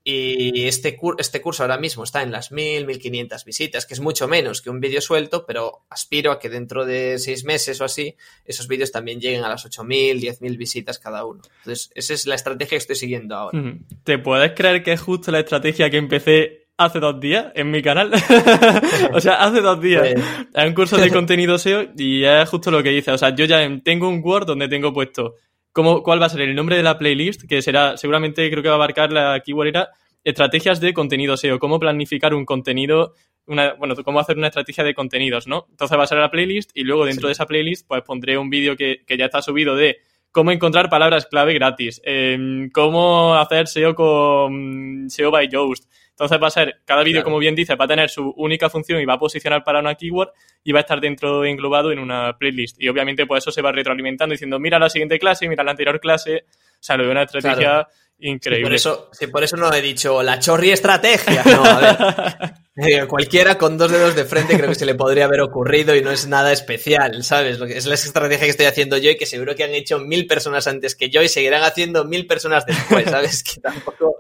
Y 0.08 0.68
este, 0.68 0.96
cur 0.96 1.16
este 1.18 1.42
curso 1.42 1.64
ahora 1.64 1.80
mismo 1.80 2.04
está 2.04 2.22
en 2.22 2.32
las 2.32 2.52
1000, 2.52 2.86
1500 2.86 3.44
visitas, 3.44 3.88
que 3.88 3.96
es 3.96 4.00
mucho 4.00 4.28
menos 4.28 4.62
que 4.62 4.70
un 4.70 4.80
vídeo 4.80 5.02
suelto, 5.02 5.48
pero 5.48 5.86
aspiro 5.90 6.32
a 6.32 6.40
que 6.40 6.48
dentro 6.48 6.86
de 6.86 7.18
seis 7.18 7.44
meses 7.44 7.82
o 7.82 7.86
así, 7.86 8.16
esos 8.46 8.68
vídeos 8.68 8.92
también 8.92 9.20
lleguen 9.20 9.44
a 9.44 9.50
las 9.50 9.66
8000, 9.66 10.22
10000 10.22 10.58
visitas 10.58 11.00
cada 11.00 11.26
uno. 11.26 11.42
Entonces, 11.58 11.90
esa 11.96 12.14
es 12.14 12.28
la 12.28 12.36
estrategia 12.36 12.70
que 12.70 12.76
estoy 12.78 12.96
siguiendo 12.98 13.36
ahora. 13.36 13.60
¿Te 14.04 14.20
puedes 14.20 14.52
creer 14.52 14.84
que 14.84 14.94
es 14.94 15.02
justo 15.02 15.32
la 15.32 15.40
estrategia 15.40 15.90
que 15.90 15.98
empecé 15.98 16.68
hace 16.78 17.00
dos 17.00 17.20
días 17.20 17.48
en 17.56 17.72
mi 17.72 17.82
canal. 17.82 18.12
o 19.14 19.20
sea, 19.20 19.36
hace 19.36 19.62
dos 19.62 19.82
días. 19.82 20.08
Es 20.54 20.66
un 20.66 20.74
curso 20.74 20.98
de 20.98 21.10
contenido 21.10 21.58
SEO 21.58 21.88
y 21.98 22.24
es 22.24 22.50
justo 22.50 22.70
lo 22.70 22.84
que 22.84 22.90
dice. 22.90 23.12
O 23.12 23.18
sea, 23.18 23.34
yo 23.34 23.46
ya 23.46 23.68
tengo 23.84 24.10
un 24.10 24.22
Word 24.24 24.46
donde 24.46 24.68
tengo 24.68 24.94
puesto 24.94 25.36
cómo, 25.76 26.04
cuál 26.04 26.22
va 26.22 26.28
a 26.28 26.30
ser 26.30 26.40
el 26.40 26.56
nombre 26.56 26.78
de 26.78 26.84
la 26.84 26.98
playlist, 26.98 27.44
que 27.44 27.62
será, 27.62 27.98
seguramente 27.98 28.50
creo 28.50 28.64
que 28.64 28.70
va 28.70 28.76
a 28.76 28.78
abarcar 28.78 29.12
la 29.12 29.42
keyword 29.42 29.68
era 29.68 29.90
estrategias 30.24 30.80
de 30.80 30.94
contenido 30.94 31.36
SEO, 31.36 31.60
cómo 31.60 31.82
planificar 31.82 32.34
un 32.34 32.46
contenido, 32.46 33.14
una, 33.46 33.74
bueno, 33.74 33.94
cómo 34.06 34.22
hacer 34.22 34.38
una 34.38 34.48
estrategia 34.48 34.86
de 34.86 34.94
contenidos, 34.94 35.48
¿no? 35.48 35.68
Entonces 35.70 36.00
va 36.00 36.04
a 36.04 36.08
ser 36.08 36.20
la 36.20 36.32
playlist 36.32 36.72
y 36.74 36.86
luego 36.86 37.06
dentro 37.06 37.28
de 37.28 37.34
esa 37.34 37.46
playlist 37.46 37.86
pues 37.90 38.04
pondré 38.04 38.38
un 38.38 38.50
vídeo 38.50 38.78
que, 38.78 39.04
que 39.06 39.18
ya 39.18 39.26
está 39.26 39.42
subido 39.42 39.76
de 39.76 39.98
cómo 40.32 40.52
encontrar 40.52 40.90
palabras 40.90 41.26
clave 41.26 41.54
gratis, 41.54 42.02
em, 42.06 42.70
cómo 42.70 43.36
hacer 43.36 43.68
SEO 43.68 43.96
con 43.96 45.10
SEO 45.10 45.30
by 45.30 45.50
Yoast. 45.50 45.92
Entonces 46.16 46.40
va 46.42 46.48
a 46.48 46.52
ser, 46.52 46.80
cada 46.86 47.04
vídeo, 47.04 47.26
como 47.26 47.38
bien 47.40 47.56
dice, 47.56 47.76
va 47.76 47.84
a 47.84 47.88
tener 47.90 48.10
su 48.10 48.34
única 48.38 48.70
función 48.70 49.02
y 49.02 49.06
va 49.06 49.16
a 49.16 49.20
posicionar 49.20 49.66
para 49.66 49.80
una 49.80 49.96
keyword 49.96 50.30
y 50.64 50.72
va 50.72 50.80
a 50.80 50.82
estar 50.82 51.02
dentro 51.02 51.44
englobado 51.44 51.92
en 51.92 52.00
una 52.00 52.38
playlist. 52.38 52.82
Y 52.82 52.88
obviamente, 52.88 53.26
pues 53.26 53.44
eso 53.44 53.52
se 53.52 53.62
va 53.62 53.74
retroalimentando 53.74 54.32
diciendo, 54.32 54.58
mira 54.58 54.80
la 54.80 54.90
siguiente 54.90 55.20
clase, 55.20 55.50
mira 55.50 55.62
la 55.66 55.72
anterior 55.72 56.00
clase. 56.00 56.46
O 56.48 56.78
sea, 56.80 56.96
lo 56.96 57.04
de 57.04 57.12
una 57.12 57.24
estrategia 57.24 57.86
increíble. 58.20 58.66
por, 58.66 58.74
eso, 58.74 59.10
sí, 59.12 59.28
por 59.28 59.44
eso 59.44 59.58
no 59.58 59.74
he 59.74 59.82
dicho 59.82 60.22
la 60.24 60.40
chorri 60.40 60.72
estrategia. 60.72 61.44
No, 61.46 61.66
a 61.66 61.80
ver. 61.80 62.54
Eh, 62.78 63.06
cualquiera 63.08 63.58
con 63.58 63.78
dos 63.78 63.90
dedos 63.90 64.18
de 64.18 64.26
frente 64.26 64.58
creo 64.58 64.68
que 64.68 64.76
se 64.76 64.86
le 64.86 64.96
podría 64.96 65.24
haber 65.26 65.40
ocurrido 65.40 65.96
y 65.96 66.02
no 66.02 66.12
es 66.12 66.28
nada 66.28 66.52
especial, 66.52 67.24
¿sabes? 67.24 67.58
Es 67.62 67.86
la 67.86 67.96
estrategia 67.96 68.44
que 68.44 68.50
estoy 68.50 68.66
haciendo 68.66 68.98
yo 68.98 69.12
y 69.12 69.16
que 69.16 69.26
seguro 69.26 69.56
que 69.56 69.64
han 69.64 69.74
hecho 69.74 70.00
mil 70.00 70.28
personas 70.28 70.68
antes 70.68 70.94
que 70.94 71.10
yo 71.10 71.22
y 71.22 71.30
seguirán 71.30 71.64
haciendo 71.64 72.04
mil 72.04 72.28
personas 72.28 72.66
después, 72.66 73.06
¿sabes? 73.10 73.44
Que 73.44 73.62
tampoco... 73.62 74.18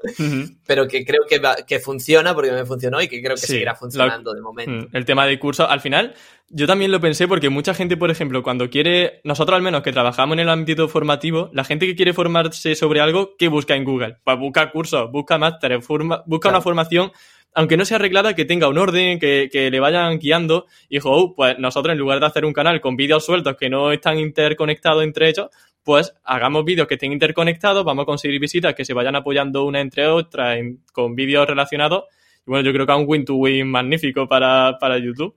Pero 0.65 0.87
que 0.87 1.03
creo 1.03 1.23
que, 1.27 1.41
que 1.67 1.79
funciona 1.79 2.33
porque 2.33 2.51
me 2.51 2.65
funcionó 2.65 3.01
y 3.01 3.09
que 3.09 3.21
creo 3.21 3.35
que 3.35 3.41
seguirá 3.41 3.75
funcionando 3.75 4.33
de 4.33 4.39
momento. 4.39 4.87
El 4.93 5.03
tema 5.03 5.27
de 5.27 5.37
curso, 5.37 5.67
al 5.67 5.81
final, 5.81 6.15
yo 6.49 6.67
también 6.67 6.91
lo 6.91 6.99
pensé 7.01 7.27
porque 7.27 7.49
mucha 7.49 7.73
gente, 7.73 7.97
por 7.97 8.11
ejemplo, 8.11 8.43
cuando 8.43 8.69
quiere, 8.69 9.19
nosotros 9.23 9.55
al 9.55 9.63
menos 9.63 9.81
que 9.81 9.91
trabajamos 9.91 10.35
en 10.35 10.41
el 10.41 10.49
ámbito 10.49 10.87
formativo, 10.87 11.49
la 11.53 11.63
gente 11.63 11.87
que 11.87 11.95
quiere 11.95 12.13
formarse 12.13 12.75
sobre 12.75 13.01
algo, 13.01 13.35
¿qué 13.37 13.47
busca 13.47 13.75
en 13.75 13.83
Google? 13.85 14.17
Pues 14.23 14.37
busca 14.37 14.71
cursos, 14.71 15.11
busca 15.11 15.37
másteres, 15.37 15.87
busca 16.25 16.49
una 16.49 16.61
formación 16.61 17.11
aunque 17.55 17.77
no 17.77 17.85
sea 17.85 17.95
arreglada, 17.95 18.35
que 18.35 18.43
tenga 18.43 18.67
un 18.67 18.77
orden, 18.77 19.17
que, 19.17 19.69
le 19.71 19.79
vayan 19.79 20.19
guiando. 20.19 20.65
Y 20.89 20.99
oh, 21.03 21.33
pues 21.35 21.57
nosotros 21.57 21.93
en 21.93 21.97
lugar 21.97 22.19
de 22.19 22.25
hacer 22.25 22.43
un 22.43 22.51
canal 22.51 22.81
con 22.81 22.97
vídeos 22.97 23.25
sueltos 23.25 23.55
que 23.55 23.69
no 23.69 23.93
están 23.93 24.19
interconectados 24.19 25.03
entre 25.03 25.29
ellos, 25.29 25.49
pues 25.81 26.13
hagamos 26.25 26.65
vídeos 26.65 26.87
que 26.87 26.95
estén 26.95 27.13
interconectados, 27.13 27.85
vamos 27.85 28.03
a 28.03 28.05
conseguir 28.05 28.41
visitas 28.41 28.75
que 28.75 28.83
se 28.83 28.93
vayan 28.93 29.15
apoyando 29.15 29.63
una 29.63 29.79
entre 29.79 30.05
otras 30.07 30.59
con 30.91 31.15
vídeos 31.15 31.47
relacionados. 31.47 32.03
Y 32.45 32.51
bueno, 32.51 32.65
yo 32.65 32.73
creo 32.73 32.85
que 32.85 32.91
es 32.91 32.99
un 32.99 33.05
win-to-win 33.07 33.67
magnífico 33.67 34.27
para, 34.27 34.77
YouTube. 35.01 35.33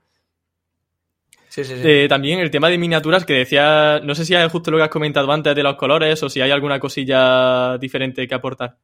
Sí, 1.48 1.64
sí, 1.64 1.74
sí. 1.74 1.82
Eh, 1.82 2.06
también 2.08 2.40
el 2.40 2.50
tema 2.50 2.68
de 2.68 2.78
miniaturas 2.78 3.24
que 3.24 3.34
decía, 3.34 4.00
no 4.02 4.14
sé 4.14 4.24
si 4.24 4.34
es 4.34 4.52
justo 4.52 4.70
lo 4.70 4.76
que 4.76 4.84
has 4.84 4.90
comentado 4.90 5.30
antes 5.32 5.54
de 5.54 5.62
los 5.62 5.76
colores 5.76 6.22
o 6.22 6.28
si 6.28 6.40
hay 6.40 6.50
alguna 6.50 6.78
cosilla 6.78 7.78
diferente 7.78 8.28
que 8.28 8.34
aportar. 8.34 8.76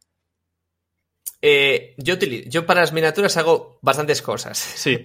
Eh, 1.43 1.95
yo, 1.99 2.15
yo 2.19 2.65
para 2.65 2.81
las 2.81 2.93
miniaturas 2.93 3.37
hago 3.37 3.79
bastantes 3.83 4.23
cosas. 4.23 4.57
Sí. 4.57 5.05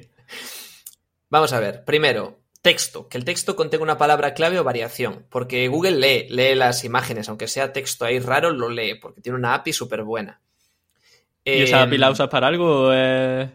Vamos 1.30 1.52
a 1.52 1.60
ver. 1.60 1.84
Primero, 1.84 2.40
texto. 2.62 3.10
Que 3.10 3.18
el 3.18 3.26
texto 3.26 3.58
contenga 3.58 3.84
una 3.84 3.98
palabra 3.98 4.34
clave 4.34 4.58
o 4.58 4.64
variación. 4.64 5.26
Porque 5.30 5.68
Google 5.68 5.98
lee, 5.98 6.28
lee 6.30 6.56
las 6.56 6.86
imágenes. 6.86 7.28
Aunque 7.28 7.48
sea 7.48 7.74
texto 7.74 8.06
ahí 8.06 8.20
raro, 8.20 8.52
lo 8.52 8.70
lee. 8.70 8.96
Porque 8.96 9.20
tiene 9.20 9.38
una 9.38 9.54
API 9.54 9.74
súper 9.74 10.04
buena. 10.04 10.40
¿Y 11.44 11.64
esa 11.64 11.84
API 11.84 11.98
la 11.98 12.08
em, 12.08 12.14
usas 12.14 12.30
para 12.30 12.48
algo? 12.48 12.92
Eh, 12.94 13.50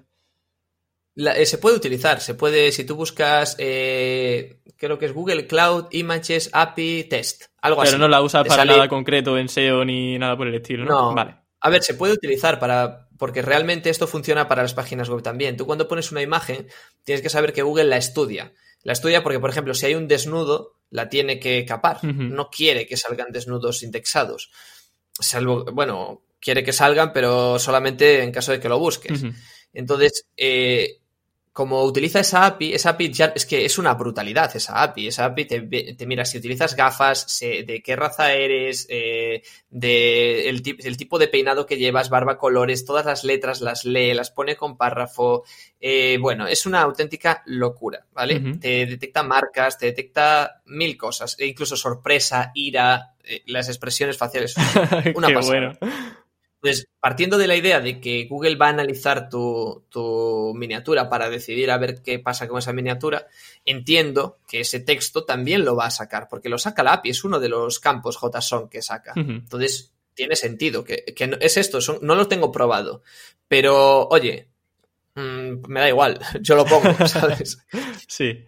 se 1.17 1.59
puede 1.59 1.77
utilizar. 1.77 2.21
Se 2.21 2.35
puede, 2.35 2.73
si 2.73 2.85
tú 2.85 2.97
buscas, 2.97 3.57
eh, 3.59 4.61
creo 4.77 4.99
que 4.99 5.07
es 5.07 5.13
Google 5.13 5.47
Cloud 5.47 5.87
Images 5.91 6.51
API 6.53 7.05
Test. 7.05 7.45
Algo 7.61 7.83
Pero 7.83 7.99
no 7.99 8.09
la 8.09 8.23
usas 8.23 8.47
para 8.47 8.65
nada 8.65 8.89
concreto 8.89 9.39
en 9.39 9.49
SEO 9.49 9.85
ni 9.85 10.19
nada 10.19 10.37
por 10.37 10.49
el 10.49 10.55
estilo, 10.55 10.85
¿no? 10.85 11.11
No. 11.11 11.15
Vale. 11.15 11.37
A 11.61 11.71
ver, 11.71 11.83
se 11.83 11.95
puede 11.95 12.13
utilizar 12.13 12.59
para. 12.59 13.09
Porque 13.17 13.43
realmente 13.43 13.91
esto 13.91 14.09
funciona 14.09 14.49
para 14.49 14.63
las 14.63 14.75
páginas 14.75 15.09
web 15.09 15.23
también. 15.23 15.57
Tú 15.57 15.67
cuando 15.67 15.87
pones 15.87 16.11
una 16.11 16.21
imagen, 16.21 16.67
tienes 17.05 17.23
que 17.23 17.31
saber 17.31 17.53
que 17.53 17.63
Google 17.63 17.85
la 17.85 17.97
estudia. 17.97 18.53
La 18.83 18.93
estudia 18.93 19.23
porque, 19.23 19.39
por 19.39 19.51
ejemplo, 19.51 19.73
si 19.73 19.87
hay 19.87 19.95
un 19.95 20.09
desnudo, 20.09 20.75
la 20.91 21.09
tiene 21.09 21.39
que 21.39 21.65
capar. 21.65 22.03
No 22.05 22.51
quiere 22.51 22.87
que 22.87 22.97
salgan 22.97 23.33
desnudos 23.33 23.83
indexados. 23.83 24.51
Salvo, 25.19 25.65
bueno, 25.73 26.25
quiere 26.41 26.65
que 26.65 26.73
salgan, 26.73 27.13
pero 27.13 27.59
solamente 27.59 28.23
en 28.23 28.33
caso 28.33 28.53
de 28.53 28.61
que 28.61 28.69
lo 28.69 28.79
busques. 28.79 29.25
Entonces, 29.73 30.27
eh, 30.37 31.01
como 31.55 31.85
utiliza 31.85 32.19
esa 32.19 32.47
API, 32.47 32.75
esa 32.75 32.91
API 32.91 33.13
ya 33.13 33.27
es 33.27 33.47
que 33.47 33.65
es 33.65 33.79
una 33.79 33.95
brutalidad 33.95 34.55
esa 34.57 34.83
API. 34.83 35.07
Esa 35.07 35.27
API 35.27 35.45
te, 35.45 36.05
mira 36.05 36.25
si 36.25 36.37
utilizas 36.37 36.75
gafas, 36.75 37.39
de 37.41 37.81
qué 37.81 37.95
raza 37.95 38.33
eres, 38.33 38.89
eh, 38.91 39.41
de 39.71 40.49
el, 40.49 40.63
tipo 40.97 41.17
de 41.17 41.29
peinado 41.29 41.65
que 41.65 41.77
llevas, 41.77 42.11
barba, 42.11 42.39
colores, 42.39 42.85
todas 42.85 43.07
las 43.07 43.23
letras 43.23 43.61
las 43.61 43.85
lee, 43.85 44.15
las 44.15 44.33
pone 44.33 44.57
con 44.57 44.77
párrafo. 44.77 45.45
Eh, 45.79 46.19
bueno, 46.21 46.49
es 46.49 46.67
una 46.67 46.81
auténtica 46.81 47.45
locura, 47.47 48.05
¿vale? 48.13 48.41
Te 48.61 48.87
detecta 48.87 49.23
marcas, 49.23 49.79
te 49.79 49.87
detecta 49.87 50.61
mil 50.65 50.97
cosas, 50.97 51.37
e 51.39 51.47
incluso 51.47 51.77
sorpresa, 51.77 52.51
ira, 52.55 53.15
eh, 53.23 53.45
las 53.47 53.69
expresiones 53.69 54.19
faciales. 54.19 54.57
Una 55.15 55.29
pasada. 55.33 55.79
Entonces, 56.65 56.89
partiendo 56.99 57.37
de 57.37 57.47
la 57.47 57.57
idea 57.57 57.81
de 57.81 58.01
que 58.01 58.25
Google 58.25 58.57
va 58.57 58.69
a 58.69 58.71
analizar 58.71 59.29
tu, 59.29 59.85
miniatura 60.57 61.11
para 61.11 61.29
decidir 61.29 61.71
a 61.71 61.77
ver 61.77 62.01
qué 62.01 62.19
pasa 62.19 62.49
con 62.49 62.59
esa 62.59 62.73
miniatura, 62.73 63.27
entiendo 63.67 64.39
que 64.49 64.61
ese 64.61 64.81
texto 64.81 65.25
también 65.25 65.67
lo 65.67 65.77
va 65.77 65.85
a 65.85 65.91
sacar, 65.91 66.27
porque 66.27 66.49
lo 66.49 66.57
saca 66.57 66.83
la 66.83 66.95
API, 66.95 67.11
es 67.11 67.23
uno 67.23 67.39
de 67.39 67.51
los 67.51 67.81
campos 67.81 68.17
JSON 68.17 68.71
que 68.71 68.81
saca. 68.81 69.13
Entonces, 69.15 69.93
tiene 70.15 70.37
sentido, 70.37 70.85
que, 70.85 71.05
es 71.41 71.57
esto, 71.59 71.81
no 72.01 72.15
lo 72.15 72.29
tengo 72.29 72.51
probado, 72.51 73.03
pero 73.47 74.09
oye, 74.09 74.49
mm, 75.17 75.69
me 75.69 75.81
da 75.81 75.89
igual, 75.91 76.19
yo 76.41 76.57
lo 76.57 76.65
pongo, 76.65 76.89
¿sabes? 77.07 77.59
Sí. 78.09 78.43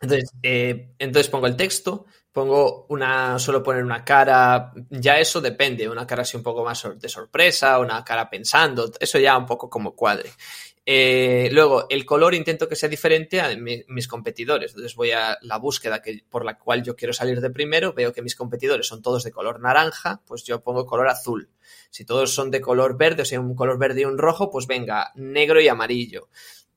Entonces, 0.00 0.32
eh, 0.42 0.94
entonces 0.98 1.30
pongo 1.30 1.46
el 1.46 1.54
texto, 1.54 2.06
pongo 2.32 2.86
una, 2.88 3.38
suelo 3.38 3.62
poner 3.62 3.84
una 3.84 4.04
cara, 4.04 4.72
ya 4.90 5.18
eso 5.18 5.40
depende, 5.40 5.88
una 5.88 6.06
cara 6.06 6.22
así 6.22 6.36
un 6.36 6.42
poco 6.42 6.64
más 6.64 6.88
de 6.96 7.08
sorpresa, 7.08 7.78
una 7.78 8.02
cara 8.04 8.28
pensando, 8.30 8.90
eso 8.98 9.18
ya 9.18 9.36
un 9.36 9.46
poco 9.46 9.68
como 9.68 9.94
cuadre. 9.94 10.30
Eh, 10.84 11.48
luego, 11.52 11.86
el 11.90 12.04
color 12.04 12.34
intento 12.34 12.68
que 12.68 12.74
sea 12.74 12.88
diferente 12.88 13.40
a 13.40 13.54
mis 13.56 14.08
competidores. 14.08 14.72
Entonces 14.72 14.96
voy 14.96 15.12
a 15.12 15.38
la 15.42 15.58
búsqueda 15.58 16.02
que, 16.02 16.24
por 16.28 16.44
la 16.44 16.58
cual 16.58 16.82
yo 16.82 16.96
quiero 16.96 17.12
salir 17.12 17.40
de 17.40 17.50
primero, 17.50 17.92
veo 17.92 18.12
que 18.12 18.22
mis 18.22 18.34
competidores 18.34 18.86
son 18.88 19.00
todos 19.00 19.22
de 19.22 19.30
color 19.30 19.60
naranja, 19.60 20.22
pues 20.26 20.42
yo 20.42 20.62
pongo 20.62 20.84
color 20.86 21.08
azul. 21.08 21.50
Si 21.90 22.04
todos 22.04 22.34
son 22.34 22.50
de 22.50 22.60
color 22.60 22.96
verde, 22.96 23.22
o 23.22 23.24
sea, 23.24 23.38
un 23.38 23.54
color 23.54 23.78
verde 23.78 24.00
y 24.00 24.04
un 24.06 24.18
rojo, 24.18 24.50
pues 24.50 24.66
venga, 24.66 25.12
negro 25.14 25.60
y 25.60 25.68
amarillo. 25.68 26.28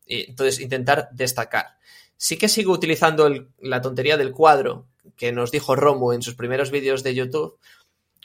Entonces, 0.05 0.59
intentar 0.59 1.09
destacar. 1.11 1.77
Sí 2.17 2.37
que 2.37 2.49
sigo 2.49 2.73
utilizando 2.73 3.29
la 3.59 3.81
tontería 3.81 4.17
del 4.17 4.31
cuadro, 4.31 4.87
que 5.15 5.31
nos 5.31 5.51
dijo 5.51 5.75
Romu 5.75 6.13
en 6.13 6.21
sus 6.21 6.35
primeros 6.35 6.71
vídeos 6.71 7.03
de 7.03 7.15
YouTube, 7.15 7.59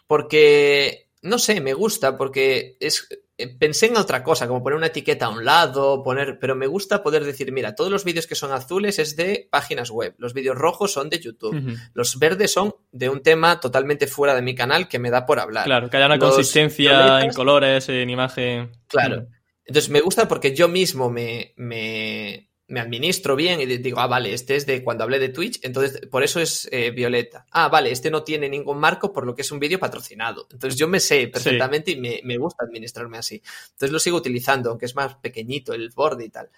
porque, 0.06 1.08
no 1.22 1.38
sé, 1.38 1.60
me 1.60 1.74
gusta, 1.74 2.16
porque 2.16 2.76
es, 2.80 3.08
eh, 3.40 3.48
pensé 3.48 3.86
en 3.86 3.96
otra 3.96 4.22
cosa, 4.22 4.46
como 4.46 4.62
poner 4.62 4.76
una 4.76 4.88
etiqueta 4.88 5.26
a 5.26 5.30
un 5.30 5.44
lado, 5.44 6.02
poner, 6.02 6.38
pero 6.38 6.54
me 6.54 6.66
gusta 6.66 7.02
poder 7.02 7.24
decir, 7.24 7.52
mira, 7.52 7.74
todos 7.74 7.90
los 7.90 8.04
vídeos 8.04 8.26
que 8.26 8.34
son 8.34 8.52
azules 8.52 8.98
es 8.98 9.16
de 9.16 9.48
páginas 9.50 9.90
web, 9.90 10.14
los 10.18 10.34
vídeos 10.34 10.58
rojos 10.58 10.92
son 10.92 11.08
de 11.08 11.20
YouTube, 11.20 11.78
los 11.94 12.18
verdes 12.18 12.52
son 12.52 12.74
de 12.92 13.08
un 13.08 13.22
tema 13.22 13.58
totalmente 13.58 14.06
fuera 14.06 14.34
de 14.34 14.42
mi 14.42 14.54
canal 14.54 14.88
que 14.88 14.98
me 14.98 15.10
da 15.10 15.24
por 15.24 15.38
hablar. 15.38 15.64
Claro, 15.64 15.88
que 15.88 15.96
haya 15.96 16.06
una 16.06 16.18
consistencia 16.18 17.22
en 17.22 17.32
colores, 17.32 17.88
en 17.88 18.10
imagen. 18.10 18.72
Claro. 18.86 19.26
Entonces 19.64 19.90
me 19.90 20.00
gusta 20.00 20.28
porque 20.28 20.54
yo 20.54 20.68
mismo 20.68 21.08
me, 21.08 21.54
me, 21.56 22.49
me 22.70 22.80
administro 22.80 23.34
bien 23.34 23.60
y 23.60 23.66
digo, 23.66 23.98
ah, 23.98 24.06
vale, 24.06 24.32
este 24.32 24.54
es 24.54 24.64
de 24.64 24.84
cuando 24.84 25.02
hablé 25.02 25.18
de 25.18 25.28
Twitch, 25.28 25.58
entonces 25.62 26.06
por 26.06 26.22
eso 26.22 26.40
es 26.40 26.68
eh, 26.70 26.92
violeta. 26.92 27.44
Ah, 27.50 27.68
vale, 27.68 27.90
este 27.90 28.10
no 28.10 28.22
tiene 28.22 28.48
ningún 28.48 28.78
marco 28.78 29.12
por 29.12 29.26
lo 29.26 29.34
que 29.34 29.42
es 29.42 29.50
un 29.50 29.58
vídeo 29.58 29.80
patrocinado. 29.80 30.46
Entonces 30.50 30.78
yo 30.78 30.86
me 30.86 31.00
sé 31.00 31.26
perfectamente 31.26 31.90
y 31.90 31.96
me, 31.96 32.36
gusta 32.38 32.64
administrarme 32.64 33.18
así. 33.18 33.42
Entonces 33.72 33.90
lo 33.90 33.98
sigo 33.98 34.16
utilizando, 34.16 34.70
aunque 34.70 34.86
es 34.86 34.94
más 34.94 35.16
pequeñito 35.16 35.74
el 35.74 35.90
borde 35.90 36.24
y 36.24 36.28
tal. 36.30 36.48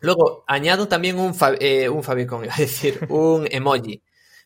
Luego 0.00 0.44
añado 0.46 0.88
también 0.88 1.18
un, 1.18 1.36
eh, 1.60 1.88
un 1.90 2.02
favicon, 2.02 2.44
iba 2.44 2.54
a 2.54 2.58
decir, 2.58 3.06
un 3.10 3.46
emoji. 3.50 4.02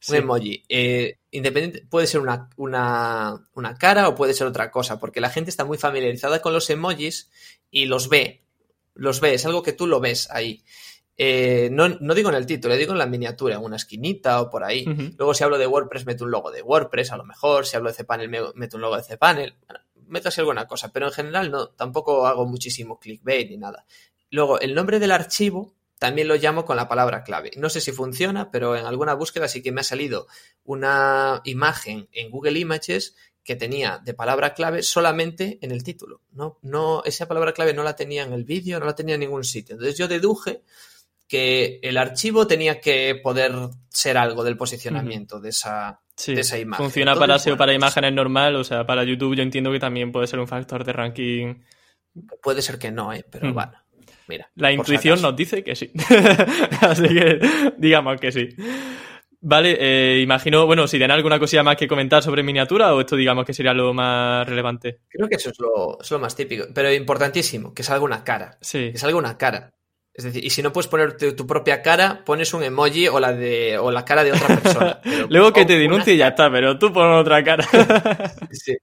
Un 0.09 0.15
emoji. 0.17 0.65
Eh, 0.69 1.19
independiente, 1.31 1.87
puede 1.89 2.09
ser 2.09 2.21
una, 2.21 2.51
una, 2.57 3.47
una 3.55 3.77
cara 3.77 4.09
o 4.09 4.17
puede 4.17 4.35
ser 4.35 4.49
otra 4.49 4.73
cosa, 4.73 4.99
porque 4.99 5.21
la 5.21 5.31
gente 5.31 5.51
está 5.51 5.65
muy 5.65 5.79
familiarizada 5.79 6.43
con 6.43 6.53
los 6.53 6.69
emojis 6.71 7.31
y 7.71 7.87
los 7.87 8.09
ve 8.09 8.44
los 8.95 9.21
ves, 9.21 9.35
es 9.35 9.47
algo 9.47 9.63
que 9.63 9.73
tú 9.73 9.87
lo 9.87 10.01
ves 10.01 10.29
ahí. 10.31 10.65
Eh, 11.17 11.69
no, 11.71 11.89
digo 11.89 12.29
en 12.29 12.35
el 12.35 12.47
título, 12.47 12.75
digo 12.75 12.93
en 12.93 12.99
la 12.99 13.07
miniatura, 13.07 13.55
en 13.55 13.63
una 13.63 13.77
esquinita 13.77 14.41
o 14.41 14.51
por 14.51 14.65
ahí. 14.65 14.85
Luego, 15.17 15.35
si 15.35 15.45
hablo 15.45 15.59
de 15.59 15.67
WordPress, 15.67 16.07
meto 16.07 16.25
un 16.25 16.31
logo 16.31 16.51
de 16.51 16.63
WordPress, 16.63 17.13
a 17.13 17.17
lo 17.17 17.25
mejor. 17.25 17.67
Si 17.67 17.77
hablo 17.77 17.91
de 17.91 17.97
cPanel, 17.97 18.31
meto 18.55 18.77
un 18.77 18.81
logo 18.81 18.97
de 18.97 19.03
cPanel. 19.03 19.55
meto 20.07 20.29
así 20.29 20.41
alguna 20.41 20.67
cosa, 20.67 20.93
pero 20.93 21.07
en 21.07 21.13
general 21.13 21.51
no, 21.51 21.69
tampoco 21.69 22.27
hago 22.27 22.47
muchísimo 22.47 22.99
clickbait 22.99 23.49
ni 23.51 23.57
nada. 23.57 23.87
Luego, 24.31 24.59
el 24.61 24.75
nombre 24.75 24.99
del 24.99 25.13
archivo 25.13 25.75
también 25.99 26.29
lo 26.29 26.35
llamo 26.35 26.65
con 26.65 26.77
la 26.77 26.89
palabra 26.89 27.23
clave. 27.23 27.53
No 27.57 27.71
sé 27.71 27.81
si 27.81 27.93
funciona, 27.93 28.51
pero 28.51 28.77
en 28.77 28.85
alguna 28.85 29.15
búsqueda 29.15 29.49
sí 29.49 29.63
que 29.63 29.73
me 29.73 29.81
ha 29.81 29.85
salido 29.85 30.27
una 30.65 31.41
imagen 31.45 32.09
en 32.13 32.31
Google 32.31 32.59
Images 32.59 33.15
que 33.45 33.57
tenía 33.57 34.01
de 34.03 34.15
palabra 34.15 34.55
clave 34.55 34.83
solamente 34.83 35.59
en 35.61 35.71
el 35.71 35.85
título. 35.85 36.23
No, 36.33 36.59
no, 36.63 37.03
esa 37.05 37.29
palabra 37.29 37.53
clave 37.53 37.75
no 37.75 37.83
la 37.83 37.95
tenía 37.95 38.25
en 38.25 38.33
el 38.33 38.45
vídeo, 38.45 38.81
no 38.81 38.87
la 38.87 38.95
tenía 38.95 39.15
en 39.15 39.21
ningún 39.21 39.45
sitio. 39.45 39.75
Entonces 39.75 39.99
yo 39.99 40.09
deduje 40.09 40.63
que 41.29 41.79
el 41.83 41.99
archivo 41.99 42.47
tenía 42.47 42.81
que 42.81 43.21
poder 43.23 43.53
ser 43.89 44.17
algo 44.17 44.45
del 44.45 44.57
posicionamiento 44.57 45.41
de, 45.41 45.51
esa, 45.51 46.01
de 46.27 46.41
esa 46.41 46.59
imagen. 46.59 46.87
Funciona 46.87 47.15
para 47.15 47.39
SEO 47.39 47.57
para 47.57 47.75
imágenes 47.75 48.13
normal, 48.15 48.57
o 48.57 48.65
sea, 48.65 48.87
para 48.87 49.05
YouTube 49.05 49.37
yo 49.37 49.43
entiendo 49.43 49.71
que 49.71 49.79
también 49.81 50.11
puede 50.11 50.27
ser 50.27 50.39
un 50.39 50.49
factor 50.49 50.85
de 50.85 50.93
ranking. 50.93 51.63
Puede 52.43 52.63
ser 52.63 52.79
que 52.79 52.91
no, 52.91 53.13
¿eh? 53.13 53.25
pero 53.31 53.53
bueno. 53.53 53.73
Mira, 54.27 54.51
la 54.55 54.73
intuición 54.73 55.21
nos 55.21 55.37
dice 55.37 55.63
que 55.63 55.77
sí. 55.77 55.93
Así 56.81 57.09
que 57.09 57.39
digamos 57.77 58.19
que 58.19 58.33
sí. 58.33 58.49
Vale, 59.47 59.77
eh, 59.79 60.23
imagino, 60.23 60.65
bueno, 60.65 60.87
si 60.89 60.97
tienen 60.97 61.11
alguna 61.11 61.39
cosilla 61.39 61.63
más 61.63 61.77
que 61.77 61.87
comentar 61.87 62.23
sobre 62.23 62.43
miniatura 62.43 62.95
o 62.95 63.01
esto 63.01 63.15
digamos 63.15 63.45
que 63.45 63.53
sería 63.53 63.75
lo 63.75 63.93
más 63.93 64.49
relevante. 64.49 65.01
Creo 65.07 65.29
que 65.29 65.35
eso 65.37 65.51
es 65.51 65.59
lo, 65.61 66.01
es 66.01 66.11
lo 66.11 66.19
más 66.19 66.35
típico, 66.35 66.65
pero 66.73 66.91
importantísimo, 66.91 67.75
que 67.75 67.83
salga 67.83 68.05
una 68.05 68.25
cara. 68.25 68.57
Sí. 68.63 68.91
Que 68.93 68.97
salga 68.97 69.19
una 69.19 69.37
cara. 69.37 69.71
Es 70.17 70.23
decir, 70.23 70.45
y 70.45 70.51
si 70.51 70.63
no 70.63 70.73
puedes 70.73 70.87
poner 70.87 71.17
tu, 71.17 71.45
propia 71.45 71.83
cara, 71.83 72.23
pones 72.25 72.55
un 72.55 72.63
emoji 72.63 73.09
o 73.09 73.19
la 73.19 73.33
de 73.33 73.77
o 73.79 73.91
la 73.91 74.05
cara 74.05 74.23
de 74.23 74.31
otra 74.31 74.61
persona. 74.61 75.01
Luego 75.29 75.53
que 75.53 75.65
te 75.65 75.77
denuncie 75.77 76.15
y 76.15 76.19
ya 76.19 76.29
está, 76.29 76.49
pero 76.53 76.79
tú 76.79 76.93
pones 76.93 77.21
otra 77.21 77.43
cara. 77.43 77.67
sí. 78.53 78.77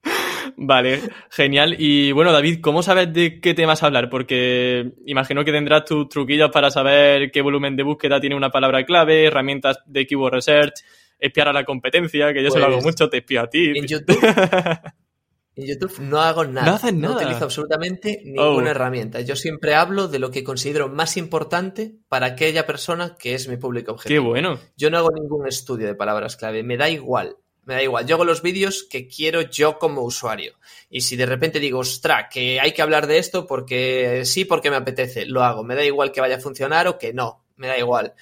Vale, 0.58 1.00
genial. 1.30 1.78
Y 1.80 2.12
bueno, 2.12 2.34
David, 2.34 2.60
¿cómo 2.60 2.84
sabes 2.84 3.14
de 3.14 3.40
qué 3.40 3.54
temas 3.54 3.82
hablar? 3.82 4.10
Porque 4.10 4.92
imagino 5.06 5.46
que 5.46 5.54
tendrás 5.54 5.86
tus 5.86 6.10
truquillos 6.10 6.52
para 6.52 6.70
saber 6.70 7.32
qué 7.32 7.42
volumen 7.42 7.78
de 7.78 7.84
búsqueda 7.84 8.20
tiene 8.20 8.36
una 8.36 8.50
palabra 8.50 8.84
clave, 8.86 9.28
herramientas 9.28 9.80
de 9.86 10.06
keyword 10.06 10.34
research, 10.34 10.74
espiar 11.18 11.48
a 11.48 11.54
la 11.54 11.64
competencia, 11.64 12.34
que 12.34 12.44
yo 12.44 12.52
se 12.52 12.60
lo 12.60 12.66
hago 12.66 12.76
pues, 12.76 12.88
mucho, 12.88 13.10
te 13.10 13.20
espío 13.20 13.42
a 13.42 13.48
ti. 13.48 13.72
En 13.74 13.88
YouTube. 13.88 14.20
En 15.56 15.68
YouTube 15.68 16.00
no 16.00 16.22
hago 16.22 16.46
nada. 16.46 16.80
No 16.92 17.16
utilizo 17.16 17.44
absolutamente 17.44 18.22
ninguna 18.24 18.68
oh. 18.68 18.72
herramienta. 18.72 19.22
Yo 19.22 19.36
siempre 19.36 19.76
hablo 19.76 20.08
de 20.08 20.20
lo 20.20 20.32
que 20.32 20.44
considero 20.44 20.88
más 20.88 21.18
importante 21.18 21.96
para 22.08 22.28
aquella 22.28 22.66
persona 22.66 23.16
que 23.20 23.36
es 23.36 23.48
mi 23.48 23.58
público 23.58 23.92
objetivo. 23.92 24.24
Qué 24.24 24.30
bueno. 24.30 24.60
Yo 24.78 24.90
no 24.90 24.98
hago 24.98 25.10
ningún 25.12 25.48
estudio 25.48 25.88
de 25.88 25.96
palabras 25.96 26.38
clave. 26.38 26.64
Me 26.64 26.78
da 26.78 26.90
igual. 26.90 27.36
Me 27.66 27.76
da 27.76 27.84
igual. 27.84 28.08
Yo 28.08 28.16
hago 28.16 28.26
los 28.26 28.42
vídeos 28.42 28.88
que 28.90 29.08
quiero 29.08 29.42
yo 29.42 29.78
como 29.78 30.02
usuario. 30.04 30.54
Y 30.90 31.02
si 31.02 31.16
de 31.16 31.26
repente 31.26 31.60
digo, 31.60 31.80
ostra, 31.80 32.30
que 32.30 32.60
hay 32.60 32.72
que 32.72 32.82
hablar 32.82 33.06
de 33.06 33.18
esto 33.18 33.46
porque 33.46 34.24
sí, 34.26 34.46
porque 34.46 34.70
me 34.70 34.78
apetece, 34.78 35.26
lo 35.26 35.44
hago. 35.44 35.64
Me 35.64 35.76
da 35.76 35.84
igual 35.84 36.12
que 36.12 36.22
vaya 36.22 36.38
a 36.38 36.42
funcionar 36.42 36.88
o 36.88 36.98
que 36.98 37.14
no. 37.14 37.44
Me 37.58 37.68
da 37.68 37.78
igual. 37.78 38.14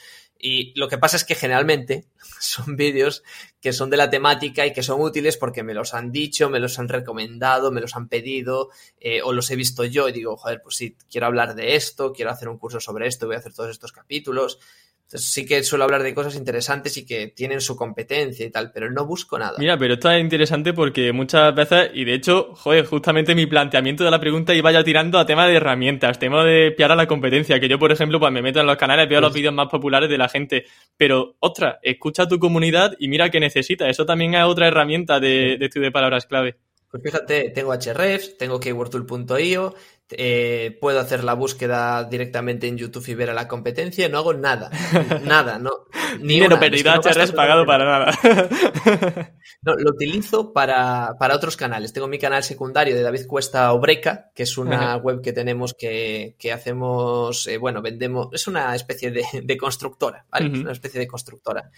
Y 0.41 0.71
lo 0.79 0.87
que 0.87 0.97
pasa 0.97 1.17
es 1.17 1.25
que 1.25 1.35
generalmente 1.35 2.05
son 2.39 2.77
vídeos 2.77 3.23
que 3.59 3.73
son 3.73 3.89
de 3.89 3.97
la 3.97 4.09
temática 4.09 4.65
y 4.65 4.71
que 4.71 4.83
son 4.83 5.01
útiles 5.01 5.35
porque 5.35 5.63
me 5.63 5.73
los 5.73 5.93
han 5.93 6.13
dicho, 6.13 6.49
me 6.49 6.61
los 6.61 6.79
han 6.79 6.87
recomendado, 6.87 7.71
me 7.71 7.81
los 7.81 7.95
han 7.97 8.07
pedido 8.07 8.69
eh, 9.01 9.21
o 9.21 9.33
los 9.33 9.51
he 9.51 9.57
visto 9.57 9.83
yo 9.83 10.07
y 10.07 10.13
digo, 10.13 10.37
joder, 10.37 10.61
pues 10.61 10.77
sí, 10.77 10.95
quiero 11.11 11.27
hablar 11.27 11.55
de 11.55 11.75
esto, 11.75 12.13
quiero 12.13 12.31
hacer 12.31 12.47
un 12.47 12.57
curso 12.57 12.79
sobre 12.79 13.07
esto, 13.07 13.27
voy 13.27 13.35
a 13.35 13.39
hacer 13.39 13.53
todos 13.53 13.69
estos 13.69 13.91
capítulos. 13.91 14.59
Sí 15.11 15.43
que 15.43 15.63
suelo 15.63 15.85
hablar 15.85 16.03
de 16.03 16.13
cosas 16.13 16.35
interesantes 16.35 16.95
y 16.97 17.05
que 17.05 17.27
tienen 17.27 17.61
su 17.61 17.75
competencia 17.75 18.45
y 18.45 18.51
tal, 18.51 18.71
pero 18.71 18.91
no 18.91 19.07
busco 19.07 19.39
nada. 19.39 19.55
Mira, 19.57 19.75
pero 19.75 19.95
esto 19.95 20.11
es 20.11 20.21
interesante 20.21 20.71
porque 20.71 21.11
muchas 21.11 21.55
veces, 21.55 21.89
y 21.95 22.05
de 22.05 22.13
hecho, 22.13 22.53
joder, 22.53 22.85
justamente 22.85 23.33
mi 23.33 23.47
planteamiento 23.47 24.03
de 24.03 24.11
la 24.11 24.19
pregunta 24.19 24.53
iba 24.53 24.71
ya 24.71 24.83
tirando 24.83 25.17
a 25.17 25.25
tema 25.25 25.47
de 25.47 25.55
herramientas, 25.55 26.19
tema 26.19 26.43
de 26.43 26.71
piar 26.71 26.91
a 26.91 26.95
la 26.95 27.07
competencia, 27.07 27.59
que 27.59 27.67
yo, 27.67 27.79
por 27.79 27.91
ejemplo, 27.91 28.19
pues 28.19 28.31
me 28.31 28.43
meto 28.43 28.59
en 28.59 28.67
los 28.67 28.77
canales, 28.77 29.09
veo 29.09 29.19
los 29.19 29.33
vídeos 29.33 29.53
más 29.53 29.67
populares 29.67 30.09
de 30.09 30.17
la 30.19 30.29
gente, 30.29 30.65
pero, 30.95 31.35
ostras, 31.39 31.77
escucha 31.81 32.23
a 32.23 32.27
tu 32.27 32.37
comunidad 32.37 32.95
y 32.99 33.07
mira 33.07 33.31
qué 33.31 33.39
necesita. 33.39 33.89
Eso 33.89 34.05
también 34.05 34.35
es 34.35 34.43
otra 34.43 34.67
herramienta 34.67 35.19
de, 35.19 35.57
de 35.57 35.65
estudio 35.65 35.87
de 35.87 35.91
palabras 35.91 36.27
clave. 36.27 36.57
Pues 36.91 37.03
fíjate, 37.03 37.51
tengo 37.51 37.73
Hrefs, 37.73 38.37
tengo 38.37 38.59
keywordtool.io, 38.59 39.75
eh, 40.11 40.77
puedo 40.81 40.99
hacer 40.99 41.23
la 41.23 41.33
búsqueda 41.33 42.03
directamente 42.03 42.67
en 42.67 42.77
YouTube 42.77 43.07
y 43.07 43.13
ver 43.13 43.29
a 43.29 43.33
la 43.33 43.47
competencia, 43.47 44.09
no 44.09 44.17
hago 44.17 44.33
nada, 44.33 44.71
nada, 45.23 45.59
no. 45.59 45.71
Ni 46.19 46.35
Dinero 46.35 46.59
perdido, 46.59 46.91
Hrefs 46.91 47.31
pagado 47.33 47.65
para 47.65 47.85
nada. 47.85 49.31
no, 49.61 49.75
lo 49.75 49.91
utilizo 49.91 50.51
para, 50.51 51.15
para, 51.19 51.35
otros 51.35 51.55
canales. 51.55 51.93
Tengo 51.93 52.07
mi 52.07 52.17
canal 52.17 52.43
secundario 52.43 52.95
de 52.95 53.03
David 53.03 53.27
Cuesta 53.27 53.71
Obreca, 53.73 54.31
que 54.33 54.43
es 54.43 54.57
una 54.57 54.97
web 54.97 55.21
que 55.21 55.33
tenemos 55.33 55.75
que, 55.75 56.35
que 56.39 56.51
hacemos, 56.51 57.45
eh, 57.47 57.57
bueno, 57.57 57.81
vendemos, 57.81 58.29
es 58.31 58.47
una 58.47 58.73
especie 58.75 59.11
de, 59.11 59.23
de 59.43 59.57
constructora, 59.57 60.25
¿vale? 60.31 60.59
Una 60.59 60.71
especie 60.71 60.99
de 60.99 61.07
constructora. 61.07 61.69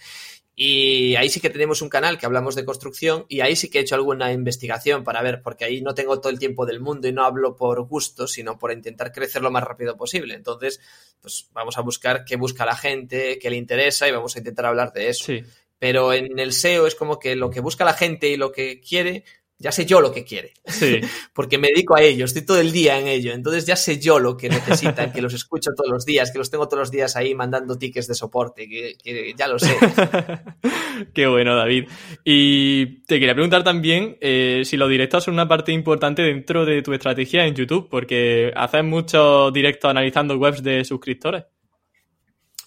Y 0.54 1.16
ahí 1.16 1.30
sí 1.30 1.40
que 1.40 1.48
tenemos 1.48 1.80
un 1.80 1.88
canal 1.88 2.18
que 2.18 2.26
hablamos 2.26 2.54
de 2.54 2.66
construcción 2.66 3.24
y 3.28 3.40
ahí 3.40 3.56
sí 3.56 3.70
que 3.70 3.78
he 3.78 3.82
hecho 3.82 3.94
alguna 3.94 4.32
investigación 4.32 5.02
para 5.02 5.22
ver, 5.22 5.40
porque 5.42 5.64
ahí 5.64 5.80
no 5.80 5.94
tengo 5.94 6.20
todo 6.20 6.30
el 6.30 6.38
tiempo 6.38 6.66
del 6.66 6.80
mundo 6.80 7.08
y 7.08 7.12
no 7.12 7.24
hablo 7.24 7.56
por 7.56 7.80
gusto, 7.86 8.21
sino 8.26 8.58
por 8.58 8.72
intentar 8.72 9.12
crecer 9.12 9.42
lo 9.42 9.50
más 9.50 9.64
rápido 9.64 9.96
posible. 9.96 10.34
Entonces, 10.34 10.80
pues 11.20 11.48
vamos 11.52 11.78
a 11.78 11.82
buscar 11.82 12.24
qué 12.24 12.36
busca 12.36 12.64
la 12.64 12.76
gente, 12.76 13.38
qué 13.38 13.50
le 13.50 13.56
interesa 13.56 14.08
y 14.08 14.12
vamos 14.12 14.34
a 14.36 14.38
intentar 14.38 14.66
hablar 14.66 14.92
de 14.92 15.08
eso. 15.08 15.32
Pero 15.78 16.12
en 16.12 16.38
el 16.38 16.52
SEO 16.52 16.86
es 16.86 16.94
como 16.94 17.18
que 17.18 17.34
lo 17.34 17.50
que 17.50 17.60
busca 17.60 17.84
la 17.84 17.94
gente 17.94 18.28
y 18.28 18.36
lo 18.36 18.52
que 18.52 18.80
quiere 18.80 19.24
ya 19.62 19.72
sé 19.72 19.86
yo 19.86 20.00
lo 20.00 20.12
que 20.12 20.24
quiere. 20.24 20.52
Sí. 20.66 21.00
Porque 21.32 21.56
me 21.56 21.68
dedico 21.68 21.94
a 21.94 22.02
ello, 22.02 22.24
estoy 22.24 22.42
todo 22.42 22.60
el 22.60 22.72
día 22.72 22.98
en 22.98 23.06
ello. 23.06 23.32
Entonces 23.32 23.64
ya 23.64 23.76
sé 23.76 23.98
yo 24.00 24.18
lo 24.18 24.36
que 24.36 24.48
necesitan, 24.48 25.12
que 25.12 25.22
los 25.22 25.32
escucho 25.32 25.70
todos 25.76 25.90
los 25.90 26.04
días, 26.04 26.30
que 26.32 26.38
los 26.38 26.50
tengo 26.50 26.66
todos 26.66 26.80
los 26.80 26.90
días 26.90 27.16
ahí 27.16 27.34
mandando 27.34 27.78
tickets 27.78 28.08
de 28.08 28.14
soporte, 28.14 28.68
que, 28.68 29.34
ya 29.36 29.46
lo 29.46 29.58
sé. 29.58 29.76
Qué 31.14 31.26
bueno, 31.26 31.56
David. 31.56 31.88
Y 32.24 33.02
te 33.06 33.20
quería 33.20 33.34
preguntar 33.34 33.62
también 33.62 34.18
eh, 34.20 34.62
si 34.64 34.76
los 34.76 34.90
directos 34.90 35.24
son 35.24 35.34
una 35.34 35.48
parte 35.48 35.72
importante 35.72 36.22
dentro 36.22 36.66
de 36.66 36.82
tu 36.82 36.92
estrategia 36.92 37.46
en 37.46 37.54
YouTube, 37.54 37.88
porque 37.88 38.52
haces 38.56 38.84
muchos 38.84 39.52
directos 39.52 39.88
analizando 39.90 40.36
webs 40.36 40.62
de 40.62 40.84
suscriptores. 40.84 41.44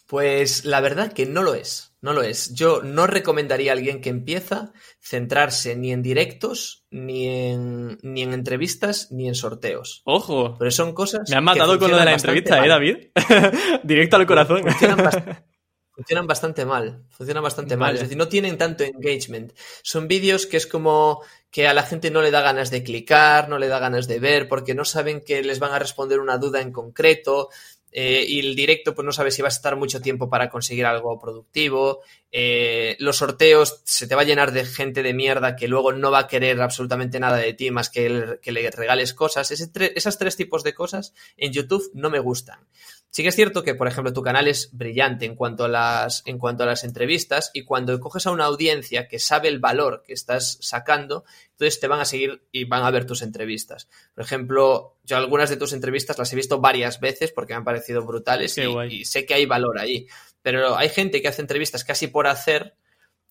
Pues 0.07 0.65
la 0.65 0.81
verdad 0.81 1.11
que 1.11 1.25
no 1.25 1.41
lo 1.41 1.55
es. 1.55 1.94
No 2.05 2.13
lo 2.13 2.21
es. 2.21 2.53
Yo 2.53 2.83
no 2.83 3.07
recomendaría 3.07 3.71
a 3.71 3.73
alguien 3.73 3.99
que 3.99 4.09
empieza 4.11 4.73
centrarse 5.01 5.75
ni 5.75 5.91
en 5.91 6.03
directos, 6.03 6.85
ni 6.91 7.27
en, 7.27 7.97
ni 8.03 8.21
en 8.21 8.31
entrevistas, 8.31 9.11
ni 9.11 9.27
en 9.27 9.33
sorteos. 9.33 10.03
Ojo. 10.05 10.55
Pero 10.59 10.69
son 10.69 10.93
cosas. 10.93 11.27
Me 11.27 11.35
han 11.35 11.43
matado 11.43 11.79
con 11.79 11.89
lo 11.89 11.97
de 11.97 12.05
la 12.05 12.13
entrevista, 12.13 12.63
¿eh, 12.63 12.69
David? 12.69 12.97
Directo 13.83 14.17
al 14.17 14.27
corazón. 14.27 14.61
Funcionan, 15.95 16.27
bastante 16.27 16.63
mal. 16.63 17.05
Funcionan 17.09 17.41
bastante 17.41 17.75
mal. 17.75 17.95
Es 17.95 18.01
decir, 18.01 18.17
no 18.17 18.27
tienen 18.27 18.59
tanto 18.59 18.83
engagement. 18.83 19.53
Son 19.81 20.07
vídeos 20.07 20.45
que 20.45 20.57
es 20.57 20.67
como 20.67 21.23
que 21.49 21.67
a 21.67 21.73
la 21.73 21.83
gente 21.83 22.11
no 22.11 22.21
le 22.21 22.29
da 22.29 22.41
ganas 22.41 22.69
de 22.69 22.83
clicar, 22.83 23.49
no 23.49 23.57
le 23.57 23.69
da 23.69 23.79
ganas 23.79 24.07
de 24.07 24.19
ver, 24.19 24.47
porque 24.47 24.75
no 24.75 24.85
saben 24.85 25.21
que 25.21 25.41
les 25.41 25.57
van 25.57 25.71
a 25.71 25.79
responder 25.79 26.19
una 26.19 26.37
duda 26.37 26.61
en 26.61 26.71
concreto. 26.71 27.49
Eh, 27.97 28.25
y 28.27 28.41
el 28.41 28.57
directo 28.57 28.93
pues 28.93 29.05
no 29.05 29.13
sabes 29.13 29.35
si 29.35 29.41
vas 29.41 29.53
a 29.53 29.59
estar 29.59 29.77
mucho 29.77 30.01
tiempo 30.01 30.29
para 30.29 30.49
conseguir 30.49 30.85
algo 30.85 31.17
productivo, 31.17 32.01
eh, 32.29 32.97
los 32.99 33.15
sorteos 33.15 33.79
se 33.85 34.05
te 34.05 34.15
va 34.15 34.23
a 34.23 34.25
llenar 34.25 34.51
de 34.51 34.65
gente 34.65 35.01
de 35.01 35.13
mierda 35.13 35.55
que 35.55 35.69
luego 35.69 35.93
no 35.93 36.11
va 36.11 36.19
a 36.19 36.27
querer 36.27 36.61
absolutamente 36.61 37.21
nada 37.21 37.37
de 37.37 37.53
ti 37.53 37.71
más 37.71 37.89
que, 37.89 38.37
que 38.41 38.51
le 38.51 38.69
regales 38.69 39.13
cosas. 39.13 39.49
Ese 39.49 39.71
esas 39.95 40.17
tres 40.17 40.35
tipos 40.35 40.61
de 40.65 40.73
cosas 40.73 41.13
en 41.37 41.53
YouTube 41.53 41.89
no 41.93 42.09
me 42.09 42.19
gustan. 42.19 42.67
Sí 43.15 43.23
que 43.23 43.29
es 43.29 43.35
cierto 43.37 43.63
que, 43.63 43.75
por 43.75 43.87
ejemplo, 43.87 44.11
tu 44.11 44.21
canal 44.21 44.45
es 44.49 44.71
brillante 44.73 45.23
en 45.23 45.35
cuanto 45.35 45.63
a 45.63 45.67
las, 45.69 46.21
en 46.25 46.37
cuanto 46.37 46.63
a 46.63 46.65
las 46.65 46.83
entrevistas 46.83 47.49
y 47.53 47.63
cuando 47.63 47.97
coges 48.01 48.27
a 48.27 48.31
una 48.31 48.43
audiencia 48.43 49.07
que 49.07 49.19
sabe 49.19 49.47
el 49.47 49.59
valor 49.59 50.03
que 50.05 50.11
estás 50.11 50.57
sacando, 50.59 51.23
entonces 51.51 51.79
te 51.79 51.87
van 51.87 52.01
a 52.01 52.03
seguir 52.03 52.43
y 52.51 52.65
van 52.65 52.83
a 52.83 52.91
ver 52.91 53.05
tus 53.05 53.21
entrevistas. 53.21 53.87
Por 54.13 54.25
ejemplo, 54.25 54.97
yo 55.05 55.15
algunas 55.15 55.49
de 55.49 55.55
tus 55.55 55.71
entrevistas 55.71 56.17
las 56.17 56.33
he 56.33 56.35
visto 56.35 56.59
varias 56.59 56.99
veces 56.99 57.31
porque 57.31 57.53
me 57.53 57.59
han 57.59 57.63
parecido 57.63 58.05
brutales 58.05 58.57
y, 58.57 59.05
sé 59.05 59.25
que 59.25 59.35
hay 59.35 59.45
valor 59.45 59.79
ahí. 59.79 60.07
Pero 60.41 60.75
hay 60.75 60.89
gente 60.89 61.21
que 61.21 61.29
hace 61.29 61.41
entrevistas 61.41 61.85
casi 61.85 62.07
por 62.07 62.27
hacer 62.27 62.75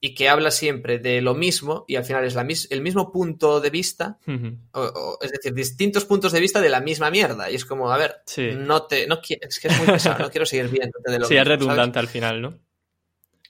y 0.05 0.13
que 0.13 0.29
habla 0.29 0.51
siempre 0.51 0.99
de 0.99 1.23
lo 1.23 1.35
mismo 1.35 1.87
y 1.89 1.97
al 1.97 2.05
final 2.05 2.27
es 2.27 2.35
la 2.35 2.47
el 2.69 2.83
mismo 2.83 3.11
punto 3.11 3.59
de 3.63 3.71
vista, 3.71 4.19
es 4.27 5.31
decir, 5.33 5.55
distintos 5.55 6.05
puntos 6.05 6.31
de 6.33 6.41
vista 6.41 6.61
de 6.61 6.69
la 6.69 6.83
misma 6.83 7.11
mierda. 7.11 7.51
Y 7.51 7.55
es 7.55 7.65
como, 7.65 7.91
a 7.91 7.97
ver, 7.97 8.17
no 8.59 8.83
te, 8.83 9.07
no, 9.07 9.19
es 9.25 9.59
que 9.59 9.69
es 9.69 9.79
muy 9.79 9.87
pesado, 9.87 10.19
no 10.19 10.31
quiero 10.31 10.45
seguir 10.45 10.69
viéndote 10.69 11.11
de 11.11 11.19
lo 11.19 11.27
Sí, 11.27 11.39
es 11.39 11.49
redundante 11.49 12.01
al 12.01 12.09
final, 12.09 12.43
¿no? 12.43 12.59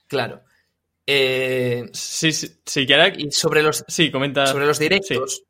Claro. 0.07 0.45
Eh, 1.05 1.91
sí, 1.93 2.31
sí, 2.31 2.47
sí, 2.65 2.87
Y 3.17 3.33
sobre 3.33 3.61
los, 3.61 3.85
sí, 3.89 4.13
comenta. 4.13 4.47
sobre 4.47 4.67
los 4.67 4.79
directos, 4.79 5.43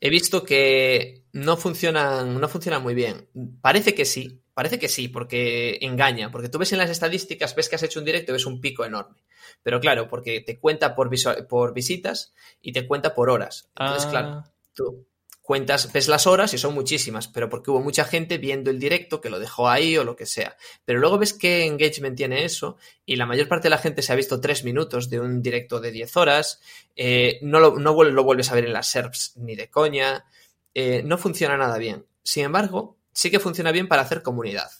he 0.00 0.08
visto 0.08 0.42
que 0.42 1.24
no 1.32 1.58
funcionan, 1.58 2.40
no 2.40 2.48
funcionan 2.48 2.82
muy 2.82 2.94
bien. 2.94 3.28
Parece 3.60 3.94
que 3.94 4.06
sí, 4.06 4.40
parece 4.54 4.78
que 4.78 4.88
sí, 4.88 5.08
porque 5.08 5.76
engaña, 5.82 6.30
porque 6.30 6.48
tú 6.48 6.56
ves 6.56 6.72
en 6.72 6.78
las 6.78 6.88
estadísticas, 6.88 7.54
ves 7.54 7.68
que 7.68 7.76
has 7.76 7.82
hecho 7.82 7.98
un 7.98 8.06
directo 8.06 8.32
y 8.32 8.36
ves 8.36 8.46
un 8.46 8.58
pico 8.62 8.86
enorme. 8.86 9.20
Pero 9.66 9.80
claro, 9.80 10.06
porque 10.06 10.40
te 10.40 10.60
cuenta 10.60 10.94
por, 10.94 11.10
por 11.48 11.74
visitas 11.74 12.32
y 12.62 12.70
te 12.70 12.86
cuenta 12.86 13.16
por 13.16 13.30
horas. 13.30 13.68
Entonces, 13.76 14.08
claro, 14.08 14.28
ah. 14.28 14.52
tú 14.74 15.08
cuentas, 15.42 15.92
ves 15.92 16.06
las 16.06 16.28
horas 16.28 16.54
y 16.54 16.58
son 16.58 16.72
muchísimas, 16.72 17.26
pero 17.26 17.48
porque 17.48 17.72
hubo 17.72 17.80
mucha 17.80 18.04
gente 18.04 18.38
viendo 18.38 18.70
el 18.70 18.78
directo 18.78 19.20
que 19.20 19.28
lo 19.28 19.40
dejó 19.40 19.68
ahí 19.68 19.96
o 19.96 20.04
lo 20.04 20.14
que 20.14 20.24
sea. 20.24 20.56
Pero 20.84 21.00
luego 21.00 21.18
ves 21.18 21.32
qué 21.32 21.64
engagement 21.64 22.16
tiene 22.16 22.44
eso 22.44 22.76
y 23.04 23.16
la 23.16 23.26
mayor 23.26 23.48
parte 23.48 23.64
de 23.64 23.70
la 23.70 23.78
gente 23.78 24.02
se 24.02 24.12
ha 24.12 24.14
visto 24.14 24.40
tres 24.40 24.62
minutos 24.62 25.10
de 25.10 25.18
un 25.18 25.42
directo 25.42 25.80
de 25.80 25.90
10 25.90 26.16
horas, 26.16 26.60
eh, 26.94 27.40
no, 27.42 27.58
lo, 27.58 27.76
no 27.76 28.04
lo 28.04 28.22
vuelves 28.22 28.52
a 28.52 28.54
ver 28.54 28.66
en 28.66 28.72
las 28.72 28.86
SERPs 28.86 29.32
ni 29.34 29.56
de 29.56 29.68
coña, 29.68 30.26
eh, 30.74 31.02
no 31.04 31.18
funciona 31.18 31.56
nada 31.56 31.76
bien. 31.76 32.06
Sin 32.22 32.44
embargo, 32.44 32.98
sí 33.10 33.32
que 33.32 33.40
funciona 33.40 33.72
bien 33.72 33.88
para 33.88 34.02
hacer 34.02 34.22
comunidad. 34.22 34.70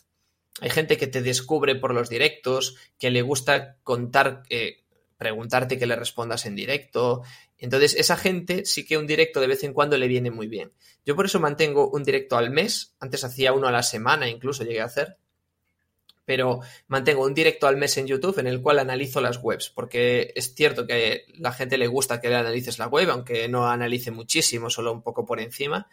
Hay 0.61 0.71
gente 0.71 0.97
que 0.97 1.07
te 1.07 1.23
descubre 1.23 1.75
por 1.75 1.93
los 1.93 2.09
directos, 2.09 2.77
que 2.99 3.11
le 3.11 3.23
gusta 3.23 3.77
contar, 3.83 4.43
eh, 4.49 4.85
preguntarte 5.19 5.79
que 5.79 5.87
le 5.87 5.97
respondas 5.97 6.47
en 6.47 6.57
directo, 6.57 7.23
entonces, 7.59 7.95
esa 7.95 8.17
gente 8.17 8.65
sí 8.67 8.85
que 8.85 8.99
un 8.99 9.07
directo 9.07 9.41
de 9.41 9.47
vez 9.47 9.65
en 9.65 9.73
cuando 9.73 9.97
le 9.97 10.09
viene 10.09 10.31
muy 10.31 10.47
bien. 10.47 10.73
Yo 11.05 11.17
por 11.17 11.27
eso 11.27 11.41
mantengo 11.41 11.89
un 11.89 12.05
directo 12.05 12.37
al 12.37 12.51
mes. 12.51 12.95
Antes 13.01 13.25
hacía 13.25 13.53
uno 13.53 13.67
a 13.67 13.73
la 13.73 13.83
semana, 13.83 14.29
incluso 14.29 14.65
llegué 14.65 14.81
a 14.83 14.87
hacer. 14.87 15.17
Pero 16.25 16.61
mantengo 16.89 17.25
un 17.25 17.35
directo 17.35 17.67
al 17.67 17.77
mes 17.77 17.97
en 17.97 18.09
YouTube 18.09 18.39
en 18.41 18.49
el 18.49 18.61
cual 18.61 18.81
analizo 18.81 19.21
las 19.21 19.39
webs, 19.41 19.71
porque 19.71 20.33
es 20.35 20.55
cierto 20.55 20.87
que 20.87 21.25
a 21.39 21.41
la 21.41 21.53
gente 21.53 21.79
le 21.79 21.87
gusta 21.87 22.21
que 22.21 22.29
le 22.29 22.35
analices 22.35 22.79
la 22.79 22.89
web, 22.89 23.09
aunque 23.11 23.49
no 23.49 23.69
analice 23.69 24.11
muchísimo, 24.11 24.69
solo 24.69 24.93
un 24.93 25.03
poco 25.03 25.25
por 25.25 25.41
encima. 25.41 25.89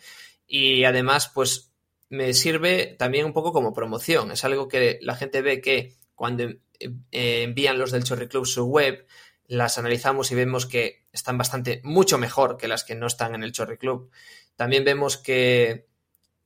Y 0.47 0.85
además, 0.85 1.31
pues 1.33 1.71
me 2.13 2.31
sirve 2.35 2.95
también 2.99 3.25
un 3.25 3.33
poco 3.33 3.51
como 3.51 3.73
promoción. 3.73 4.31
Es 4.31 4.43
algo 4.43 4.67
que 4.67 4.99
la 5.01 5.15
gente 5.15 5.41
ve 5.41 5.61
que 5.61 5.95
cuando 6.13 6.43
eh, 6.43 7.43
envían 7.43 7.79
los 7.79 7.91
del 7.91 8.03
Chorri 8.03 8.27
Club 8.27 8.45
su 8.45 8.65
web, 8.65 9.07
las 9.47 9.79
analizamos 9.79 10.31
y 10.31 10.35
vemos 10.35 10.67
que 10.67 11.07
están 11.11 11.39
bastante, 11.39 11.81
mucho 11.83 12.19
mejor 12.19 12.57
que 12.57 12.67
las 12.67 12.83
que 12.83 12.93
no 12.93 13.07
están 13.07 13.33
en 13.33 13.41
el 13.41 13.51
Chorri 13.51 13.77
Club. 13.77 14.11
También 14.55 14.85
vemos 14.85 15.17
que, 15.17 15.87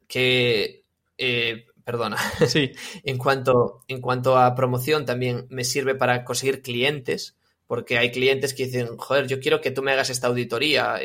que 0.08 0.86
eh, 1.18 1.66
perdona, 1.84 2.18
sí. 2.48 2.72
en, 3.04 3.18
cuanto, 3.18 3.84
en 3.90 4.00
cuanto 4.00 4.38
a 4.38 4.56
promoción 4.56 5.06
también 5.06 5.48
me 5.50 5.66
sirve 5.66 5.96
para 5.96 6.24
conseguir 6.24 6.62
clientes, 6.62 7.37
porque 7.68 7.98
hay 7.98 8.12
clientes 8.12 8.54
que 8.54 8.66
dicen, 8.66 8.98
joder, 8.98 9.28
yo 9.28 9.40
quiero 9.40 9.60
que 9.60 9.72
tú 9.72 9.84
me 9.84 9.92
hagas 9.92 10.10
esta 10.10 10.28
auditoría. 10.28 11.00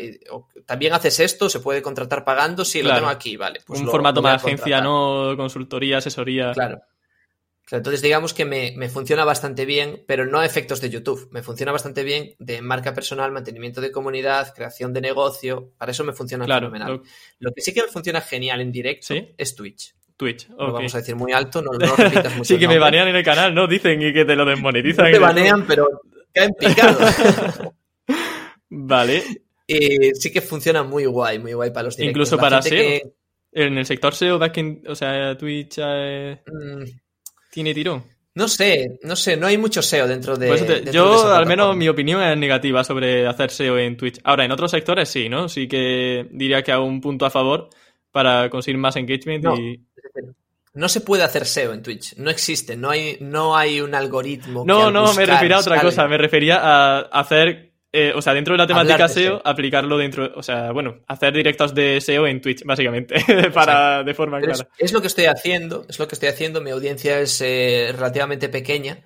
También 0.65 0.93
haces 0.93 1.19
esto, 1.19 1.49
se 1.49 1.59
puede 1.59 1.83
contratar 1.83 2.25
pagando, 2.25 2.65
sí, 2.65 2.83
lo 2.83 2.95
tengo 2.95 3.09
aquí, 3.09 3.37
vale. 3.37 3.61
Pues 3.67 3.81
Un 3.81 3.89
formato 3.89 4.23
más 4.23 4.43
agencia, 4.43 4.81
no 4.81 5.35
consultoría, 5.37 5.99
asesoría. 5.99 6.53
Claro. 6.53 6.81
Entonces 7.71 8.03
digamos 8.03 8.35
que 8.35 8.45
me, 8.45 8.89
funciona 8.89 9.25
bastante 9.25 9.65
bien, 9.65 10.05
pero 10.07 10.27
no 10.27 10.39
a 10.39 10.47
efectos 10.47 10.81
de 10.81 10.91
YouTube. 10.91 11.29
Me 11.33 11.43
funciona 11.43 11.73
bastante 11.73 12.05
bien 12.05 12.35
de 12.39 12.61
marca 12.61 12.95
personal, 12.95 13.33
mantenimiento 13.33 13.81
de 13.81 13.91
comunidad, 13.91 14.55
creación 14.55 14.93
de 14.93 15.01
negocio. 15.01 15.73
Para 15.79 15.93
eso 15.93 16.05
me 16.05 16.13
funciona 16.13 16.45
fenomenal. 16.45 17.03
Lo... 17.39 17.53
que 17.53 17.61
sí 17.61 17.73
que 17.73 17.83
me 17.83 17.89
funciona 17.89 18.21
genial 18.21 18.61
en 18.61 18.73
directo 18.73 19.15
es 19.37 19.55
Twitch. 19.55 19.95
Twitch, 20.17 20.49
Lo 20.51 20.73
vamos 20.73 20.95
a 20.95 20.99
decir 20.99 21.17
muy 21.17 21.33
alto, 21.33 21.63
no, 21.63 21.73
no 21.73 21.97
repitas 21.97 22.33
mucho. 22.37 22.45
sí, 22.45 22.59
que 22.59 22.69
me 22.69 22.79
banean 22.79 23.09
en 23.09 23.17
el 23.17 23.25
canal, 23.25 23.55
¿no? 23.55 23.67
Dicen 23.67 24.01
y 24.03 24.13
que 24.13 24.25
te 24.25 24.37
lo 24.37 24.45
desmonetizan. 24.45 25.07
te 25.11 25.19
banean, 25.19 25.67
pero 25.67 25.89
caen 26.33 26.53
picados. 26.59 27.15
vale. 28.69 29.23
Y 29.67 30.15
sí 30.15 30.33
que 30.33 30.41
funciona 30.41 30.83
muy 30.83 31.05
guay, 31.07 31.39
muy 31.39 31.53
guay 31.53 31.71
para 31.71 31.85
los 31.85 31.97
directos. 31.97 32.11
Incluso 32.11 32.39
para 32.39 32.63
SEO. 32.63 33.13
En 33.53 33.77
el 33.77 33.87
sector 33.87 34.15
SEO, 34.15 34.41
o 34.89 34.95
sea, 34.95 35.37
Twitch... 35.37 35.77
Eh... 35.79 36.41
Mm, 36.47 36.85
tiene 37.51 37.75
tirón. 37.75 38.03
No 38.35 38.49
sé, 38.49 38.99
no 39.03 39.15
sé, 39.15 39.37
no 39.37 39.47
hay 39.47 39.59
mucho 39.59 39.83
SEO 39.83 40.09
dentro 40.09 40.37
de. 40.39 40.91
yo, 40.91 41.31
al 41.35 41.45
menos, 41.45 41.77
mi 41.77 41.89
opinión 41.89 42.23
es 42.23 42.37
negativa 42.39 42.83
sobre 42.83 43.27
hacer 43.27 43.51
SEO 43.51 43.79
en 43.79 43.97
Twitch. 43.99 44.21
Ahora, 44.25 44.47
en 44.47 44.53
otros 44.53 44.71
sectores 44.71 45.11
sí, 45.11 45.29
¿no? 45.29 45.51
Sí 45.51 45.69
que 45.69 46.27
diría 46.31 46.63
que 46.63 46.73
hay 46.73 46.81
un 46.81 47.03
punto 47.03 47.27
a 47.27 47.31
favor 47.31 47.69
para 48.11 48.49
conseguir 48.49 48.79
más 48.79 48.97
engagement 48.97 49.45
no, 49.45 49.55
y. 49.57 49.85
No 50.75 50.89
se 50.89 51.03
puede 51.03 51.23
hacer 51.23 51.45
SEO 51.47 51.73
en 51.73 51.83
Twitch, 51.83 52.17
no 52.17 52.31
existe, 52.31 52.77
no 52.77 52.91
hay, 52.91 53.19
no 53.21 53.57
hay 53.57 53.81
un 53.81 53.95
algoritmo. 53.95 54.65
No, 54.67 54.91
no, 54.91 55.13
me 55.15 55.27
refería 55.27 55.57
a 55.57 55.61
otra 55.61 55.81
cosa, 55.81 56.09
me 56.09 56.17
refería 56.17 56.59
a 56.63 57.01
hacer 57.01 57.73
eh, 57.95 58.11
o 58.17 58.23
sea, 58.23 58.33
dentro 58.33 58.55
de 58.55 58.59
la 58.59 58.67
temática 58.67 59.07
SEO, 59.07 59.43
aplicarlo 59.45 59.99
dentro, 59.99 60.33
o 60.35 60.43
sea, 60.43 60.73
bueno, 60.73 61.03
hacer 61.09 61.35
directos 61.35 61.75
de 61.75 62.01
SEO 62.01 62.27
en 62.27 62.41
Twitch, 62.41 62.65
básicamente, 62.65 63.17
para 63.55 64.03
de 64.03 64.15
forma 64.15 64.41
clara. 64.41 64.67
Es, 64.79 64.93
lo 64.95 65.03
que 65.03 65.09
estoy 65.09 65.27
haciendo, 65.27 65.85
es 65.87 65.99
lo 65.99 66.09
que 66.09 66.15
estoy 66.15 66.31
haciendo, 66.31 66.63
mi 66.63 66.71
audiencia 66.71 67.21
es 67.21 67.39
eh, 67.43 67.91
relativamente 67.93 68.49
pequeña, 68.49 69.05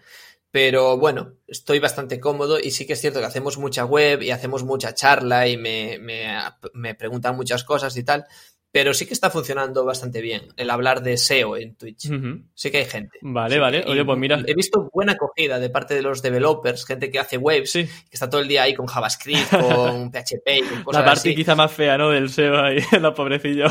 pero 0.52 0.98
bueno, 0.98 1.32
estoy 1.48 1.80
bastante 1.80 2.20
cómodo 2.20 2.60
y 2.60 2.70
sí 2.70 2.86
que 2.86 2.92
es 2.92 3.00
cierto 3.00 3.18
que 3.18 3.26
hacemos 3.26 3.58
mucha 3.58 3.84
web 3.84 4.22
y 4.22 4.30
hacemos 4.30 4.62
mucha 4.62 4.94
charla 4.94 5.48
y 5.48 5.56
me, 5.56 5.98
me, 5.98 6.38
me 6.72 6.94
preguntan 6.94 7.34
muchas 7.34 7.64
cosas 7.64 7.96
y 7.96 8.04
tal, 8.04 8.24
pero 8.76 8.92
sí 8.92 9.06
que 9.06 9.14
está 9.14 9.30
funcionando 9.30 9.86
bastante 9.86 10.20
bien 10.20 10.52
el 10.54 10.68
hablar 10.68 11.02
de 11.02 11.16
SEO 11.16 11.56
en 11.56 11.76
Twitch. 11.76 12.10
Sí 12.52 12.70
que 12.70 12.76
hay 12.76 12.84
gente. 12.84 13.16
Vale, 13.22 13.58
vale. 13.58 13.82
Oye, 13.86 14.04
pues 14.04 14.18
mira. 14.18 14.42
He 14.46 14.54
visto 14.54 14.90
buena 14.92 15.12
acogida 15.12 15.58
de 15.58 15.70
parte 15.70 15.94
de 15.94 16.02
los 16.02 16.20
developers, 16.20 16.84
gente 16.84 17.10
que 17.10 17.18
hace 17.18 17.38
webs, 17.38 17.72
que 17.72 17.88
está 18.12 18.28
todo 18.28 18.42
el 18.42 18.48
día 18.48 18.64
ahí 18.64 18.74
con 18.74 18.84
JavaScript, 18.84 19.48
con 19.48 20.10
PHP 20.12 20.48
y 20.58 20.82
cosas 20.82 21.00
La 21.00 21.06
parte 21.06 21.34
quizá 21.34 21.54
más 21.54 21.72
fea, 21.72 21.96
¿no? 21.96 22.10
Del 22.10 22.28
SEO 22.28 22.62
ahí, 22.62 22.76
la 23.00 23.14
pobrecillo. 23.14 23.68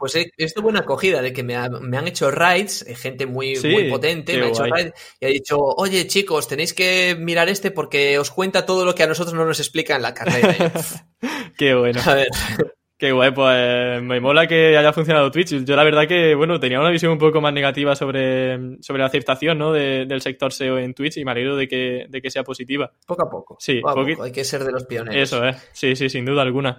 pues 0.00 0.16
he, 0.16 0.28
visto 0.36 0.62
buena 0.62 0.80
acogida 0.80 1.22
de 1.22 1.32
que 1.32 1.44
me, 1.44 1.54
han 1.54 2.08
hecho 2.08 2.28
rides, 2.32 2.84
eh, 2.88 2.96
gente 2.96 3.26
muy, 3.26 3.54
muy 3.62 3.88
potente, 3.88 4.36
me 4.36 4.46
ha 4.46 4.48
hecho 4.48 4.64
rides 4.64 4.94
y 5.20 5.26
ha 5.26 5.28
dicho, 5.28 5.58
oye 5.60 6.08
chicos, 6.08 6.48
tenéis 6.48 6.74
que 6.74 7.16
mirar 7.16 7.48
este 7.48 7.70
porque 7.70 8.18
os 8.18 8.32
cuenta 8.32 8.66
todo 8.66 8.84
lo 8.84 8.96
que 8.96 9.04
a 9.04 9.06
nosotros 9.06 9.32
no 9.32 9.44
nos 9.44 9.60
explica 9.60 9.94
en 9.94 10.02
la 10.02 10.12
carrera. 10.12 10.72
Qué 11.56 11.72
bueno. 11.76 12.00
A 12.04 12.14
ver. 12.14 12.26
Qué 12.96 13.10
guay, 13.10 13.32
pues 13.32 14.02
me 14.02 14.20
mola 14.20 14.46
que 14.46 14.76
haya 14.76 14.92
funcionado 14.92 15.30
Twitch. 15.30 15.64
Yo 15.64 15.74
la 15.74 15.82
verdad 15.82 16.06
que, 16.06 16.36
bueno, 16.36 16.60
tenía 16.60 16.78
una 16.78 16.90
visión 16.90 17.10
un 17.10 17.18
poco 17.18 17.40
más 17.40 17.52
negativa 17.52 17.96
sobre, 17.96 18.80
sobre 18.82 19.00
la 19.00 19.06
aceptación 19.06 19.58
¿no? 19.58 19.72
del 19.72 20.20
sector 20.20 20.52
SEO 20.52 20.78
en 20.78 20.94
Twitch 20.94 21.16
y 21.16 21.24
me 21.24 21.32
alegro 21.32 21.56
de 21.56 21.66
que, 21.66 22.06
de 22.08 22.22
que 22.22 22.30
sea 22.30 22.44
positiva. 22.44 22.92
Poco 23.04 23.26
a 23.26 23.30
poco. 23.30 23.56
Sí, 23.58 23.80
hay 24.22 24.32
que 24.32 24.44
ser 24.44 24.62
de 24.62 24.70
los 24.70 24.84
pioneros. 24.84 25.20
Eso, 25.20 25.44
¿eh? 25.44 25.56
Sí, 25.72 25.96
sí, 25.96 26.08
sin 26.08 26.24
duda 26.24 26.42
alguna. 26.42 26.78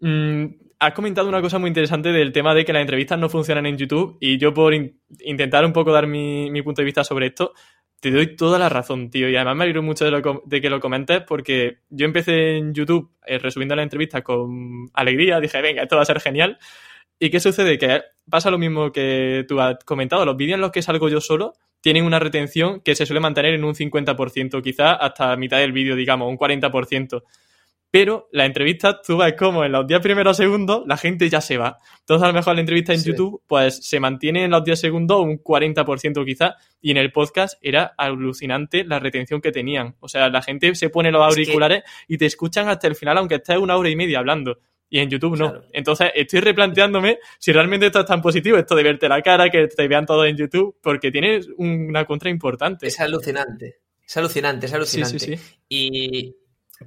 Mm, 0.00 0.46
has 0.78 0.94
comentado 0.94 1.28
una 1.28 1.42
cosa 1.42 1.58
muy 1.58 1.68
interesante 1.68 2.10
del 2.10 2.32
tema 2.32 2.54
de 2.54 2.64
que 2.64 2.72
las 2.72 2.80
entrevistas 2.80 3.18
no 3.18 3.28
funcionan 3.28 3.66
en 3.66 3.76
YouTube 3.76 4.16
y 4.18 4.38
yo 4.38 4.54
por 4.54 4.72
intentar 4.74 5.66
un 5.66 5.74
poco 5.74 5.92
dar 5.92 6.06
mi, 6.06 6.50
mi 6.50 6.62
punto 6.62 6.80
de 6.80 6.86
vista 6.86 7.04
sobre 7.04 7.26
esto, 7.26 7.52
te 8.00 8.10
doy 8.10 8.34
toda 8.34 8.58
la 8.58 8.68
razón, 8.68 9.10
tío. 9.10 9.28
Y 9.28 9.36
además 9.36 9.56
me 9.56 9.64
alegro 9.64 9.82
mucho 9.82 10.04
de, 10.04 10.60
que 10.60 10.70
lo 10.70 10.80
comentes 10.80 11.22
porque 11.22 11.78
yo 11.90 12.06
empecé 12.06 12.56
en 12.56 12.74
YouTube 12.74 13.12
eh, 13.26 13.38
resumiendo 13.38 13.76
la 13.76 13.82
entrevista 13.82 14.22
con 14.22 14.88
alegría. 14.94 15.38
Dije, 15.38 15.60
venga, 15.60 15.82
esto 15.82 15.96
va 15.96 16.02
a 16.02 16.06
ser 16.06 16.20
genial. 16.20 16.58
¿Y 17.18 17.28
qué 17.30 17.38
sucede? 17.38 17.76
Que 17.78 18.02
pasa 18.28 18.50
lo 18.50 18.56
mismo 18.58 18.90
que 18.90 19.44
tú 19.46 19.60
has 19.60 19.76
comentado. 19.84 20.24
Los 20.24 20.36
vídeos 20.36 20.54
en 20.54 20.62
los 20.62 20.70
que 20.72 20.80
salgo 20.80 21.10
yo 21.10 21.20
solo 21.20 21.52
tienen 21.82 22.04
una 22.04 22.18
retención 22.18 22.80
que 22.80 22.94
se 22.94 23.04
suele 23.04 23.20
mantener 23.20 23.54
en 23.54 23.64
un 23.64 23.74
50%, 23.74 24.62
quizás 24.62 24.96
hasta 25.00 25.36
mitad 25.36 25.58
del 25.58 25.72
vídeo, 25.72 25.94
digamos, 25.96 26.28
un 26.28 26.38
40% 26.38 27.22
pero 27.90 28.28
la 28.32 28.46
entrevista 28.46 29.00
tú 29.02 29.16
ves 29.16 29.34
como 29.34 29.64
en 29.64 29.72
los 29.72 29.86
10 29.86 30.00
primeros 30.00 30.36
segundos 30.36 30.84
la 30.86 30.96
gente 30.96 31.28
ya 31.28 31.40
se 31.40 31.58
va. 31.58 31.78
Entonces, 32.00 32.24
a 32.24 32.28
lo 32.28 32.34
mejor 32.34 32.54
la 32.54 32.60
entrevista 32.60 32.94
en 32.94 33.02
YouTube, 33.02 33.42
pues 33.46 33.86
se 33.86 33.98
mantiene 33.98 34.44
en 34.44 34.50
los 34.50 34.64
10 34.64 34.78
segundos 34.78 35.20
un 35.20 35.42
40% 35.42 36.24
quizás, 36.24 36.54
y 36.80 36.90
en 36.92 36.96
el 36.96 37.12
podcast 37.12 37.58
era 37.60 37.94
alucinante 37.96 38.84
la 38.84 38.98
retención 38.98 39.40
que 39.40 39.52
tenían. 39.52 39.96
O 40.00 40.08
sea, 40.08 40.28
la 40.28 40.42
gente 40.42 40.74
se 40.74 40.90
pone 40.90 41.10
los 41.10 41.22
auriculares 41.22 41.82
y 42.06 42.16
te 42.16 42.26
escuchan 42.26 42.68
hasta 42.68 42.86
el 42.86 42.94
final, 42.94 43.18
aunque 43.18 43.36
estés 43.36 43.58
una 43.58 43.76
hora 43.76 43.88
y 43.88 43.96
media 43.96 44.20
hablando. 44.20 44.58
Y 44.92 44.98
en 44.98 45.08
YouTube 45.08 45.38
no. 45.38 45.62
Entonces 45.72 46.10
estoy 46.16 46.40
replanteándome 46.40 47.18
si 47.38 47.52
realmente 47.52 47.86
esto 47.86 48.00
es 48.00 48.06
tan 48.06 48.20
positivo, 48.20 48.56
esto 48.56 48.74
de 48.74 48.82
verte 48.82 49.08
la 49.08 49.22
cara, 49.22 49.48
que 49.48 49.68
te 49.68 49.86
vean 49.86 50.04
todo 50.04 50.24
en 50.24 50.36
YouTube, 50.36 50.76
porque 50.82 51.12
tiene 51.12 51.40
una 51.58 52.04
contra 52.04 52.28
importante. 52.28 52.88
Es 52.88 52.98
alucinante. 52.98 53.78
Es 54.04 54.16
alucinante, 54.16 54.66
es 54.66 54.74
alucinante. 54.74 55.18
Sí, 55.20 55.26
sí, 55.26 55.36
sí. 55.36 55.56
Y, 55.68 56.36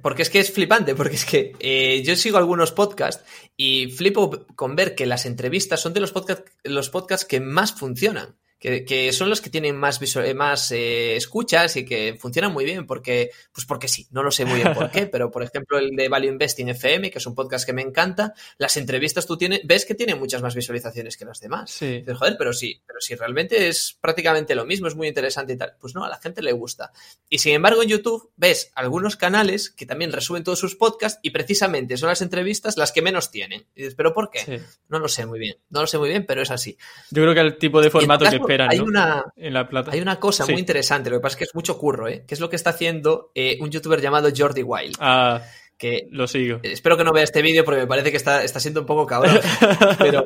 porque 0.02 0.22
es 0.22 0.30
que 0.30 0.40
es 0.40 0.52
flipante, 0.52 0.94
porque 0.94 1.16
es 1.16 1.24
que 1.24 1.52
eh, 1.60 2.02
yo 2.04 2.16
sigo 2.16 2.38
algunos 2.38 2.72
podcasts 2.72 3.24
y 3.56 3.90
flipo 3.90 4.46
con 4.56 4.76
ver 4.76 4.94
que 4.94 5.06
las 5.06 5.26
entrevistas 5.26 5.80
son 5.80 5.92
de 5.92 6.00
los, 6.00 6.12
podcast, 6.12 6.46
los 6.62 6.90
podcasts 6.90 7.26
que 7.26 7.40
más 7.40 7.72
funcionan 7.72 8.36
que, 8.64 9.12
son 9.12 9.28
los 9.28 9.42
que 9.42 9.50
tienen 9.50 9.76
más, 9.76 10.00
eh, 10.16 10.34
más 10.34 10.72
eh, 10.72 11.16
escuchas 11.16 11.76
y 11.76 11.84
que 11.84 12.16
funcionan 12.18 12.50
muy 12.50 12.64
bien 12.64 12.86
porque, 12.86 13.30
pues 13.52 13.66
porque 13.66 13.88
sí, 13.88 14.06
no 14.10 14.22
lo 14.22 14.30
sé 14.30 14.46
muy 14.46 14.56
bien 14.56 14.72
por 14.72 14.90
qué, 14.90 15.06
pero 15.12 15.30
por 15.30 15.42
ejemplo 15.42 15.78
el 15.78 15.90
de 15.90 16.08
Value 16.08 16.28
Investing 16.28 16.70
FM, 16.70 17.10
que 17.10 17.18
es 17.18 17.26
un 17.26 17.34
podcast 17.34 17.66
que 17.66 17.74
me 17.74 17.82
encanta, 17.82 18.32
las 18.56 18.78
entrevistas 18.78 19.26
tú 19.26 19.36
tienes, 19.36 19.60
ves 19.64 19.84
que 19.84 19.94
tienen 19.94 20.18
muchas 20.18 20.40
más 20.40 20.54
visualizaciones 20.54 21.18
que 21.18 21.26
las 21.26 21.40
demás. 21.40 21.70
Sí. 21.70 22.02
joder, 22.06 22.36
pero 22.38 22.54
sí, 22.54 22.80
pero 22.86 23.00
si 23.00 23.14
realmente 23.14 23.68
es 23.68 23.98
prácticamente 24.00 24.54
lo 24.54 24.64
mismo, 24.64 24.88
es 24.88 24.94
muy 24.94 25.08
interesante 25.08 25.52
y 25.52 25.56
tal. 25.58 25.74
Pues 25.78 25.94
no, 25.94 26.02
a 26.04 26.08
la 26.08 26.16
gente 26.16 26.40
le 26.40 26.52
gusta. 26.52 26.90
Y 27.28 27.38
sin 27.38 27.52
embargo 27.52 27.82
en 27.82 27.90
YouTube 27.90 28.32
ves 28.36 28.72
algunos 28.74 29.16
canales 29.16 29.68
que 29.68 29.84
también 29.84 30.10
resuben 30.10 30.42
todos 30.42 30.58
sus 30.58 30.74
podcasts 30.74 31.20
y 31.22 31.30
precisamente 31.30 31.98
son 31.98 32.08
las 32.08 32.22
entrevistas 32.22 32.78
las 32.78 32.92
que 32.92 33.02
menos 33.02 33.30
tienen. 33.30 33.66
Y 33.74 33.82
dices, 33.82 33.94
¿pero 33.94 34.14
por 34.14 34.30
qué? 34.30 34.62
No 34.88 34.98
lo 34.98 35.08
sé 35.08 35.26
muy 35.26 35.38
bien, 35.38 35.58
no 35.68 35.82
lo 35.82 35.86
sé 35.86 35.98
muy 35.98 36.08
bien, 36.08 36.24
pero 36.24 36.40
es 36.40 36.50
así. 36.50 36.78
Yo 37.10 37.22
creo 37.22 37.34
que 37.34 37.40
el 37.40 37.58
tipo 37.58 37.82
de 37.82 37.90
formato 37.90 38.24
que 38.24 38.53
hay 38.60 38.80
una, 38.80 39.24
en 39.36 39.52
la 39.52 39.68
plata. 39.68 39.92
Hay 39.92 40.00
una 40.00 40.18
cosa 40.18 40.46
muy 40.46 40.58
interesante, 40.58 41.10
lo 41.10 41.16
que 41.16 41.22
pasa 41.22 41.34
es 41.34 41.38
que 41.38 41.44
es 41.44 41.54
mucho 41.54 41.78
curro, 41.78 42.08
¿eh? 42.08 42.24
que 42.26 42.34
es 42.34 42.40
lo 42.40 42.48
que 42.50 42.56
está 42.56 42.70
haciendo 42.70 43.30
eh, 43.34 43.58
un 43.60 43.70
youtuber 43.70 44.00
llamado 44.00 44.28
Jordi 44.34 44.62
Wild. 44.62 44.96
Ah. 45.00 45.42
Que 45.76 46.06
lo 46.10 46.26
sigo. 46.26 46.60
Espero 46.62 46.96
que 46.96 47.04
no 47.04 47.12
vea 47.12 47.24
este 47.24 47.42
vídeo 47.42 47.64
porque 47.64 47.80
me 47.80 47.86
parece 47.86 48.10
que 48.10 48.16
está, 48.16 48.44
está 48.44 48.60
siendo 48.60 48.80
un 48.80 48.86
poco 48.86 49.06
cabrón. 49.06 49.38
pero 49.98 50.24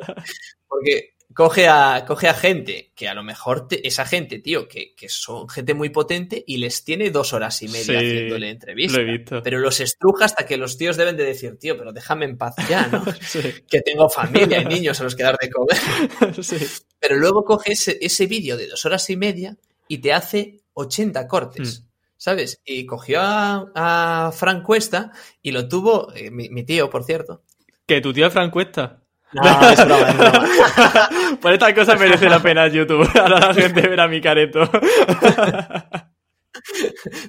porque 0.67 1.15
coge 1.35 1.69
a, 1.69 2.05
coge 2.07 2.29
a 2.29 2.35
gente 2.35 2.93
que 2.95 3.09
a 3.09 3.15
lo 3.15 3.23
mejor 3.23 3.69
esa 3.71 4.05
gente, 4.05 4.39
tío, 4.41 4.67
que, 4.67 4.95
que, 4.95 5.09
son 5.09 5.49
gente 5.49 5.75
muy 5.75 5.91
potente 5.91 6.43
y 6.47 6.57
les 6.57 6.85
tiene 6.85 7.11
dos 7.11 7.33
horas 7.33 7.63
y 7.63 7.69
media 7.69 7.85
Sí, 7.85 7.97
haciéndole 7.97 8.51
entrevista. 8.51 8.99
lo 8.99 9.09
he 9.09 9.19
visto. 9.19 9.43
Pero 9.43 9.59
los 9.59 9.81
estruja 9.81 10.25
hasta 10.25 10.47
que 10.47 10.57
los 10.57 10.77
tíos 10.77 10.97
deben 10.97 11.17
de 11.17 11.25
decir, 11.25 11.59
tío, 11.59 11.77
pero 11.77 11.93
déjame 11.93 12.25
en 12.25 12.37
paz 12.39 12.55
ya, 12.69 12.87
¿no? 12.89 13.05
Sí, 13.21 13.41
que 13.69 13.83
tengo 13.83 14.09
familia 14.09 14.63
y 14.63 14.65
niños 14.75 15.01
a 15.01 15.05
los 15.05 15.15
que 15.15 15.23
dar 15.23 15.37
de 15.39 15.51
comer. 15.51 16.45
sí. 16.45 16.57
Pero 16.99 17.17
luego 17.17 17.45
coge 17.45 17.73
ese, 17.73 17.99
ese 18.01 18.27
vídeo 18.27 18.57
de 18.57 18.67
dos 18.67 18.85
horas 18.85 19.09
y 19.11 19.17
media 19.17 19.57
y 19.87 19.99
te 19.99 20.13
hace 20.13 20.61
80 20.75 21.27
cortes. 21.29 21.81
Mm. 21.81 21.88
¿Sabes? 22.19 22.61
Y 22.65 22.85
cogió 22.85 23.21
a, 23.23 23.71
a 23.75 24.33
Frank 24.33 24.63
Cuesta 24.65 25.13
y 25.41 25.53
lo 25.53 25.69
tuvo, 25.69 26.13
eh, 26.15 26.31
mi, 26.31 26.51
mi 26.51 26.65
tío, 26.65 26.91
por 26.91 27.05
cierto. 27.05 27.43
Que 27.87 28.03
tu 28.03 28.13
tío 28.13 28.27
es 28.27 28.33
Frank 28.35 28.53
Cuesta. 28.53 29.01
No, 29.33 29.71
es 29.71 29.85
broma, 29.85 30.09
es 30.09 30.17
broma. 30.19 31.09
Por 31.41 31.53
estas 31.53 31.75
cosas 31.75 32.01
merece 32.01 32.29
la 32.31 32.41
pena 32.41 32.67
YouTube. 32.67 33.09
Ahora 33.21 33.41
la 33.41 33.55
gente 33.55 33.87
verá 33.87 34.09
mi 34.09 34.21
careto. 34.21 34.61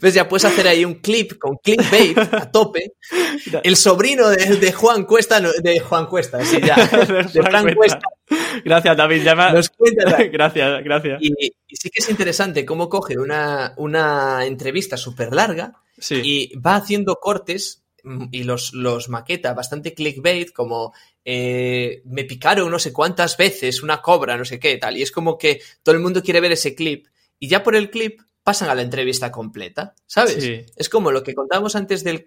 ¿Ves? 0.01 0.13
Ya 0.13 0.27
puedes 0.27 0.45
hacer 0.45 0.67
ahí 0.67 0.85
un 0.85 0.95
clip 0.95 1.37
con 1.37 1.57
clickbait 1.57 2.17
a 2.17 2.51
tope. 2.51 2.93
El 3.63 3.75
sobrino 3.75 4.29
de, 4.29 4.55
de 4.57 4.71
Juan 4.71 5.05
Cuesta, 5.05 5.39
no, 5.39 5.49
de 5.51 5.79
Juan 5.79 6.05
Cuesta, 6.07 6.43
sí, 6.45 6.59
ya. 6.61 6.75
De 7.33 7.43
Frank 7.43 7.75
Cuesta. 7.75 8.01
Gracias, 8.63 8.97
David. 8.97 9.23
Ya 9.23 9.35
me- 9.35 9.53
Nos 9.53 9.71
Gracias, 10.31 10.83
gracias. 10.83 11.19
Y, 11.21 11.31
y 11.67 11.75
sí 11.75 11.89
que 11.89 12.01
es 12.01 12.09
interesante 12.09 12.65
cómo 12.65 12.89
coge 12.89 13.17
una, 13.17 13.73
una 13.77 14.45
entrevista 14.45 14.97
súper 14.97 15.33
larga 15.33 15.73
Sí, 15.97 16.21
y 16.23 16.57
va 16.59 16.75
haciendo 16.77 17.15
cortes 17.17 17.83
mm, 18.03 18.27
y 18.31 18.43
los, 18.43 18.73
los 18.73 19.09
maqueta 19.09 19.53
bastante 19.53 19.93
clickbait, 19.93 20.53
como 20.53 20.93
eh, 21.25 22.01
me 22.05 22.23
picaron 22.23 22.71
no 22.71 22.79
sé 22.79 22.93
cuántas 22.93 23.35
veces 23.35 23.83
una 23.83 24.01
cobra, 24.01 24.37
no 24.37 24.45
sé 24.45 24.59
qué, 24.59 24.77
tal. 24.77 24.95
Y 24.97 25.01
es 25.01 25.11
como 25.11 25.37
que 25.37 25.61
todo 25.83 25.93
el 25.95 26.01
mundo 26.01 26.23
quiere 26.23 26.39
ver 26.39 26.53
ese 26.53 26.73
clip 26.73 27.07
y 27.37 27.49
ya 27.49 27.63
por 27.63 27.75
el 27.75 27.89
clip 27.89 28.21
pasan 28.49 28.69
a 28.69 28.75
la 28.75 28.81
entrevista 28.81 29.31
completa, 29.31 29.93
¿sabes? 30.07 30.43
Sí. 30.43 30.65
Es 30.75 30.89
como 30.89 31.11
lo 31.11 31.21
que 31.21 31.35
contábamos 31.35 31.75
antes 31.75 32.03
de, 32.03 32.25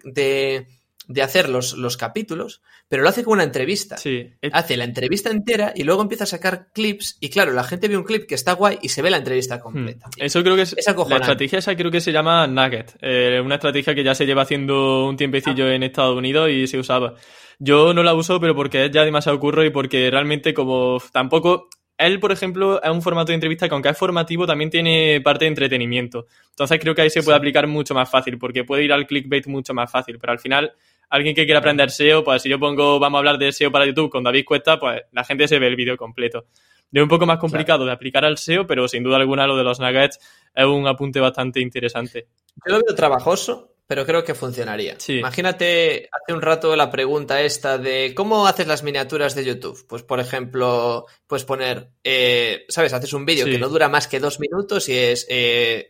de 1.07 1.21
hacer 1.21 1.49
los, 1.49 1.73
los 1.73 1.97
capítulos, 1.97 2.61
pero 2.87 3.03
lo 3.03 3.09
hace 3.09 3.23
con 3.23 3.33
una 3.33 3.43
entrevista. 3.43 3.97
sí. 3.97 4.31
Eh, 4.41 4.49
Hace 4.53 4.77
la 4.77 4.85
entrevista 4.85 5.29
entera 5.29 5.73
y 5.75 5.83
luego 5.83 6.01
empieza 6.01 6.23
a 6.23 6.27
sacar 6.27 6.67
clips 6.73 7.17
y 7.19 7.29
claro, 7.29 7.51
la 7.51 7.63
gente 7.63 7.87
ve 7.89 7.97
un 7.97 8.03
clip 8.03 8.25
que 8.25 8.35
está 8.35 8.53
guay 8.53 8.77
y 8.81 8.87
se 8.89 9.01
ve 9.01 9.09
la 9.09 9.17
entrevista 9.17 9.59
completa. 9.59 10.07
Hmm. 10.07 10.23
Eso 10.23 10.41
creo 10.43 10.55
que 10.55 10.61
es. 10.61 10.75
Es 10.77 10.85
la 10.87 11.17
estrategia 11.17 11.59
esa 11.59 11.75
creo 11.75 11.91
que 11.91 11.99
se 12.01 12.11
llama 12.13 12.47
Nugget. 12.47 12.95
eh, 13.01 13.41
una 13.43 13.55
estrategia 13.55 13.93
que 13.93 14.03
ya 14.03 14.15
se 14.15 14.25
lleva 14.25 14.43
haciendo 14.43 15.07
un 15.07 15.17
tiempecillo 15.17 15.69
en 15.69 15.83
Estados 15.83 16.17
Unidos 16.17 16.49
y 16.51 16.67
se 16.67 16.77
usaba. 16.77 17.15
Yo 17.59 17.93
no 17.93 18.01
la 18.03 18.13
uso, 18.13 18.39
pero 18.39 18.55
porque 18.55 18.85
es 18.85 18.91
ya 18.91 19.03
demasiado 19.03 19.39
curro 19.39 19.63
y 19.65 19.69
porque 19.71 20.09
realmente, 20.09 20.53
como 20.53 21.01
tampoco. 21.11 21.67
Él, 21.97 22.19
por 22.19 22.31
ejemplo, 22.31 22.81
es 22.81 22.89
un 22.89 23.01
formato 23.01 23.27
de 23.27 23.35
entrevista 23.35 23.67
que, 23.67 23.73
aunque 23.75 23.89
es 23.89 23.97
formativo, 23.97 24.47
también 24.47 24.69
tiene 24.69 25.21
parte 25.21 25.45
de 25.45 25.49
entretenimiento. 25.49 26.25
Entonces, 26.49 26.79
creo 26.79 26.95
que 26.95 27.01
ahí 27.03 27.09
se 27.09 27.21
puede 27.21 27.35
Sí. 27.35 27.39
aplicar 27.39 27.67
mucho 27.67 27.93
más 27.93 28.09
fácil, 28.09 28.37
porque 28.37 28.63
puede 28.63 28.83
ir 28.83 28.91
al 28.93 29.05
clickbait 29.05 29.45
mucho 29.47 29.73
más 29.73 29.91
fácil. 29.91 30.17
Pero 30.19 30.33
al 30.33 30.39
final, 30.39 30.73
alguien 31.09 31.35
que 31.35 31.45
quiera 31.45 31.59
aprender 31.59 31.91
SEO, 31.91 32.23
pues 32.23 32.41
si 32.41 32.49
yo 32.49 32.59
pongo, 32.59 32.99
vamos 32.99 33.17
a 33.17 33.19
hablar 33.19 33.37
de 33.37 33.51
SEO 33.51 33.71
para 33.71 33.85
YouTube 33.85 34.09
con 34.09 34.23
David 34.23 34.43
Cuesta, 34.45 34.79
pues 34.79 35.01
la 35.11 35.23
gente 35.23 35.47
se 35.47 35.59
ve 35.59 35.67
el 35.67 35.75
vídeo 35.75 35.95
completo. 35.95 36.45
Es 36.91 37.01
un 37.01 37.09
poco 37.09 37.25
más 37.25 37.37
complicado 37.39 37.85
de 37.85 37.91
aplicar 37.91 38.23
al 38.25 38.37
SEO, 38.37 38.67
pero 38.67 38.87
sin 38.87 39.03
duda 39.03 39.17
alguna 39.17 39.47
lo 39.47 39.57
de 39.57 39.63
los 39.63 39.79
nuggets 39.79 40.19
es 40.53 40.65
un 40.65 40.87
apunte 40.87 41.19
bastante 41.19 41.59
interesante. 41.59 42.27
Yo 42.65 42.77
lo 42.77 42.81
veo 42.85 42.95
trabajoso, 42.95 43.72
pero 43.87 44.05
creo 44.05 44.23
que 44.23 44.33
funcionaría. 44.33 44.95
Sí. 44.99 45.19
Imagínate 45.19 46.09
hace 46.11 46.33
un 46.33 46.41
rato 46.41 46.75
la 46.75 46.89
pregunta 46.89 47.41
esta 47.41 47.77
de 47.77 48.13
¿cómo 48.15 48.47
haces 48.47 48.67
las 48.67 48.83
miniaturas 48.83 49.35
de 49.35 49.45
YouTube? 49.45 49.85
Pues, 49.87 50.03
por 50.03 50.19
ejemplo, 50.19 51.05
puedes 51.27 51.43
poner, 51.45 51.89
eh, 52.03 52.65
¿sabes? 52.69 52.93
Haces 52.93 53.13
un 53.13 53.25
vídeo 53.25 53.45
Sí. 53.45 53.51
que 53.51 53.59
no 53.59 53.69
dura 53.69 53.89
más 53.89 54.07
que 54.07 54.19
dos 54.19 54.39
minutos 54.39 54.87
y 54.89 54.97
es 54.97 55.27
eh, 55.29 55.89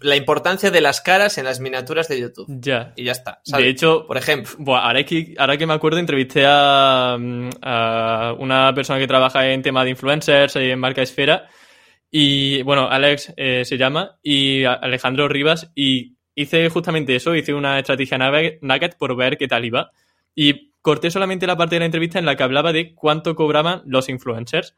la 0.00 0.14
importancia 0.14 0.70
de 0.70 0.80
las 0.80 1.00
caras 1.00 1.38
en 1.38 1.44
las 1.44 1.58
miniaturas 1.58 2.06
de 2.06 2.20
YouTube. 2.20 2.46
Ya. 2.48 2.92
Y 2.94 3.02
ya 3.04 3.12
está. 3.12 3.40
¿sabes? 3.44 3.64
De 3.64 3.70
hecho, 3.72 4.06
por 4.06 4.16
ejemplo. 4.16 4.52
Buah, 4.58 4.86
ahora, 4.86 5.04
que, 5.04 5.34
ahora 5.36 5.56
que 5.56 5.66
me 5.66 5.74
acuerdo, 5.74 5.98
entrevisté 5.98 6.44
a, 6.46 7.16
mm, 7.18 7.50
a 7.62 8.34
una 8.38 8.72
persona 8.74 9.00
que 9.00 9.08
trabaja 9.08 9.50
en 9.50 9.60
tema 9.62 9.82
de 9.82 9.90
influencers 9.90 10.54
y 10.54 10.70
en 10.70 10.78
marca 10.78 11.02
esfera. 11.02 11.48
Y 12.14 12.62
bueno, 12.62 12.88
Alex 12.88 13.32
eh, 13.36 13.64
se 13.64 13.76
llama, 13.76 14.18
y 14.22 14.64
Alejandro 14.64 15.26
Rivas, 15.28 15.72
y 15.74 16.14
hice 16.34 16.68
justamente 16.70 17.14
eso, 17.16 17.34
hice 17.34 17.54
una 17.54 17.78
estrategia 17.78 18.18
nugget 18.60 18.96
por 18.96 19.16
ver 19.16 19.36
qué 19.38 19.48
tal 19.48 19.64
iba. 19.64 19.90
Y 20.34 20.72
corté 20.80 21.10
solamente 21.10 21.46
la 21.46 21.56
parte 21.56 21.76
de 21.76 21.80
la 21.80 21.84
entrevista 21.86 22.18
en 22.18 22.26
la 22.26 22.36
que 22.36 22.42
hablaba 22.42 22.72
de 22.72 22.94
cuánto 22.94 23.34
cobraban 23.36 23.82
los 23.86 24.08
influencers. 24.08 24.74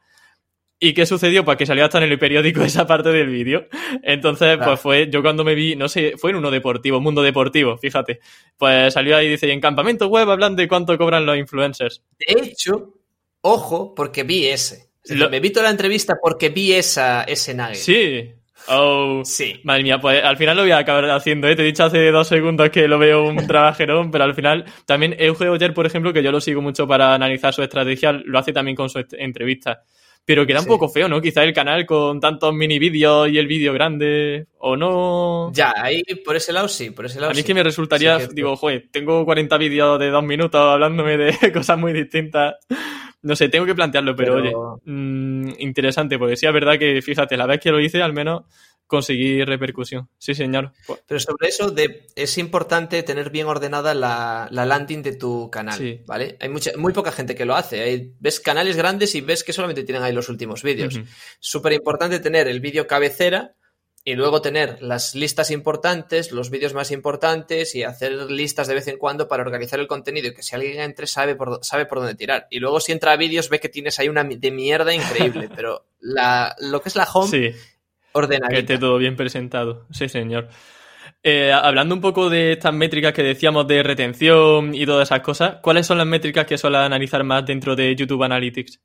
¿Y 0.77 0.93
qué 0.93 1.05
sucedió? 1.05 1.45
Pues 1.45 1.57
que 1.57 1.65
salió 1.65 1.85
hasta 1.85 1.99
en 1.99 2.11
el 2.11 2.19
periódico 2.19 2.61
esa 2.63 2.85
parte 2.85 3.09
del 3.09 3.29
vídeo. 3.29 3.67
Entonces, 4.03 4.57
pues 4.57 4.79
fue, 4.81 5.09
yo 5.09 5.21
cuando 5.21 5.45
me 5.45 5.55
vi, 5.55 5.75
no 5.77 5.87
sé, 5.87 6.15
fue 6.17 6.31
en 6.31 6.35
uno 6.35 6.51
deportivo, 6.51 6.99
Mundo 6.99 7.21
Deportivo, 7.21 7.77
fíjate. 7.77 8.19
Pues 8.57 8.93
salió 8.93 9.15
ahí 9.15 9.29
dice, 9.29 9.47
y 9.47 9.51
en 9.51 9.61
campamento 9.61 10.07
web 10.07 10.29
hablan 10.29 10.55
de 10.57 10.67
cuánto 10.67 10.97
cobran 10.97 11.25
los 11.25 11.37
influencers. 11.37 12.03
De 12.19 12.25
hecho, 12.49 12.93
ojo, 13.41 13.95
porque 13.95 14.23
vi 14.23 14.47
ese. 14.47 14.89
Lo- 15.05 15.29
Me 15.29 15.39
vi 15.39 15.51
toda 15.51 15.65
la 15.65 15.69
entrevista 15.71 16.15
porque 16.21 16.49
vi 16.49 16.73
esa, 16.73 17.23
ese 17.23 17.53
nugget. 17.53 17.75
Sí. 17.75 18.33
Oh. 18.67 19.21
Sí. 19.23 19.59
Madre 19.63 19.83
mía, 19.83 19.99
pues 19.99 20.23
al 20.23 20.37
final 20.37 20.55
lo 20.57 20.63
voy 20.63 20.71
a 20.71 20.79
acabar 20.79 21.09
haciendo, 21.11 21.47
¿eh? 21.47 21.55
Te 21.55 21.61
he 21.61 21.65
dicho 21.65 21.83
hace 21.83 22.09
dos 22.11 22.27
segundos 22.27 22.69
que 22.71 22.87
lo 22.87 22.97
veo 22.97 23.23
un 23.23 23.45
trabajerón, 23.47 24.09
pero 24.11 24.23
al 24.23 24.33
final 24.33 24.65
también 24.85 25.15
Euge 25.19 25.49
Oyer, 25.49 25.73
por 25.73 25.85
ejemplo, 25.85 26.11
que 26.13 26.23
yo 26.23 26.31
lo 26.31 26.41
sigo 26.41 26.61
mucho 26.61 26.87
para 26.87 27.13
analizar 27.13 27.53
su 27.53 27.61
estrategia, 27.61 28.11
lo 28.11 28.39
hace 28.39 28.53
también 28.53 28.75
con 28.75 28.89
su 28.89 28.99
est- 28.99 29.13
entrevista. 29.13 29.83
Pero 30.27 30.45
queda 30.47 30.57
un 30.59 30.63
Sí. 30.65 30.69
poco 30.69 30.89
feo, 30.89 31.07
¿no? 31.07 31.21
Quizá 31.21 31.43
el 31.43 31.53
canal 31.53 31.85
con 31.85 32.19
tantos 32.19 32.51
mini 32.53 32.79
vídeos 32.79 33.29
y 33.29 33.37
el 33.37 33.45
vídeo 33.45 33.71
grande, 33.73 34.47
o 34.57 34.75
no. 34.75 35.51
Ya, 35.53 35.71
ahí 35.77 36.01
por 36.25 36.35
ese 36.35 36.51
lado 36.51 36.67
sí, 36.67 36.89
por 36.89 37.05
ese 37.05 37.19
lado 37.19 37.29
A 37.31 37.33
mí 37.33 37.41
es 37.41 37.45
que 37.45 37.53
me 37.53 37.61
resultaría, 37.63 38.19
Sí 38.19 38.27
que- 38.29 38.33
digo, 38.33 38.55
joder, 38.55 38.87
tengo 38.91 39.23
40 39.23 39.57
vídeos 39.59 39.99
de 39.99 40.09
dos 40.09 40.23
minutos 40.23 40.59
hablándome 40.59 41.17
de 41.17 41.27
cosas 41.53 41.77
muy 41.77 41.93
distintas. 41.93 42.55
No 43.21 43.35
sé, 43.35 43.49
tengo 43.49 43.65
que 43.65 43.75
plantearlo, 43.75 44.15
pero, 44.15 44.35
Pero- 44.35 44.73
oye, 44.73 44.81
mm, 44.91 45.49
interesante, 45.59 46.17
porque 46.17 46.35
sí 46.35 46.45
es 46.47 46.53
verdad 46.53 46.77
que, 46.79 47.01
fíjate, 47.01 47.37
la 47.37 47.45
vez 47.45 47.59
que 47.59 47.71
lo 47.71 47.79
hice, 47.79 48.01
al 48.01 48.13
menos 48.13 48.43
conseguí 48.87 49.43
repercusión. 49.43 50.09
Sí, 50.17 50.35
señor. 50.35 50.71
Pues, 50.85 50.99
Pero 51.07 51.19
sobre 51.19 51.47
eso 51.47 51.71
de, 51.71 52.07
es 52.15 52.37
importante 52.37 53.01
tener 53.03 53.29
bien 53.29 53.47
ordenada 53.47 53.93
la, 53.93 54.47
la 54.51 54.65
landing 54.65 55.01
de 55.03 55.15
tu 55.15 55.49
canal, 55.49 55.77
Sí. 55.77 56.01
¿vale? 56.05 56.37
Hay 56.39 56.49
mucha, 56.49 56.71
muy 56.77 56.93
poca 56.93 57.11
gente 57.11 57.35
que 57.35 57.45
lo 57.45 57.55
hace. 57.55 57.81
Hay- 57.81 58.13
ves 58.19 58.39
canales 58.39 58.75
grandes 58.77 59.15
y 59.15 59.21
ves 59.21 59.43
que 59.43 59.53
solamente 59.53 59.83
tienen 59.83 60.03
ahí 60.03 60.13
los 60.13 60.29
últimos 60.29 60.61
vídeos. 60.63 60.95
Ujú. 60.97 61.05
Súper 61.39 61.73
importante 61.73 62.19
tener 62.19 62.47
el 62.47 62.59
vídeo 62.59 62.85
cabecera 62.87 63.55
y 64.07 64.13
luego 64.13 64.39
tener 64.39 64.83
las 64.83 65.15
listas 65.15 65.49
importantes, 65.49 66.31
los 66.31 66.51
vídeos 66.51 66.75
más 66.75 66.91
importantes 66.91 67.73
y 67.73 67.81
hacer 67.81 68.11
listas 68.29 68.67
de 68.67 68.75
vez 68.75 68.87
en 68.87 68.99
cuando 68.99 69.27
para 69.27 69.41
organizar 69.41 69.79
el 69.79 69.87
contenido 69.87 70.27
y 70.27 70.33
que 70.35 70.43
si 70.43 70.53
alguien 70.53 70.79
entre 70.81 71.07
sabe 71.07 71.35
por, 71.35 71.59
sabe 71.63 71.87
por 71.87 71.97
dónde 71.97 72.13
tirar. 72.13 72.45
Y 72.51 72.59
luego 72.59 72.79
si 72.79 72.91
entra 72.91 73.13
a 73.13 73.17
vídeos 73.17 73.49
ve 73.49 73.59
que 73.59 73.67
tienes 73.67 73.97
ahí 73.97 74.07
una 74.07 74.23
de 74.23 74.51
mierda 74.51 74.93
increíble, 74.93 75.49
pero 75.55 75.87
la, 75.99 76.55
lo 76.59 76.81
que 76.83 76.89
es 76.89 76.95
la 76.95 77.05
home, 77.11 77.31
Sí, 77.31 77.49
ordenadita. 78.15 78.49
que 78.49 78.59
esté 78.59 78.77
todo 78.77 78.97
bien 78.97 79.15
presentado. 79.15 79.85
Sí, 79.91 80.09
señor. 80.09 80.47
Eh, 81.23 81.51
hablando 81.51 81.95
un 81.95 82.01
poco 82.01 82.29
de 82.29 82.53
estas 82.53 82.73
métricas 82.73 83.13
que 83.13 83.23
decíamos 83.23 83.67
de 83.67 83.81
retención 83.83 84.73
y 84.75 84.85
todas 84.85 85.07
esas 85.07 85.21
cosas, 85.21 85.57
¿cuáles 85.61 85.85
son 85.87 85.97
las 85.97 86.07
métricas 86.07 86.45
que 86.45 86.57
suelen 86.57 86.81
analizar 86.81 87.23
más 87.23 87.45
dentro 87.45 87.75
de 87.75 87.95
YouTube 87.95 88.23
Analytics? 88.23 88.79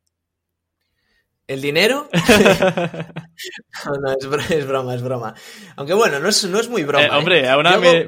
¿El 1.47 1.61
dinero? 1.61 2.09
no, 3.87 3.93
no, 4.01 4.12
es, 4.12 4.28
bro- 4.28 4.51
es 4.57 4.66
broma, 4.66 4.95
es 4.95 5.03
broma. 5.03 5.35
Aunque 5.76 5.95
bueno, 5.95 6.18
no 6.20 6.28
es, 6.28 6.45
no 6.45 6.61
es 6.61 6.68
muy 6.68 6.85
broma. 6.85 7.05
Eh, 7.07 7.11
hombre, 7.12 7.41
¿eh? 7.41 7.49
a 7.49 7.59
una 7.59 7.74
Yo 7.74 7.81
me- 7.81 8.05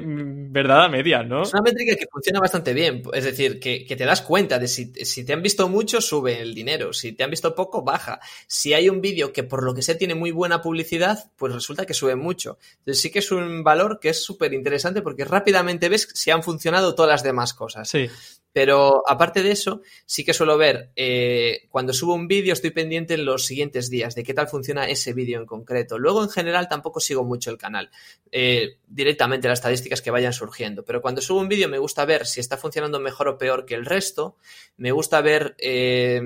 verdad 0.53 0.85
a 0.85 0.89
medias, 0.89 1.27
¿no? 1.27 1.43
Es 1.43 1.53
una 1.53 1.63
métrica 1.63 1.95
que 1.95 2.07
funciona 2.09 2.39
bastante 2.39 2.73
bien. 2.73 3.01
Es 3.11 3.25
decir, 3.25 3.59
que, 3.59 3.85
que 3.85 3.95
te 3.95 4.05
das 4.05 4.21
cuenta 4.21 4.59
de 4.59 4.67
si, 4.67 4.93
si 5.03 5.25
te 5.25 5.33
han 5.33 5.41
visto 5.41 5.67
mucho, 5.67 5.99
sube 5.99 6.39
el 6.39 6.53
dinero. 6.53 6.93
Si 6.93 7.11
te 7.11 7.23
han 7.23 7.31
visto 7.31 7.55
poco, 7.55 7.81
baja. 7.83 8.19
Si 8.47 8.73
hay 8.73 8.87
un 8.89 9.01
vídeo 9.01 9.33
que 9.33 9.43
por 9.43 9.63
lo 9.63 9.73
que 9.73 9.81
sea 9.81 9.97
tiene 9.97 10.15
muy 10.15 10.31
buena 10.31 10.61
publicidad, 10.61 11.31
pues 11.35 11.53
resulta 11.53 11.85
que 11.85 11.93
sube 11.93 12.15
mucho. 12.15 12.57
Entonces 12.79 13.01
sí 13.01 13.11
que 13.11 13.19
es 13.19 13.31
un 13.31 13.63
valor 13.63 13.99
que 13.99 14.09
es 14.09 14.23
súper 14.23 14.53
interesante 14.53 15.01
porque 15.01 15.25
rápidamente 15.25 15.89
ves 15.89 16.07
si 16.13 16.31
han 16.31 16.43
funcionado 16.43 16.95
todas 16.95 17.09
las 17.09 17.23
demás 17.23 17.53
cosas. 17.53 17.89
Sí. 17.89 18.09
Pero 18.53 19.03
aparte 19.09 19.41
de 19.41 19.51
eso, 19.51 19.81
sí 20.05 20.23
que 20.23 20.33
suelo 20.33 20.57
ver, 20.59 20.91
eh, 20.95 21.65
cuando 21.69 21.91
subo 21.91 22.13
un 22.13 22.27
vídeo 22.27 22.53
estoy 22.53 22.69
pendiente 22.71 23.15
en 23.15 23.25
los 23.25 23.45
siguientes 23.47 23.89
días 23.89 24.13
de 24.13 24.23
qué 24.23 24.33
tal 24.35 24.47
funciona 24.47 24.87
ese 24.87 25.13
vídeo 25.13 25.39
en 25.39 25.47
concreto. 25.47 25.97
Luego, 25.97 26.23
en 26.23 26.29
general, 26.29 26.69
tampoco 26.69 26.99
sigo 26.99 27.23
mucho 27.23 27.49
el 27.49 27.57
canal, 27.57 27.89
eh, 28.31 28.77
directamente 28.87 29.47
las 29.47 29.57
estadísticas 29.59 30.01
que 30.03 30.11
vayan 30.11 30.33
surgiendo. 30.33 30.85
Pero 30.85 31.01
cuando 31.01 31.21
subo 31.21 31.39
un 31.39 31.47
vídeo 31.49 31.67
me 31.67 31.79
gusta 31.79 32.05
ver 32.05 32.27
si 32.27 32.39
está 32.39 32.57
funcionando 32.57 32.99
mejor 32.99 33.27
o 33.27 33.37
peor 33.39 33.65
que 33.65 33.75
el 33.75 33.85
resto. 33.85 34.37
Me 34.77 34.91
gusta 34.91 35.21
ver 35.21 35.55
eh, 35.57 36.21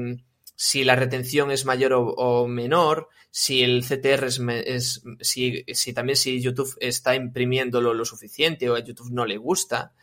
si 0.56 0.84
la 0.84 0.96
retención 0.96 1.52
es 1.52 1.66
mayor 1.66 1.94
o, 1.96 2.48
menor, 2.48 3.10
si 3.32 3.62
el 3.64 3.84
CTR 3.84 4.28
es- 4.28 5.02
si, 5.22 5.64
si 5.74 5.94
también 5.94 6.16
si 6.18 6.42
YouTube 6.42 6.76
está 6.80 7.16
imprimiéndolo 7.16 7.94
lo 7.94 8.06
suficiente 8.06 8.70
o 8.70 8.76
a 8.76 8.80
YouTube 8.84 9.12
no 9.12 9.26
le 9.26 9.38
gusta. 9.38 9.94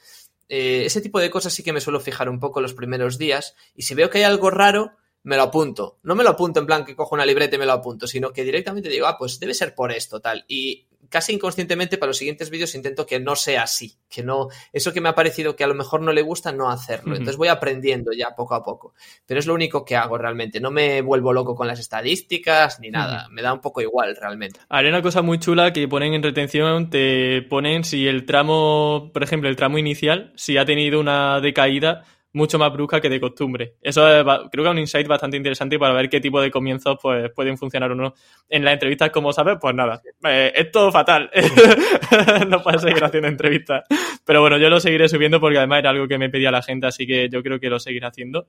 Eh, 0.48 0.82
ese 0.84 1.00
tipo 1.00 1.20
de 1.20 1.30
cosas 1.30 1.52
sí 1.52 1.62
que 1.62 1.72
me 1.72 1.80
suelo 1.80 2.00
fijar 2.00 2.28
un 2.28 2.40
poco 2.40 2.60
los 2.60 2.74
primeros 2.74 3.18
días 3.18 3.54
y 3.74 3.82
si 3.82 3.94
veo 3.94 4.10
que 4.10 4.18
hay 4.18 4.24
algo 4.24 4.50
raro, 4.50 4.92
me 5.22 5.36
lo 5.36 5.42
apunto. 5.42 5.98
No 6.02 6.14
me 6.14 6.22
lo 6.22 6.30
apunto 6.30 6.60
en 6.60 6.66
plan 6.66 6.84
que 6.84 6.94
cojo 6.94 7.14
una 7.14 7.26
libreta 7.26 7.56
y 7.56 7.58
me 7.58 7.66
lo 7.66 7.72
apunto, 7.72 8.06
sino 8.06 8.32
que 8.32 8.44
directamente 8.44 8.88
digo, 8.88 9.06
ah, 9.06 9.16
pues 9.18 9.40
debe 9.40 9.54
ser 9.54 9.74
por 9.74 9.90
esto, 9.90 10.20
tal. 10.20 10.44
Y 10.46 10.86
casi 11.08 11.32
inconscientemente 11.32 11.98
para 11.98 12.10
los 12.10 12.18
siguientes 12.18 12.50
vídeos 12.50 12.74
intento 12.74 13.06
que 13.06 13.20
no 13.20 13.36
sea 13.36 13.62
así, 13.62 13.96
que 14.08 14.22
no, 14.22 14.48
eso 14.72 14.92
que 14.92 15.00
me 15.00 15.08
ha 15.08 15.14
parecido 15.14 15.56
que 15.56 15.64
a 15.64 15.66
lo 15.66 15.74
mejor 15.74 16.00
no 16.00 16.12
le 16.12 16.22
gusta, 16.22 16.52
no 16.52 16.70
hacerlo. 16.70 17.12
Entonces 17.12 17.36
voy 17.36 17.48
aprendiendo 17.48 18.12
ya 18.12 18.34
poco 18.36 18.54
a 18.54 18.62
poco. 18.62 18.94
Pero 19.26 19.40
es 19.40 19.46
lo 19.46 19.54
único 19.54 19.84
que 19.84 19.96
hago 19.96 20.18
realmente. 20.18 20.60
No 20.60 20.70
me 20.70 21.02
vuelvo 21.02 21.32
loco 21.32 21.54
con 21.54 21.66
las 21.66 21.78
estadísticas 21.78 22.80
ni 22.80 22.90
nada. 22.90 23.28
Me 23.30 23.42
da 23.42 23.52
un 23.52 23.60
poco 23.60 23.80
igual 23.80 24.16
realmente. 24.16 24.60
Hay 24.68 24.86
una 24.86 25.02
cosa 25.02 25.22
muy 25.22 25.38
chula 25.38 25.72
que 25.72 25.88
ponen 25.88 26.14
en 26.14 26.22
retención, 26.22 26.90
te 26.90 27.42
ponen 27.42 27.84
si 27.84 28.06
el 28.06 28.26
tramo, 28.26 29.10
por 29.12 29.22
ejemplo, 29.22 29.48
el 29.48 29.56
tramo 29.56 29.78
inicial, 29.78 30.32
si 30.36 30.56
ha 30.56 30.64
tenido 30.64 31.00
una 31.00 31.40
decaída, 31.40 32.04
mucho 32.34 32.58
más 32.58 32.72
brusca 32.72 33.00
que 33.00 33.08
de 33.08 33.20
costumbre. 33.20 33.76
Eso 33.80 34.06
es, 34.08 34.24
creo 34.50 34.64
que 34.64 34.68
es 34.68 34.72
un 34.72 34.78
insight 34.78 35.06
bastante 35.06 35.36
interesante 35.36 35.78
para 35.78 35.94
ver 35.94 36.10
qué 36.10 36.20
tipo 36.20 36.40
de 36.40 36.50
comienzos 36.50 36.98
pues, 37.00 37.30
pueden 37.32 37.56
funcionar 37.56 37.92
o 37.92 37.94
no. 37.94 38.12
En 38.48 38.64
las 38.64 38.74
entrevistas, 38.74 39.10
como 39.10 39.32
sabes, 39.32 39.56
pues 39.60 39.74
nada, 39.74 40.02
eh, 40.24 40.52
es 40.54 40.70
todo 40.70 40.90
fatal. 40.90 41.30
no 42.48 42.60
puedes 42.60 42.82
seguir 42.82 43.02
haciendo 43.02 43.28
entrevistas. 43.28 43.84
Pero 44.24 44.40
bueno, 44.40 44.58
yo 44.58 44.68
lo 44.68 44.80
seguiré 44.80 45.08
subiendo 45.08 45.40
porque 45.40 45.58
además 45.58 45.78
era 45.78 45.90
algo 45.90 46.08
que 46.08 46.18
me 46.18 46.28
pedía 46.28 46.50
la 46.50 46.60
gente, 46.60 46.88
así 46.88 47.06
que 47.06 47.28
yo 47.28 47.42
creo 47.42 47.60
que 47.60 47.70
lo 47.70 47.78
seguiré 47.78 48.06
haciendo. 48.06 48.46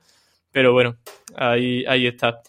Pero 0.51 0.73
bueno, 0.73 0.97
ahí, 1.35 1.85
ahí 1.87 2.07
está. 2.07 2.41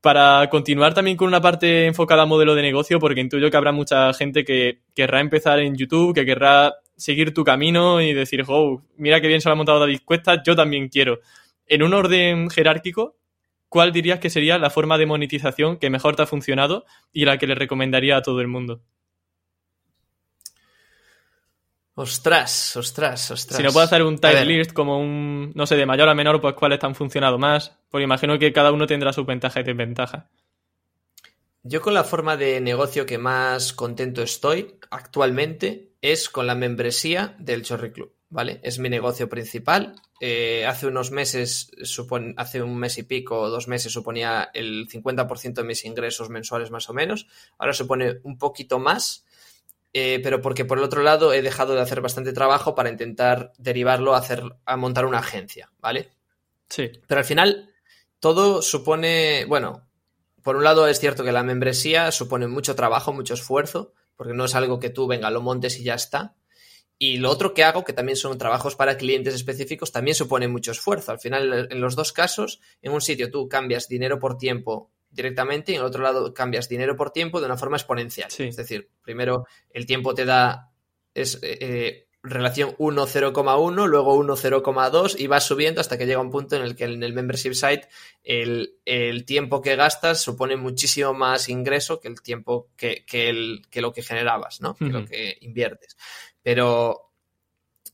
Para 0.00 0.48
continuar 0.50 0.94
también 0.94 1.16
con 1.16 1.28
una 1.28 1.40
parte 1.40 1.86
enfocada 1.86 2.22
a 2.22 2.26
modelo 2.26 2.56
de 2.56 2.62
negocio, 2.62 2.98
porque 2.98 3.20
intuyo 3.20 3.50
que 3.50 3.56
habrá 3.56 3.70
mucha 3.70 4.12
gente 4.14 4.44
que 4.44 4.80
querrá 4.94 5.20
empezar 5.20 5.60
en 5.60 5.76
YouTube, 5.76 6.14
que 6.14 6.26
querrá 6.26 6.74
seguir 6.96 7.34
tu 7.34 7.44
camino 7.44 8.00
y 8.00 8.12
decir, 8.12 8.44
oh, 8.48 8.82
mira 8.96 9.20
qué 9.20 9.28
bien 9.28 9.40
se 9.40 9.48
lo 9.48 9.52
ha 9.52 9.56
montado 9.56 9.80
David 9.80 10.00
Cuesta, 10.04 10.42
yo 10.42 10.56
también 10.56 10.88
quiero. 10.88 11.20
En 11.66 11.82
un 11.82 11.94
orden 11.94 12.50
jerárquico, 12.50 13.16
¿cuál 13.68 13.92
dirías 13.92 14.20
que 14.20 14.30
sería 14.30 14.58
la 14.58 14.70
forma 14.70 14.98
de 14.98 15.06
monetización 15.06 15.78
que 15.78 15.90
mejor 15.90 16.16
te 16.16 16.22
ha 16.22 16.26
funcionado 16.26 16.84
y 17.12 17.24
la 17.24 17.38
que 17.38 17.46
le 17.46 17.54
recomendaría 17.54 18.16
a 18.16 18.22
todo 18.22 18.40
el 18.40 18.48
mundo? 18.48 18.82
Ostras, 21.98 22.76
ostras, 22.76 23.30
ostras. 23.30 23.56
Si 23.56 23.62
no 23.62 23.72
puedo 23.72 23.86
hacer 23.86 24.02
un 24.02 24.18
title 24.18 24.44
list 24.44 24.74
como 24.74 25.00
un, 25.00 25.52
no 25.54 25.66
sé, 25.66 25.76
de 25.76 25.86
mayor 25.86 26.10
a 26.10 26.14
menor, 26.14 26.42
pues 26.42 26.54
cuáles 26.54 26.78
te 26.78 26.84
han 26.84 26.94
funcionado 26.94 27.38
más, 27.38 27.78
porque 27.88 28.04
imagino 28.04 28.38
que 28.38 28.52
cada 28.52 28.70
uno 28.70 28.86
tendrá 28.86 29.14
su 29.14 29.24
ventaja 29.24 29.60
y 29.60 29.62
desventaja. 29.62 30.28
Yo 31.62 31.80
con 31.80 31.94
la 31.94 32.04
forma 32.04 32.36
de 32.36 32.60
negocio 32.60 33.06
que 33.06 33.16
más 33.16 33.72
contento 33.72 34.22
estoy 34.22 34.76
actualmente 34.90 35.95
es 36.12 36.28
con 36.28 36.46
la 36.46 36.54
membresía 36.54 37.34
del 37.38 37.62
Chorri 37.62 37.92
Club, 37.92 38.14
¿vale? 38.28 38.60
Es 38.62 38.78
mi 38.78 38.88
negocio 38.88 39.28
principal. 39.28 39.94
Eh, 40.20 40.64
hace 40.66 40.86
unos 40.86 41.10
meses, 41.10 41.70
hace 42.36 42.62
un 42.62 42.76
mes 42.76 42.98
y 42.98 43.02
pico 43.02 43.40
o 43.40 43.50
dos 43.50 43.68
meses 43.68 43.92
suponía 43.92 44.50
el 44.54 44.88
50% 44.88 45.54
de 45.54 45.64
mis 45.64 45.84
ingresos 45.84 46.30
mensuales 46.30 46.70
más 46.70 46.88
o 46.88 46.94
menos. 46.94 47.26
Ahora 47.58 47.72
supone 47.72 48.20
un 48.22 48.38
poquito 48.38 48.78
más, 48.78 49.24
eh, 49.92 50.20
pero 50.22 50.40
porque 50.40 50.64
por 50.64 50.78
el 50.78 50.84
otro 50.84 51.02
lado 51.02 51.32
he 51.32 51.42
dejado 51.42 51.74
de 51.74 51.80
hacer 51.80 52.00
bastante 52.00 52.32
trabajo 52.32 52.74
para 52.74 52.90
intentar 52.90 53.52
derivarlo 53.58 54.14
a, 54.14 54.18
hacer, 54.18 54.42
a 54.64 54.76
montar 54.76 55.06
una 55.06 55.18
agencia, 55.18 55.72
¿vale? 55.80 56.10
Sí. 56.68 56.90
Pero 57.06 57.18
al 57.18 57.24
final 57.24 57.70
todo 58.20 58.62
supone, 58.62 59.44
bueno, 59.46 59.86
por 60.42 60.56
un 60.56 60.64
lado 60.64 60.86
es 60.86 61.00
cierto 61.00 61.24
que 61.24 61.32
la 61.32 61.42
membresía 61.42 62.12
supone 62.12 62.46
mucho 62.46 62.74
trabajo, 62.74 63.12
mucho 63.12 63.34
esfuerzo, 63.34 63.92
porque 64.16 64.34
no 64.34 64.44
es 64.44 64.54
algo 64.54 64.80
que 64.80 64.90
tú 64.90 65.06
venga, 65.06 65.30
lo 65.30 65.42
montes 65.42 65.78
y 65.78 65.84
ya 65.84 65.94
está. 65.94 66.36
Y 66.98 67.18
lo 67.18 67.30
otro 67.30 67.52
que 67.52 67.62
hago, 67.62 67.84
que 67.84 67.92
también 67.92 68.16
son 68.16 68.38
trabajos 68.38 68.74
para 68.74 68.96
clientes 68.96 69.34
específicos, 69.34 69.92
también 69.92 70.14
supone 70.14 70.48
mucho 70.48 70.72
esfuerzo. 70.72 71.12
Al 71.12 71.18
final, 71.18 71.68
en 71.70 71.80
los 71.80 71.94
dos 71.94 72.12
casos, 72.12 72.60
en 72.80 72.92
un 72.92 73.02
sitio 73.02 73.30
tú 73.30 73.48
cambias 73.48 73.86
dinero 73.86 74.18
por 74.18 74.38
tiempo 74.38 74.90
directamente 75.10 75.72
y 75.72 75.74
en 75.74 75.82
el 75.82 75.86
otro 75.86 76.02
lado 76.02 76.32
cambias 76.32 76.68
dinero 76.68 76.96
por 76.96 77.10
tiempo 77.10 77.40
de 77.40 77.46
una 77.46 77.58
forma 77.58 77.76
exponencial. 77.76 78.30
Es 78.38 78.56
decir, 78.56 78.90
primero 79.02 79.46
el 79.70 79.86
tiempo 79.86 80.14
te 80.14 80.24
da 80.24 80.72
es, 81.16 81.38
eh, 81.42 81.58
eh, 81.60 82.05
relación 82.28 82.74
1, 82.78 83.06
0,1, 83.06 83.86
luego 83.86 84.14
1, 84.14 84.36
0,2 84.36 85.14
y 85.18 85.26
vas 85.26 85.44
subiendo 85.44 85.80
hasta 85.80 85.96
que 85.96 86.06
llega 86.06 86.20
un 86.20 86.30
punto 86.30 86.56
en 86.56 86.62
el 86.62 86.76
que 86.76 86.84
en 86.84 87.02
el 87.02 87.12
membership 87.12 87.54
site 87.54 87.88
el, 88.24 89.24
tiempo 89.26 89.62
que 89.62 89.76
gastas 89.76 90.20
supone 90.20 90.56
muchísimo 90.56 91.14
más 91.14 91.48
ingreso 91.48 92.00
que 92.00 92.08
el 92.08 92.20
tiempo 92.20 92.68
que, 92.76 93.04
el, 93.12 93.62
que 93.70 93.80
lo 93.80 93.92
que 93.92 94.02
generabas, 94.02 94.60
¿no? 94.60 94.74
Que 94.74 94.86
lo 94.86 95.04
que 95.04 95.38
inviertes. 95.40 95.96
Pero 96.42 97.12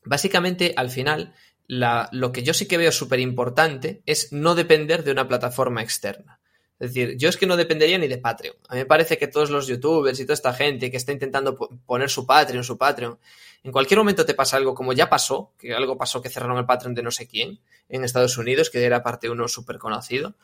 básicamente 0.03 0.73
al 0.75 0.89
final 0.89 1.33
lo 1.67 2.31
que 2.31 2.43
yo 2.43 2.53
sí 2.53 2.67
que 2.67 2.77
veo 2.77 2.91
súper 2.91 3.19
importante 3.19 4.01
es 4.05 4.33
no 4.33 4.55
depender 4.55 5.03
de 5.03 5.11
una 5.11 5.27
plataforma 5.27 5.81
externa. 5.81 6.39
Es 6.79 6.93
decir, 6.93 7.17
yo 7.17 7.29
es 7.29 7.37
que 7.37 7.45
no 7.45 7.55
dependería 7.55 7.97
ni 7.97 8.07
de 8.07 8.17
Patreon. 8.17 8.57
A 8.67 8.73
mí 8.73 8.79
me 8.81 8.85
parece 8.85 9.17
que 9.17 9.27
todos 9.27 9.49
los 9.49 9.67
youtubers 9.67 10.19
y 10.19 10.25
toda 10.25 10.33
esta 10.33 10.53
gente 10.53 10.91
que 10.91 10.97
está 10.97 11.13
intentando 11.13 11.55
poner 11.55 12.09
su 12.09 12.25
Patreon, 12.25 12.63
su 12.63 12.77
Patreon, 12.77 13.17
en 13.63 13.71
cualquier 13.71 13.97
momento 13.99 14.25
te 14.25 14.33
pasa 14.33 14.57
algo 14.57 14.75
como 14.75 14.93
ya 14.93 15.09
pasó, 15.09 15.53
que 15.57 15.73
algo 15.73 15.97
pasó 15.97 16.21
que 16.21 16.29
cerraron 16.29 16.57
el 16.57 16.65
Patreon 16.65 16.93
de 16.93 17.03
no 17.03 17.11
sé 17.11 17.27
quién 17.27 17.59
en 17.89 18.03
Estados 18.03 18.37
Unidos, 18.37 18.69
que 18.69 18.83
era 18.83 19.03
parte 19.03 19.29
uno 19.29 19.47
súper 19.47 19.77
conocido, 19.77 20.35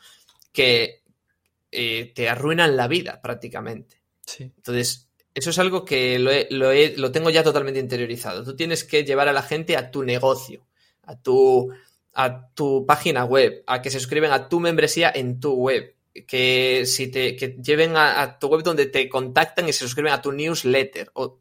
que 0.52 1.02
eh, 1.70 2.12
te 2.14 2.28
arruinan 2.28 2.76
la 2.76 2.88
vida 2.88 3.20
prácticamente. 3.20 4.00
Sí. 4.24 4.44
Entonces, 4.44 5.08
eso 5.34 5.50
es 5.50 5.58
algo 5.58 5.84
que 5.84 6.18
lo, 6.18 6.30
lo, 6.50 6.72
lo 6.96 7.12
tengo 7.12 7.30
ya 7.30 7.44
totalmente 7.44 7.80
interiorizado. 7.80 8.42
Tú 8.42 8.56
tienes 8.56 8.84
que 8.84 9.04
llevar 9.04 9.28
a 9.28 9.32
la 9.32 9.42
gente 9.42 9.76
a 9.76 9.90
tu 9.90 10.02
negocio, 10.02 10.66
a 11.02 11.20
tu, 11.20 11.70
a 12.14 12.48
tu 12.54 12.86
página 12.86 13.24
web, 13.24 13.62
a 13.66 13.82
que 13.82 13.90
se 13.90 14.00
suscriben 14.00 14.32
a 14.32 14.48
tu 14.48 14.60
membresía 14.60 15.12
en 15.14 15.40
tu 15.40 15.54
web 15.54 15.94
que 16.26 16.84
si 16.86 17.08
te 17.08 17.36
que 17.36 17.56
lleven 17.62 17.96
a, 17.96 18.38
tu 18.38 18.48
web 18.48 18.62
donde 18.62 18.86
te 18.86 19.08
contactan 19.08 19.68
y 19.68 19.72
se 19.72 19.84
suscriben 19.84 20.12
a 20.12 20.20
tu 20.20 20.32
newsletter 20.32 21.10
o 21.14 21.38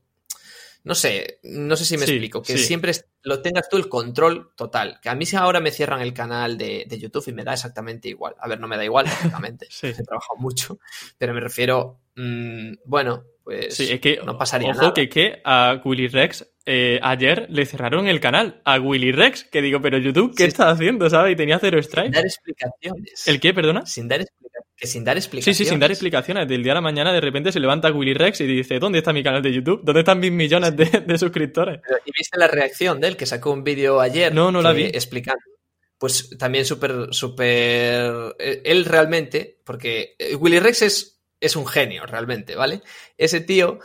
no 0.84 0.95
sé, 0.95 1.39
no 1.43 1.75
sé 1.75 1.86
si 1.86 1.97
me 1.97 2.05
explico, 2.05 2.41
que 2.41 2.57
siempre 2.57 2.93
lo 3.23 3.41
tengas 3.41 3.67
tú 3.69 3.77
el 3.77 3.89
control 3.89 4.51
total. 4.55 4.99
Que 5.01 5.09
a 5.09 5.15
mí 5.15 5.25
si 5.25 5.36
ahora 5.36 5.59
me 5.59 5.71
cierran 5.71 6.01
el 6.01 6.13
canal 6.13 6.57
de, 6.57 6.88
YouTube 6.89 7.27
y 7.27 7.34
me 7.34 7.43
da 7.43 7.53
exactamente 7.53 8.07
igual. 8.07 8.36
A 8.39 8.47
ver, 8.47 8.59
no 8.59 8.67
me 8.67 8.77
da 8.77 8.86
igual, 8.86 9.05
exactamente. 9.07 9.67
He 9.82 10.03
trabajado 10.03 10.38
mucho, 10.38 10.80
pero 11.17 11.34
me 11.34 11.41
refiero, 11.41 11.99
mm, 12.15 12.73
bueno, 12.86 13.25
pues 13.50 13.80
es 13.80 14.00
que, 14.00 14.20
no 14.24 14.38
pasaría 14.38 14.72
ojo 14.72 14.82
nada. 14.82 14.93
que, 14.93 15.10
que 15.10 15.41
a 15.43 15.82
Willy 15.84 16.08
Rex 16.08 16.45
eh, 16.72 17.00
ayer 17.02 17.47
le 17.50 17.66
cerraron 17.66 18.08
el 18.08 18.20
canal 18.20 18.62
a 18.64 18.80
Willy 18.80 19.12
Rex, 19.12 19.43
que 19.45 19.60
digo, 19.60 19.82
pero 19.82 19.97
YouTube, 19.97 20.36
¿qué 20.36 20.45
está 20.45 20.70
haciendo? 20.70 21.10
¿Sabes? 21.10 21.34
Y 21.34 21.36
tenía 21.36 21.58
cero 21.58 21.80
strike. 21.80 22.06
Sin 22.06 22.14
dar 22.14 22.26
explicaciones. 22.26 23.28
¿El 23.28 23.39
qué, 23.39 23.54
perdona? 23.56 23.86
Sin 23.88 24.08
dar 24.08 24.22
explicaciones. 24.22 24.70
Que 24.78 24.86
sin 24.86 25.04
dar 25.04 25.18
explicaciones. 25.18 25.58
Sí, 25.58 25.64
sí, 25.64 25.70
sin 25.70 25.80
dar 25.80 25.89
explicaciones. 25.89 26.47
Del 26.47 26.62
día 26.62 26.74
a 26.74 26.76
la 26.76 26.82
mañana 26.82 27.12
de 27.12 27.22
repente 27.22 27.52
se 27.52 27.60
levanta 27.60 27.91
Willy 27.91 28.14
Rex 28.14 28.41
y 28.41 28.45
dice, 28.45 28.78
¿dónde 28.78 29.00
está 29.00 29.12
mi 29.12 29.24
canal 29.24 29.41
de 29.41 29.52
YouTube? 29.52 29.82
¿Dónde 29.84 30.02
están 30.02 30.20
mis 30.20 30.32
millones 30.32 30.78
de, 30.78 31.18
suscriptores? 31.18 31.82
¿Y 32.06 32.12
viste 32.16 32.38
la 32.38 32.47
reacción 32.47 33.02
de 33.02 33.08
él 33.08 33.18
que 33.18 33.26
sacó 33.26 33.52
un 33.52 33.64
vídeo 33.64 34.00
ayer? 34.00 34.32
No, 34.32 34.52
no 34.52 34.62
la 34.62 34.72
vi. 34.72 34.84
Explicando. 34.84 35.41
Pues 35.97 36.38
también 36.38 36.66
súper, 36.66 37.08
súper... 37.12 38.36
Eh, 38.38 38.62
él 38.64 38.86
realmente, 38.86 39.60
porque 39.66 40.16
eh, 40.20 40.36
Willy 40.36 40.60
Rex 40.60 40.84
es, 40.84 41.18
es 41.39 41.55
un 41.55 41.67
genio 41.67 42.05
realmente, 42.05 42.55
¿vale? 42.55 42.81
Ese 43.17 43.41
tío 43.41 43.79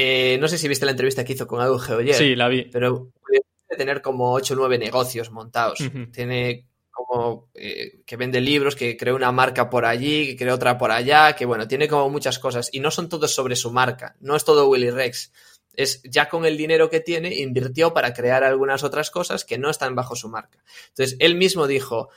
eh, 0.00 0.38
no 0.38 0.46
sé 0.46 0.58
si 0.58 0.68
viste 0.68 0.84
la 0.84 0.92
entrevista 0.92 1.24
que 1.24 1.32
hizo 1.32 1.48
con 1.48 1.60
Edu 1.60 1.76
Geoyer. 1.76 2.14
Sí, 2.14 2.36
la 2.36 2.46
vi. 2.46 2.66
Pero 2.70 3.10
puede 3.20 3.42
tener 3.76 4.00
como 4.00 4.32
8 4.32 4.54
o 4.54 4.56
9 4.56 4.78
negocios 4.78 5.32
montados. 5.32 5.80
Tiene 6.12 6.68
como 6.92 7.48
eh, 7.52 8.02
que 8.06 8.16
vende 8.16 8.40
libros, 8.40 8.76
que 8.76 8.96
creó 8.96 9.16
una 9.16 9.32
marca 9.32 9.68
por 9.68 9.84
allí, 9.84 10.28
que 10.28 10.36
creó 10.36 10.54
otra 10.54 10.78
por 10.78 10.92
allá, 10.92 11.34
que 11.34 11.46
bueno, 11.46 11.66
tiene 11.66 11.88
como 11.88 12.08
muchas 12.10 12.38
cosas. 12.38 12.68
Y 12.70 12.78
no 12.78 12.92
son 12.92 13.08
todos 13.08 13.34
sobre 13.34 13.56
su 13.56 13.72
marca. 13.72 14.14
No 14.20 14.36
es 14.36 14.44
todo 14.44 14.68
Willy 14.68 14.90
Rex. 14.90 15.32
Es 15.74 16.00
ya 16.04 16.28
con 16.28 16.44
el 16.44 16.56
dinero 16.56 16.88
que 16.88 17.00
tiene, 17.00 17.34
invirtió 17.34 17.92
para 17.92 18.14
crear 18.14 18.44
algunas 18.44 18.84
otras 18.84 19.10
cosas 19.10 19.44
que 19.44 19.58
no 19.58 19.68
están 19.68 19.96
bajo 19.96 20.14
su 20.14 20.28
marca. 20.28 20.62
Entonces, 20.90 21.16
él 21.18 21.34
mismo 21.34 21.66
dijo, 21.66 22.10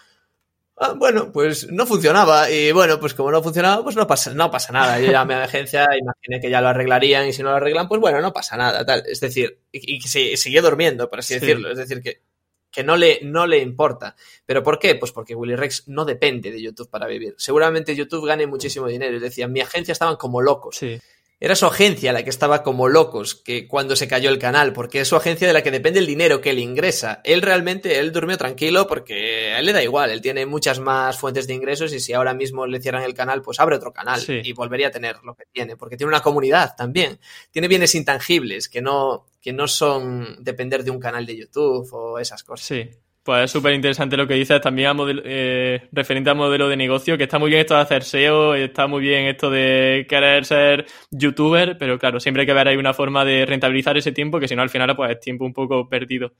Ah, 0.84 0.93
bueno, 0.97 1.32
pues 1.32 1.71
no 1.71 1.86
funcionaba. 1.86 2.49
Y 2.49 2.71
bueno, 2.71 2.99
pues 2.99 3.13
como 3.13 3.29
no 3.29 3.43
funcionaba, 3.43 3.84
pues 3.84 3.95
no 3.95 4.07
pasa, 4.07 4.34
no 4.34 4.49
pasa 4.49 4.73
nada. 4.73 4.99
Yo 4.99 5.11
llamé 5.11 5.36
a 5.36 5.38
mi 5.38 5.43
agencia, 5.43 5.88
imaginé 5.99 6.41
que 6.41 6.49
ya 6.49 6.59
lo 6.59 6.69
arreglarían 6.69 7.27
y 7.27 7.34
si 7.34 7.43
no 7.43 7.51
lo 7.51 7.57
arreglan, 7.57 7.88
pues 7.88 8.01
bueno, 8.01 8.19
no 8.19 8.34
pasa 8.34 8.57
nada. 8.57 8.84
Tal. 8.84 9.03
Es 9.05 9.19
decir, 9.19 9.59
y, 9.71 9.99
que 9.99 10.07
siguió 10.36 10.63
durmiendo, 10.63 11.07
por 11.07 11.19
así 11.19 11.36
decirlo. 11.36 11.69
Es 11.69 11.77
decir, 11.77 12.01
que, 12.01 12.23
que 12.71 12.84
no, 12.84 12.97
le, 12.97 13.19
no 13.21 13.45
le 13.45 13.59
importa. 13.59 14.15
¿Pero 14.43 14.63
por 14.63 14.79
qué? 14.79 14.95
Pues 14.95 15.11
porque 15.11 15.36
Willy 15.36 15.55
Rex 15.55 15.88
no 15.88 16.03
depende 16.03 16.49
de 16.49 16.59
YouTube 16.59 16.89
para 16.89 17.05
vivir. 17.05 17.36
Seguramente 17.38 17.95
YouTube 17.95 18.25
gane 18.25 18.47
muchísimo 18.47 18.88
dinero. 18.88 19.17
Es 19.17 19.21
decir, 19.21 19.47
mi 19.49 19.61
agencia 19.61 19.91
estaban 19.91 20.15
como 20.15 20.41
locos. 20.41 20.77
Sí. 20.77 20.99
Era 21.44 21.56
su 21.56 21.66
agencia 21.66 22.14
la 22.14 22.24
que 22.24 22.30
estaba 22.30 22.62
como 22.62 22.88
locos 22.88 23.34
que 23.34 23.68
cuando 23.68 23.96
se 23.96 24.08
cayó 24.08 24.30
el 24.30 24.38
canal, 24.38 24.74
porque 24.74 25.02
es 25.02 25.08
su 25.08 25.16
agencia 25.16 25.48
de 25.48 25.54
la 25.54 25.64
que 25.64 25.72
depende 25.72 26.00
el 26.00 26.06
dinero 26.06 26.39
que 26.39 26.52
él 26.52 26.60
ingresa. 26.60 27.20
Él 27.24 27.42
realmente, 27.42 27.98
él 27.98 28.12
durmió 28.12 28.38
tranquilo 28.38 28.86
porque 28.88 29.52
a 29.52 29.60
él 29.60 29.66
le 29.66 29.74
da 29.74 29.82
igual, 29.84 30.12
él 30.12 30.22
tiene 30.22 30.46
muchas 30.46 30.80
más 30.80 31.18
fuentes 31.18 31.48
de 31.48 31.56
ingresos 31.56 31.92
y 31.94 32.00
si 32.00 32.14
ahora 32.14 32.36
mismo 32.36 32.68
le 32.68 32.80
cierran 32.80 33.02
el 33.04 33.16
canal, 33.16 33.42
pues 33.42 33.60
abre 33.60 33.76
otro 33.76 33.92
canal 33.92 34.22
Sí. 34.22 34.39
y 34.44 34.54
volvería 34.54 34.89
a 34.89 34.92
tener 34.92 35.18
lo 35.24 35.34
que 35.34 35.46
tiene, 35.52 35.76
porque 35.76 35.98
tiene 35.98 36.10
una 36.10 36.22
comunidad 36.22 36.76
también, 36.78 37.20
tiene 37.50 37.68
bienes 37.68 37.96
intangibles 37.96 38.70
que 38.70 38.82
no, 38.84 39.26
que 39.42 39.52
no 39.52 39.68
son 39.68 40.38
depender 40.44 40.84
de 40.84 40.92
un 40.92 41.00
canal 41.00 41.26
de 41.26 41.38
YouTube 41.38 41.89
o 41.92 42.20
esas 42.20 42.44
cosas. 42.44 42.68
Sí, 42.68 42.88
pues 43.24 43.45
es 43.45 43.51
súper 43.51 43.74
interesante 43.74 44.17
lo 44.17 44.28
que 44.28 44.34
dices 44.34 44.59
también 44.61 44.89
a 44.89 44.93
modelo- 44.93 45.22
eh, 45.26 45.88
referente 45.91 46.30
al 46.30 46.36
modelo 46.38 46.67
de 46.69 46.78
negocio, 46.78 47.17
que 47.17 47.24
está 47.26 47.38
muy 47.39 47.49
bien 47.49 47.61
esto 47.61 47.76
de 47.76 47.82
hacer 47.82 48.03
SEO, 48.03 48.55
está 48.55 48.88
muy 48.88 49.01
bien 49.01 49.26
esto 49.28 49.49
de 49.51 50.05
querer 50.09 50.43
ser 50.45 50.86
youtuber, 51.11 51.78
pero 51.78 51.99
claro, 51.99 52.19
siempre 52.19 52.41
hay 52.41 52.47
que 52.47 52.53
ver 52.53 52.67
ahí 52.67 52.78
una 52.78 52.93
forma 52.93 53.24
de 53.24 53.45
rentabilizar 53.45 53.97
ese 53.97 54.11
tiempo, 54.11 54.39
que 54.39 54.47
si 54.47 54.55
no 54.55 54.63
al 54.63 54.69
final 54.69 54.95
pues 54.95 55.11
es 55.11 55.19
tiempo 55.19 55.45
un 55.45 55.53
poco 55.53 55.88
perdido. 55.88 56.34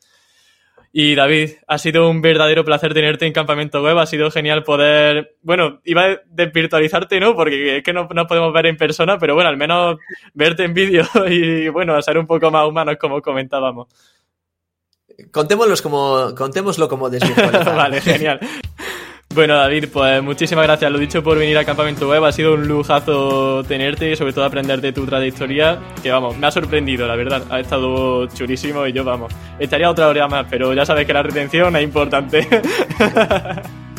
Y 0.94 1.16
David, 1.16 1.52
ha 1.68 1.78
sido 1.78 2.10
un 2.10 2.22
verdadero 2.22 2.66
placer 2.66 2.94
tenerte 2.94 3.26
en 3.26 3.32
Campamento 3.32 3.82
Web, 3.82 3.98
ha 4.00 4.06
sido 4.06 4.30
genial 4.30 4.64
poder, 4.64 5.36
bueno, 5.42 5.80
iba 5.86 6.04
a 6.06 6.22
desvirtualizarte, 6.26 7.18
¿no? 7.22 7.34
Porque 7.34 7.78
es 7.78 7.84
que 7.84 7.94
no 7.94 8.10
nos 8.14 8.28
podemos 8.28 8.52
ver 8.52 8.66
en 8.66 8.76
persona, 8.76 9.18
pero 9.18 9.34
bueno, 9.34 9.50
al 9.50 9.56
menos 9.56 9.98
verte 10.34 10.66
en 10.66 10.74
vídeo 10.74 11.06
y 11.30 11.70
bueno, 11.70 12.02
ser 12.02 12.18
un 12.18 12.28
poco 12.28 12.52
más 12.52 12.68
humanos 12.68 12.98
como 13.00 13.22
comentábamos. 13.22 13.88
Contémoslo 15.32 15.76
como, 15.84 16.34
contémoslo 16.36 16.88
como 16.90 17.10
desvirtualizado. 17.10 17.76
vale, 17.76 18.02
genial. 18.02 18.40
Bueno, 19.34 19.56
David, 19.56 19.88
pues 19.94 20.22
muchísimas 20.22 20.66
gracias, 20.66 20.92
lo 20.92 21.00
dicho, 21.00 21.24
por 21.24 21.38
venir 21.38 21.58
a 21.58 21.64
Campamento 21.64 22.10
Web. 22.10 22.26
Ha 22.26 22.32
sido 22.34 22.54
un 22.54 22.68
lujazo 22.68 23.64
tenerte 23.64 24.12
y 24.12 24.16
sobre 24.18 24.34
todo 24.34 24.44
aprender 24.44 24.82
de 24.82 24.92
tu 24.92 25.06
trayectoria, 25.06 25.80
que 26.04 26.12
vamos, 26.12 26.38
me 26.38 26.48
ha 26.48 26.52
sorprendido, 26.52 27.08
la 27.08 27.16
verdad. 27.16 27.44
Ha 27.50 27.62
estado 27.62 28.28
chulísimo 28.28 28.86
y 28.88 28.92
yo, 28.92 29.06
vamos, 29.06 29.32
estaría 29.58 29.90
otra 29.90 30.10
hora 30.10 30.28
más, 30.28 30.48
pero 30.50 30.74
ya 30.74 30.86
sabes 30.86 31.08
que 31.08 31.14
la 31.14 31.24
retención 31.24 31.74
es 31.78 31.84
importante. 31.84 32.46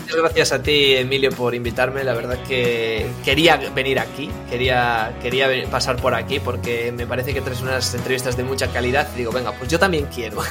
Muchas 0.03 0.17
gracias 0.17 0.53
a 0.53 0.63
ti, 0.63 0.97
Emilio, 0.97 1.31
por 1.31 1.55
invitarme. 1.55 2.05
La 2.05 2.13
verdad 2.13 2.39
que 2.47 3.07
quería 3.25 3.57
venir 3.75 3.99
aquí, 4.01 4.29
quería, 4.51 5.17
quería 5.23 5.49
pasar 5.71 5.97
por 5.97 6.15
aquí 6.15 6.41
porque 6.41 6.93
me 6.93 7.07
parece 7.07 7.33
que 7.33 7.41
traes 7.41 7.63
unas 7.63 7.95
entrevistas 7.95 8.37
de 8.37 8.45
mucha 8.45 8.67
calidad. 8.67 9.09
Y 9.15 9.21
digo, 9.21 9.33
venga, 9.33 9.53
pues 9.53 9.71
yo 9.71 9.79
también 9.79 10.07
quiero. 10.15 10.43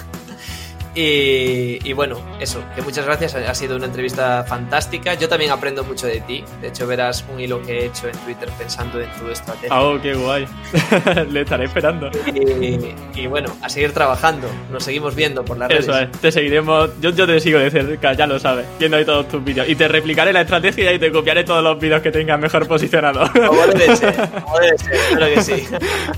Y, 0.94 1.80
y 1.88 1.94
bueno, 1.94 2.20
eso, 2.40 2.62
que 2.76 2.82
muchas 2.82 3.06
gracias. 3.06 3.34
Ha 3.36 3.56
sido 3.56 3.78
una 3.78 3.86
entrevista 3.86 4.44
fantástica. 4.44 5.14
Yo 5.14 5.30
también 5.30 5.52
aprendo 5.52 5.84
mucho 5.84 6.08
de 6.08 6.20
ti. 6.22 6.44
De 6.62 6.68
hecho, 6.68 6.86
verás 6.86 7.24
un 7.32 7.40
hilo 7.40 7.62
que 7.62 7.80
he 7.80 7.86
hecho 7.86 8.08
en 8.08 8.18
Twitter 8.20 8.50
pensando 8.58 9.00
en 9.00 9.10
tu 9.12 9.30
estrategia. 9.30 9.82
oh, 9.82 10.00
qué 10.02 10.14
guay. 10.14 10.46
Le 11.30 11.42
estaré 11.42 11.66
esperando. 11.66 12.10
Y, 12.34 12.94
y 13.16 13.28
bueno, 13.28 13.56
a 13.62 13.70
seguir 13.70 13.94
trabajando. 13.94 14.48
Nos 14.70 14.84
seguimos 14.84 15.16
viendo 15.16 15.46
por 15.46 15.58
las 15.58 15.70
redes. 15.70 15.88
Eso 15.88 15.98
es, 15.98 16.12
te 16.12 16.32
seguiremos, 16.32 16.90
yo, 17.00 17.12
yo 17.12 17.26
te 17.26 17.40
sigo 17.40 17.60
de 17.60 17.72
cerca, 17.72 18.14
ya 18.14 18.28
lo 18.28 18.40
sabes, 18.40 18.66
viendo 18.80 18.98
ahí 18.98 19.06
todos 19.06 19.28
tus 19.28 19.44
vídeos. 19.44 19.70
Y 19.70 19.76
te 19.76 19.88
replicaré 19.88 20.34
la 20.34 20.42
estrategia 20.42 20.92
y 20.92 21.00
te 21.00 21.12
copiaré 21.12 21.44
todos 21.44 21.64
los 21.64 21.80
vídeos 21.80 22.02
que 22.02 22.12
tengas 22.12 22.40
mejor 22.40 22.68
posicionados. 22.68 23.30
Como 23.32 23.66
debe 23.68 23.96
ser, 23.96 24.16
como 24.44 24.60
debe 24.60 24.78
ser, 24.78 24.98
claro 25.16 25.34
que 25.34 25.42
sí. 25.42 25.68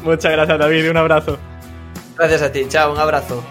Muchas 0.03 0.31
gracias, 0.31 0.59
David, 0.59 0.89
un 0.89 0.97
abrazo. 0.97 1.37
Gracias 2.17 2.41
a 2.41 2.51
ti. 2.51 2.65
Chao, 2.67 2.91
un 2.93 2.99
abrazo. 2.99 3.43